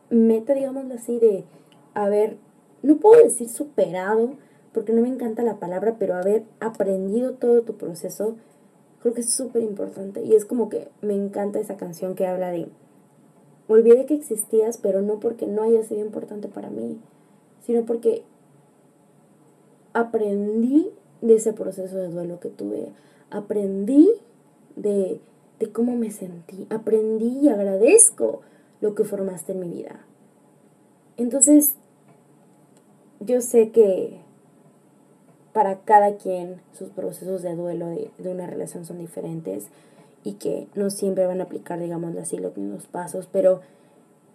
meta, 0.09 0.55
digámoslo 0.55 0.95
así, 0.95 1.19
de 1.19 1.45
haber, 1.93 2.39
no 2.83 2.97
puedo 2.97 3.23
decir 3.23 3.51
superado, 3.51 4.37
porque 4.73 4.95
no 4.95 5.03
me 5.03 5.11
encanta 5.11 5.43
la 5.43 5.59
palabra, 5.59 5.97
pero 5.99 6.15
haber 6.15 6.45
aprendido 6.61 7.35
todo 7.35 7.61
tu 7.61 7.75
proceso, 7.75 8.37
creo 9.03 9.13
que 9.13 9.21
es 9.21 9.35
súper 9.35 9.63
importante. 9.63 10.25
Y 10.25 10.35
es 10.35 10.47
como 10.47 10.71
que 10.71 10.89
me 11.03 11.15
encanta 11.15 11.61
esa 11.61 11.77
canción 11.77 12.15
que 12.15 12.27
habla 12.27 12.53
de, 12.53 12.69
olvidé 13.69 14.07
que 14.07 14.15
existías, 14.15 14.79
pero 14.79 15.03
no 15.03 15.21
porque 15.21 15.47
no 15.47 15.63
haya 15.63 15.83
sido 15.83 16.01
importante 16.01 16.49
para 16.49 16.71
mí, 16.71 16.99
sino 17.67 17.85
porque 17.85 18.25
aprendí 19.93 20.91
de 21.21 21.35
ese 21.35 21.53
proceso 21.53 21.97
de 21.97 22.09
duelo 22.09 22.41
que 22.41 22.49
tuve, 22.49 22.89
aprendí 23.31 24.09
de, 24.77 25.21
de 25.59 25.73
cómo 25.73 25.97
me 25.97 26.11
sentí, 26.11 26.67
aprendí 26.71 27.41
y 27.43 27.49
agradezco 27.49 28.41
lo 28.81 28.95
que 28.95 29.05
formaste 29.05 29.53
en 29.53 29.61
mi 29.61 29.69
vida. 29.69 30.01
Entonces, 31.17 31.75
yo 33.21 33.41
sé 33.43 33.71
que 33.71 34.21
para 35.53 35.81
cada 35.81 36.17
quien 36.17 36.63
sus 36.73 36.91
procesos 36.91 37.43
de 37.43 37.55
duelo 37.55 37.87
de, 37.89 38.11
de, 38.19 38.31
una 38.31 38.47
relación 38.47 38.87
son 38.87 38.99
diferentes 38.99 39.67
y 40.25 40.35
que 40.35 40.69
no 40.75 40.91
siempre 40.91 41.27
van 41.27 41.41
a 41.41 41.45
aplicar, 41.45 41.79
digamos 41.81 42.17
así, 42.17 42.39
los 42.39 42.57
mismos 42.57 42.87
pasos, 42.87 43.29
pero 43.31 43.61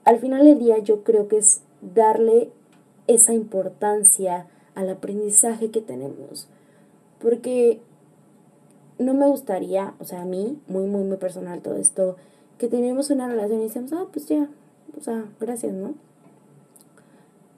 al 0.04 0.20
final 0.20 0.46
del 0.46 0.60
día 0.60 0.78
yo 0.80 1.04
creo 1.04 1.28
que 1.28 1.38
es 1.38 1.62
darle 1.82 2.52
esa 3.08 3.34
importancia 3.34 4.48
al 4.76 4.90
aprendizaje 4.90 5.72
que 5.72 5.82
tenemos. 5.82 6.48
Porque 7.20 7.80
no 9.00 9.14
me 9.14 9.28
gustaría, 9.28 9.94
o 10.00 10.06
sea, 10.06 10.22
a 10.22 10.26
mí, 10.26 10.60
muy, 10.68 10.86
muy, 10.86 11.04
muy 11.04 11.18
personal 11.18 11.62
todo 11.62 11.76
esto, 11.76 12.16
que 12.58 12.68
tenemos 12.68 13.10
una 13.10 13.28
relación 13.28 13.60
y 13.60 13.64
decimos, 13.64 13.94
ah, 13.94 14.06
pues 14.12 14.28
ya, 14.28 14.50
o 14.98 15.02
sea, 15.02 15.26
gracias, 15.40 15.74
¿no? 15.74 15.94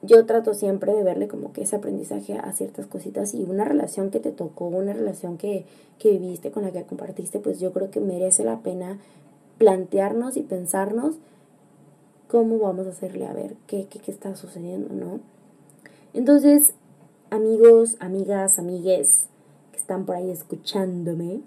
Yo 0.02 0.26
trato 0.26 0.54
siempre 0.54 0.94
de 0.94 1.04
verle 1.04 1.28
como 1.28 1.54
que 1.54 1.64
ese 1.64 1.76
aprendizaje 1.76 2.38
a 2.38 2.54
ciertas 2.54 2.86
cositas 2.86 3.34
y 3.34 3.44
una 3.44 3.66
relación 3.66 4.10
que 4.10 4.20
te 4.20 4.32
tocó, 4.32 4.68
una 4.68 4.94
relación 4.94 5.38
que, 5.38 5.66
que 6.00 6.12
viviste, 6.12 6.52
con 6.52 6.64
la 6.64 6.72
que 6.72 6.84
compartiste, 6.84 7.40
pues 7.40 7.60
yo 7.60 7.74
creo 7.74 7.92
que 7.92 8.00
merece 8.00 8.44
la 8.44 8.60
pena 8.60 9.00
plantearnos 9.58 10.38
y 10.38 10.44
pensarnos 10.44 11.16
cómo 12.28 12.60
vamos 12.60 12.86
a 12.88 12.92
hacerle 12.92 13.26
a 13.26 13.34
ver 13.34 13.56
qué, 13.66 13.88
qué, 13.90 14.00
qué 14.00 14.12
está 14.12 14.36
sucediendo, 14.36 14.94
¿no? 14.94 15.20
Entonces, 16.14 16.74
amigos, 17.30 17.98
amigas, 18.00 18.58
amigues 18.58 19.28
que 19.72 19.78
están 19.78 20.06
por 20.06 20.16
ahí 20.16 20.32
escuchándome, 20.32 21.42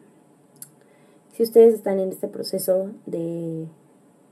si 1.33 1.43
ustedes 1.43 1.75
están 1.75 1.99
en 1.99 2.11
este 2.11 2.29
proceso 2.29 2.91
de 3.07 3.67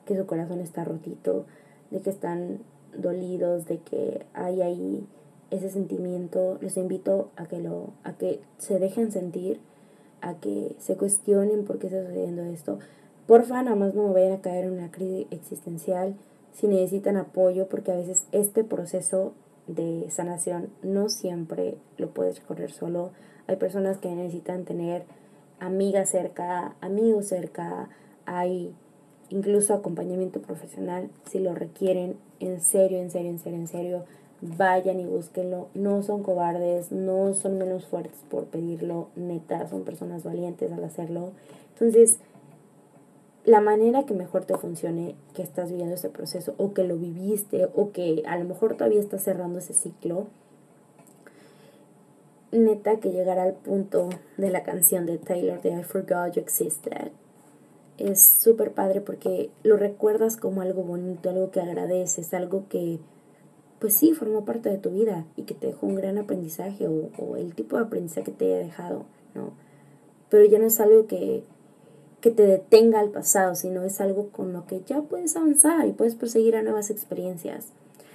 que 0.05 0.17
su 0.17 0.27
corazón 0.27 0.61
está 0.61 0.85
rotito, 0.85 1.47
de 1.91 2.01
que 2.01 2.11
están 2.11 2.59
dolidos, 2.97 3.67
de 3.67 3.79
que 3.79 4.27
hay 4.35 4.61
ahí 4.61 5.07
ese 5.51 5.71
sentimiento, 5.71 6.59
les 6.61 6.77
invito 6.77 7.31
a 7.37 7.47
que 7.47 7.61
lo 7.61 7.93
a 8.05 8.13
que 8.13 8.41
se 8.59 8.79
dejen 8.79 9.11
sentir, 9.11 9.61
a 10.21 10.35
que 10.35 10.77
se 10.79 10.97
cuestionen 10.97 11.65
por 11.65 11.79
qué 11.79 11.87
está 11.87 12.05
sucediendo 12.05 12.43
esto. 12.43 12.79
Porfa, 13.27 13.63
nada 13.63 13.77
más 13.77 13.95
no 13.95 14.09
me 14.09 14.15
vayan 14.15 14.33
a 14.33 14.43
caer 14.43 14.65
en 14.65 14.73
una 14.73 14.91
crisis 14.91 15.27
existencial 15.31 16.15
si 16.53 16.67
necesitan 16.67 17.17
apoyo, 17.17 17.69
porque 17.69 17.93
a 17.93 17.97
veces 17.97 18.27
este 18.33 18.65
proceso 18.65 19.33
de 19.69 20.11
sanación 20.11 20.71
no 20.83 21.09
siempre 21.09 21.77
lo 21.97 22.11
puedes 22.11 22.41
recorrer 22.41 22.73
solo. 22.73 23.13
Hay 23.47 23.57
personas 23.57 23.99
que 23.99 24.09
necesitan 24.09 24.65
tener 24.65 25.05
amigas 25.61 26.11
cerca, 26.11 26.75
amigos 26.81 27.29
cerca, 27.29 27.89
hay 28.27 28.75
incluso 29.31 29.75
acompañamiento 29.75 30.41
profesional 30.41 31.11
si 31.31 31.39
lo 31.39 31.55
requieren. 31.55 32.17
En 32.41 32.61
serio, 32.61 32.99
en 32.99 33.11
serio, 33.11 33.31
en 33.31 33.39
serio, 33.39 33.59
en 33.59 33.67
serio, 33.69 34.05
vayan 34.41 35.01
y 35.01 35.05
búsquenlo. 35.05 35.69
No 35.75 36.03
son 36.03 36.23
cobardes, 36.23 36.93
no 36.93 37.35
son 37.35 37.59
menos 37.59 37.87
fuertes 37.87 38.25
por 38.31 38.47
pedirlo, 38.47 39.09
neta, 39.17 39.69
son 39.69 39.83
personas 39.83 40.25
valientes 40.25 40.73
al 40.73 40.85
hacerlo. 40.85 41.33
Entonces, 41.73 42.19
la 43.49 43.63
manera 43.63 44.05
que 44.05 44.13
mejor 44.13 44.45
te 44.45 44.59
funcione, 44.59 45.15
que 45.33 45.43
estás 45.43 45.71
viviendo 45.71 45.95
ese 45.95 46.11
proceso 46.11 46.55
o 46.59 46.75
que 46.75 46.85
lo 46.85 46.99
viviste 46.99 47.67
o 47.75 47.93
que 47.93 48.23
a 48.27 48.37
lo 48.37 48.45
mejor 48.45 48.75
todavía 48.77 49.01
estás 49.01 49.23
cerrando 49.23 49.59
ese 49.59 49.73
ciclo, 49.73 50.27
neta 52.53 53.01
que 53.01 53.11
llegar 53.11 53.39
al 53.39 53.55
punto 53.55 54.11
de 54.37 54.51
la 54.51 54.65
canción 54.65 55.07
de 55.07 55.17
Taylor 55.17 55.63
de 55.63 55.71
I 55.71 55.83
Forgot 55.83 56.35
You 56.35 56.43
Existed 56.43 57.11
es 57.97 58.23
súper 58.23 58.73
padre 58.73 59.01
porque 59.01 59.49
lo 59.63 59.79
recuerdas 59.79 60.37
como 60.37 60.61
algo 60.61 60.83
bonito, 60.83 61.31
algo 61.31 61.51
que 61.51 61.63
agradeces, 61.63 62.35
algo 62.35 62.67
que 62.69 62.99
pues 63.79 63.95
sí 63.95 64.13
formó 64.13 64.45
parte 64.45 64.69
de 64.69 64.77
tu 64.77 64.91
vida 64.91 65.25
y 65.37 65.45
que 65.45 65.55
te 65.55 65.69
dejó 65.69 65.87
un 65.87 65.95
gran 65.95 66.19
aprendizaje 66.19 66.87
o, 66.87 67.09
o 67.17 67.37
el 67.37 67.55
tipo 67.55 67.77
de 67.77 67.85
aprendizaje 67.85 68.25
que 68.25 68.33
te 68.33 68.45
haya 68.45 68.59
dejado, 68.59 69.07
¿no? 69.35 69.53
Pero 70.29 70.45
ya 70.45 70.59
no 70.59 70.67
es 70.67 70.79
algo 70.81 71.07
que 71.07 71.45
que 72.21 72.31
te 72.31 72.47
detenga 72.47 73.01
al 73.01 73.11
pasado, 73.11 73.55
sino 73.55 73.85
es 73.85 74.01
algo 74.01 74.29
con 74.31 74.53
lo 74.53 74.67
que 74.67 74.81
ya 74.87 75.03
puedes 75.03 75.37
avanzar 75.37 75.87
y 75.87 75.93
puedes 75.93 76.15
proseguir 76.15 76.57
a 76.57 76.63
nuevas 76.63 76.91
experiencias. 76.91 77.67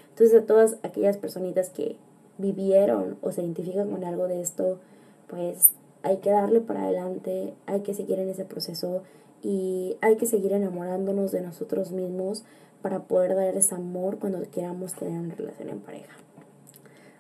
Entonces 0.10 0.42
a 0.42 0.46
todas 0.46 0.78
aquellas 0.84 1.18
personitas 1.18 1.70
que 1.70 1.96
vivieron 2.38 3.18
o 3.22 3.32
se 3.32 3.42
identifican 3.42 3.90
con 3.90 4.04
algo 4.04 4.28
de 4.28 4.42
esto, 4.42 4.80
pues 5.28 5.72
hay 6.04 6.18
que 6.18 6.32
darle 6.32 6.60
para 6.60 6.84
adelante, 6.84 7.54
hay 7.66 7.82
que 7.82 7.94
seguir 7.94 8.20
en 8.20 8.30
ese 8.30 8.46
proceso 8.46 9.04
y 9.42 9.98
hay 10.02 10.18
que 10.18 10.26
seguir 10.26 10.54
enamorándonos 10.54 11.32
de 11.32 11.42
nosotros 11.42 11.92
mismos 11.92 12.44
para 12.82 13.04
poder 13.04 13.36
dar 13.36 13.56
ese 13.56 13.76
amor 13.76 14.20
cuando 14.20 14.42
queramos 14.52 14.94
tener 14.94 15.20
una 15.20 15.36
relación 15.36 15.70
en 15.70 15.80
pareja. 15.80 16.14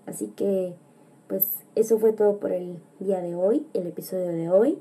Así 0.05 0.27
que, 0.27 0.73
pues 1.27 1.45
eso 1.75 1.97
fue 1.97 2.11
todo 2.11 2.37
por 2.37 2.51
el 2.51 2.77
día 2.99 3.21
de 3.21 3.35
hoy, 3.35 3.65
el 3.73 3.87
episodio 3.87 4.27
de 4.27 4.49
hoy. 4.49 4.77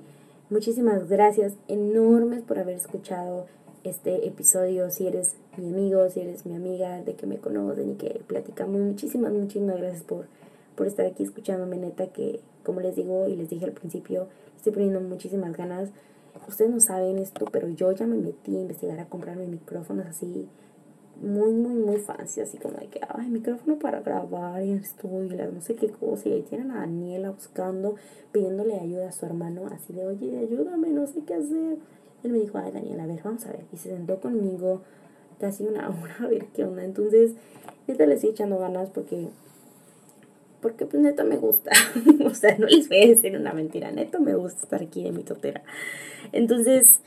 Muchísimas 0.52 1.08
gracias 1.08 1.54
enormes 1.66 2.42
por 2.42 2.58
haber 2.58 2.76
escuchado 2.76 3.46
este 3.84 4.28
episodio. 4.28 4.90
Si 4.90 5.06
eres 5.06 5.34
mi 5.56 5.70
amigo, 5.70 6.06
si 6.10 6.20
eres 6.20 6.44
mi 6.44 6.54
amiga, 6.54 7.00
de 7.00 7.14
que 7.14 7.26
me 7.26 7.38
conocen 7.38 7.92
y 7.92 7.94
que 7.94 8.20
platicamos. 8.26 8.78
Muchísimas, 8.78 9.32
muchísimas 9.32 9.78
gracias 9.78 10.02
por, 10.02 10.26
por 10.76 10.86
estar 10.86 11.06
aquí 11.06 11.22
escuchándome, 11.22 11.78
neta, 11.78 12.08
que 12.08 12.40
como 12.64 12.82
les 12.82 12.94
digo 12.96 13.28
y 13.28 13.36
les 13.36 13.48
dije 13.48 13.64
al 13.64 13.72
principio, 13.72 14.28
estoy 14.54 14.74
poniendo 14.74 15.00
muchísimas 15.00 15.56
ganas. 15.56 15.88
Ustedes 16.46 16.70
no 16.70 16.80
saben 16.80 17.16
esto, 17.16 17.46
pero 17.50 17.68
yo 17.68 17.90
ya 17.92 18.06
me 18.06 18.16
metí 18.16 18.54
a 18.54 18.60
investigar 18.60 19.00
a 19.00 19.06
comprarme 19.06 19.46
micrófonos 19.46 20.04
así 20.04 20.46
muy, 21.20 21.52
muy, 21.52 21.74
muy 21.74 21.96
fancy, 21.98 22.40
así 22.40 22.58
como 22.58 22.78
de 22.78 22.88
que, 22.88 23.00
ay, 23.08 23.28
micrófono 23.28 23.78
para 23.78 24.00
grabar 24.00 24.60
en 24.62 24.78
estudio, 24.78 25.50
no 25.52 25.60
sé 25.60 25.74
qué 25.74 25.88
cosa. 25.88 26.28
Y 26.28 26.32
ahí 26.32 26.42
tienen 26.42 26.70
a 26.72 26.80
Daniela 26.80 27.30
buscando, 27.30 27.96
pidiéndole 28.32 28.78
ayuda 28.78 29.08
a 29.08 29.12
su 29.12 29.26
hermano, 29.26 29.66
así 29.72 29.92
de, 29.92 30.06
oye, 30.06 30.38
ayúdame, 30.38 30.88
no 30.88 31.06
sé 31.06 31.20
qué 31.24 31.34
hacer. 31.34 31.78
Él 32.24 32.32
me 32.32 32.38
dijo, 32.38 32.58
ay, 32.58 32.72
Daniela, 32.72 33.04
a 33.04 33.06
ver, 33.06 33.20
vamos 33.22 33.46
a 33.46 33.52
ver. 33.52 33.64
Y 33.72 33.76
se 33.76 33.90
sentó 33.90 34.20
conmigo 34.20 34.82
casi 35.40 35.64
una 35.64 35.88
hora 36.02 36.16
a 36.20 36.26
ver 36.26 36.46
qué 36.54 36.64
onda. 36.64 36.84
Entonces, 36.84 37.32
neta 37.86 38.06
le 38.06 38.14
estoy 38.14 38.30
echando 38.30 38.58
ganas 38.58 38.90
porque, 38.90 39.28
porque 40.60 40.86
pues 40.86 41.02
neta 41.02 41.24
me 41.24 41.36
gusta. 41.36 41.70
o 42.24 42.34
sea, 42.34 42.56
no 42.58 42.66
les 42.66 42.88
voy 42.88 43.02
a 43.02 43.08
decir 43.08 43.36
una 43.36 43.52
mentira, 43.52 43.92
neta 43.92 44.18
me 44.18 44.34
gusta 44.34 44.62
estar 44.62 44.82
aquí 44.82 45.04
de 45.04 45.12
mi 45.12 45.22
totera. 45.22 45.62
Entonces, 46.32 47.00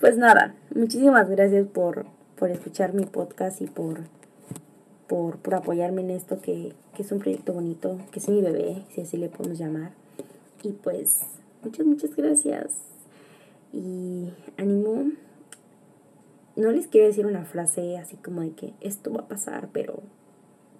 pues 0.00 0.16
nada, 0.16 0.54
muchísimas 0.74 1.28
gracias 1.30 1.66
por 1.68 2.06
por 2.38 2.50
escuchar 2.50 2.94
mi 2.94 3.04
podcast 3.04 3.60
y 3.60 3.66
por, 3.66 4.00
por, 5.06 5.38
por 5.38 5.54
apoyarme 5.54 6.02
en 6.02 6.10
esto 6.10 6.40
que, 6.40 6.72
que 6.94 7.02
es 7.02 7.12
un 7.12 7.18
proyecto 7.18 7.52
bonito, 7.52 7.98
que 8.10 8.18
es 8.18 8.28
mi 8.28 8.40
bebé, 8.40 8.84
si 8.94 9.00
así 9.00 9.16
le 9.16 9.28
podemos 9.28 9.58
llamar. 9.58 9.92
Y 10.62 10.72
pues, 10.72 11.20
muchas, 11.62 11.86
muchas 11.86 12.14
gracias. 12.14 12.72
Y 13.72 14.30
ánimo. 14.56 15.10
No 16.56 16.70
les 16.70 16.86
quiero 16.86 17.06
decir 17.06 17.26
una 17.26 17.44
frase 17.44 17.98
así 17.98 18.16
como 18.16 18.40
de 18.40 18.52
que 18.52 18.72
esto 18.80 19.12
va 19.12 19.20
a 19.20 19.28
pasar, 19.28 19.68
pero 19.72 20.02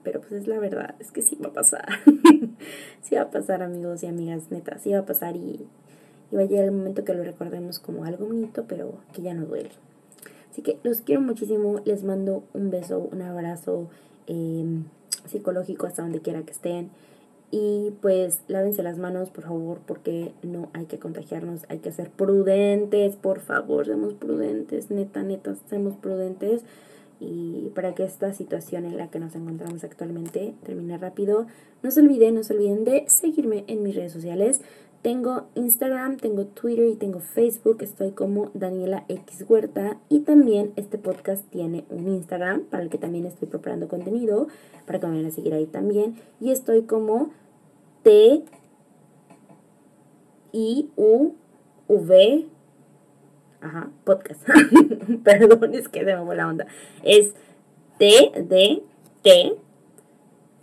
pero 0.07 0.21
pues 0.21 0.35
es 0.35 0.47
la 0.47 0.61
verdad, 0.61 0.95
es 1.01 1.11
que 1.11 1.21
sí 1.21 1.35
va 1.35 1.49
a 1.49 1.53
pasar. 1.53 1.85
sí 3.03 3.17
va 3.17 3.23
a 3.23 3.31
pasar, 3.33 3.61
amigos 3.61 4.05
y 4.05 4.07
amigas, 4.07 4.53
neta, 4.53 4.79
sí 4.79 4.93
va 4.93 5.01
a 5.01 5.05
pasar 5.05 5.35
y, 5.35 5.67
y 6.31 6.37
va 6.37 6.43
a 6.43 6.45
llegar 6.45 6.67
el 6.67 6.71
momento 6.71 7.03
que 7.03 7.13
lo 7.13 7.25
recordemos 7.25 7.81
como 7.81 8.05
algo 8.05 8.25
bonito, 8.25 8.67
pero 8.69 9.01
que 9.13 9.23
ya 9.23 9.35
no 9.35 9.47
duele. 9.47 9.73
Así 10.57 10.63
que 10.63 10.79
los 10.85 11.03
quiero 11.03 11.21
muchísimo, 11.21 11.83
les 11.85 12.03
mando 12.03 12.45
un 12.55 12.71
beso, 12.71 13.11
un 13.13 13.21
abrazo 13.21 13.91
em, 14.27 14.85
psicológico 15.27 15.87
hasta 15.87 16.01
donde 16.01 16.23
quiera 16.23 16.41
que 16.45 16.53
estén. 16.53 16.89
Y 17.51 17.93
pues 18.01 18.41
lávense 18.49 18.83
las 18.83 18.97
manos, 18.97 19.29
por 19.29 19.45
favor, 19.45 19.81
porque 19.87 20.33
no 20.43 20.71
hay 20.73 20.87
que 20.87 20.99
contagiarnos, 20.99 21.67
hay 21.69 21.81
que 21.81 21.93
ser 21.93 22.09
prudentes, 22.09 23.17
por 23.17 23.41
favor, 23.41 23.85
seamos 23.85 24.15
prudentes, 24.15 24.91
neta, 24.91 25.23
neta, 25.23 25.55
seamos 25.69 25.95
prudentes. 25.97 26.63
Y 27.21 27.71
para 27.75 27.95
que 27.95 28.05
esta 28.05 28.33
situación 28.33 28.87
en 28.87 28.97
la 28.97 29.11
que 29.11 29.19
nos 29.19 29.35
encontramos 29.35 29.85
actualmente 29.85 30.55
termine 30.65 30.97
rápido, 30.97 31.49
no 31.83 31.91
se 31.91 32.01
olviden, 32.01 32.35
no 32.35 32.43
se 32.45 32.55
olviden 32.55 32.85
de 32.85 33.05
seguirme 33.09 33.65
en 33.67 33.83
mis 33.83 33.95
redes 33.95 34.13
sociales. 34.13 34.63
Tengo 35.03 35.47
Instagram, 35.55 36.17
tengo 36.17 36.47
Twitter 36.47 36.87
y 36.87 36.97
tengo 36.97 37.21
Facebook. 37.21 37.79
Estoy 37.83 38.11
como 38.11 38.51
Daniela 38.55 39.05
X 39.09 39.45
Huerta. 39.49 39.99
Y 40.09 40.21
también 40.21 40.73
este 40.77 40.99
podcast 40.99 41.45
tiene 41.51 41.85
un 41.91 42.09
Instagram 42.09 42.63
para 42.65 42.83
el 42.83 42.91
que 42.91 42.99
también 42.99 43.27
estoy 43.27 43.49
preparando 43.49 43.89
contenido. 43.89 44.49
Para 44.87 44.99
que 44.99 45.07
me 45.07 45.13
vayan 45.13 45.31
a 45.31 45.35
seguir 45.35 45.55
ahí 45.55 45.67
también. 45.67 46.17
Y 46.41 46.51
estoy 46.51 46.83
como 46.83 47.31
T 48.03 48.43
I 50.53 50.91
U 50.97 51.35
V 51.89 52.47
Ajá, 53.61 53.91
podcast. 54.05 54.43
Perdón, 55.25 55.75
es 55.75 55.89
que 55.89 56.05
se 56.05 56.17
me 56.17 56.25
fue 56.25 56.37
la 56.37 56.49
onda. 56.49 56.67
Es 57.03 57.35
T 57.99 58.33
de 58.35 58.83
T 59.23 59.57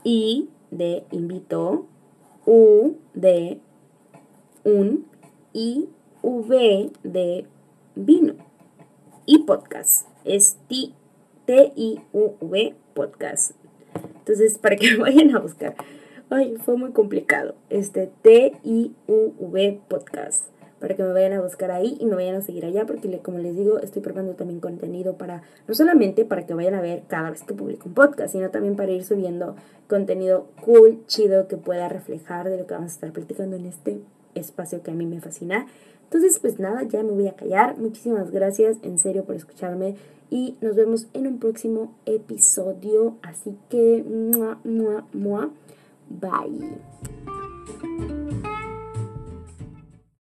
I 0.04 0.50
de 0.72 1.04
invito 1.12 1.86
U 2.46 2.96
de 3.14 3.60
un 4.64 5.06
I 5.54 5.90
V 6.22 6.92
de 7.04 7.46
vino 7.96 8.36
y 9.26 9.40
podcast. 9.40 10.08
Es 10.24 10.58
T, 10.70 10.92
T 11.46 11.74
I 11.76 12.00
U 12.14 12.36
V 12.40 12.74
podcast. 12.94 13.52
Entonces, 14.20 14.58
para 14.58 14.76
que 14.78 14.92
me 14.92 14.98
vayan 15.00 15.36
a 15.36 15.40
buscar. 15.40 15.76
Ay, 16.30 16.56
fue 16.64 16.78
muy 16.78 16.92
complicado. 16.92 17.56
Este 17.70 18.10
T 18.22 18.54
I 18.64 18.94
U 19.08 19.34
V 19.38 19.82
podcast. 19.88 20.46
Para 20.80 20.96
que 20.96 21.04
me 21.04 21.14
vayan 21.14 21.34
a 21.34 21.42
buscar 21.42 21.72
ahí 21.72 21.96
y 22.00 22.06
me 22.06 22.16
vayan 22.16 22.36
a 22.36 22.42
seguir 22.42 22.66
allá 22.66 22.86
porque 22.86 23.18
como 23.20 23.40
les 23.40 23.56
digo, 23.56 23.80
estoy 23.80 24.02
preparando 24.02 24.36
también 24.36 24.60
contenido 24.60 25.18
para 25.18 25.44
no 25.66 25.74
solamente 25.76 26.26
para 26.26 26.46
que 26.46 26.54
vayan 26.54 26.76
a 26.76 26.82
ver 26.82 27.04
cada 27.08 27.30
vez 27.30 27.44
que 27.44 27.54
publico 27.54 27.88
un 27.88 27.94
podcast, 27.94 28.34
sino 28.34 28.50
también 28.50 28.76
para 28.76 28.92
ir 28.92 29.06
subiendo 29.06 29.56
contenido 29.88 30.48
cool, 30.62 31.06
chido 31.08 31.48
que 31.48 31.56
pueda 31.56 31.88
reflejar 31.88 32.50
de 32.50 32.58
lo 32.58 32.68
que 32.68 32.74
vamos 32.74 32.92
a 32.92 32.96
estar 32.96 33.12
platicando 33.14 33.56
en 33.56 33.66
este 33.66 34.02
espacio 34.36 34.82
que 34.82 34.92
a 34.92 34.94
mí 34.94 35.06
me 35.06 35.22
fascina. 35.22 35.68
Entonces, 36.04 36.40
pues 36.40 36.60
nada, 36.60 36.84
ya 36.84 37.02
me 37.02 37.12
voy 37.12 37.28
a 37.28 37.36
callar. 37.36 37.78
Muchísimas 37.78 38.30
gracias 38.30 38.78
en 38.84 39.00
serio 39.00 39.24
por 39.26 39.36
escucharme 39.36 39.96
y 40.30 40.56
nos 40.62 40.76
vemos 40.76 41.08
en 41.14 41.28
un 41.28 41.40
próximo 41.40 41.96
episodio. 42.06 43.18
Así 43.22 43.56
que, 43.70 44.04
mua, 44.04 44.60
mua, 44.64 45.06
mua. 45.14 45.50
Bye. 46.10 47.33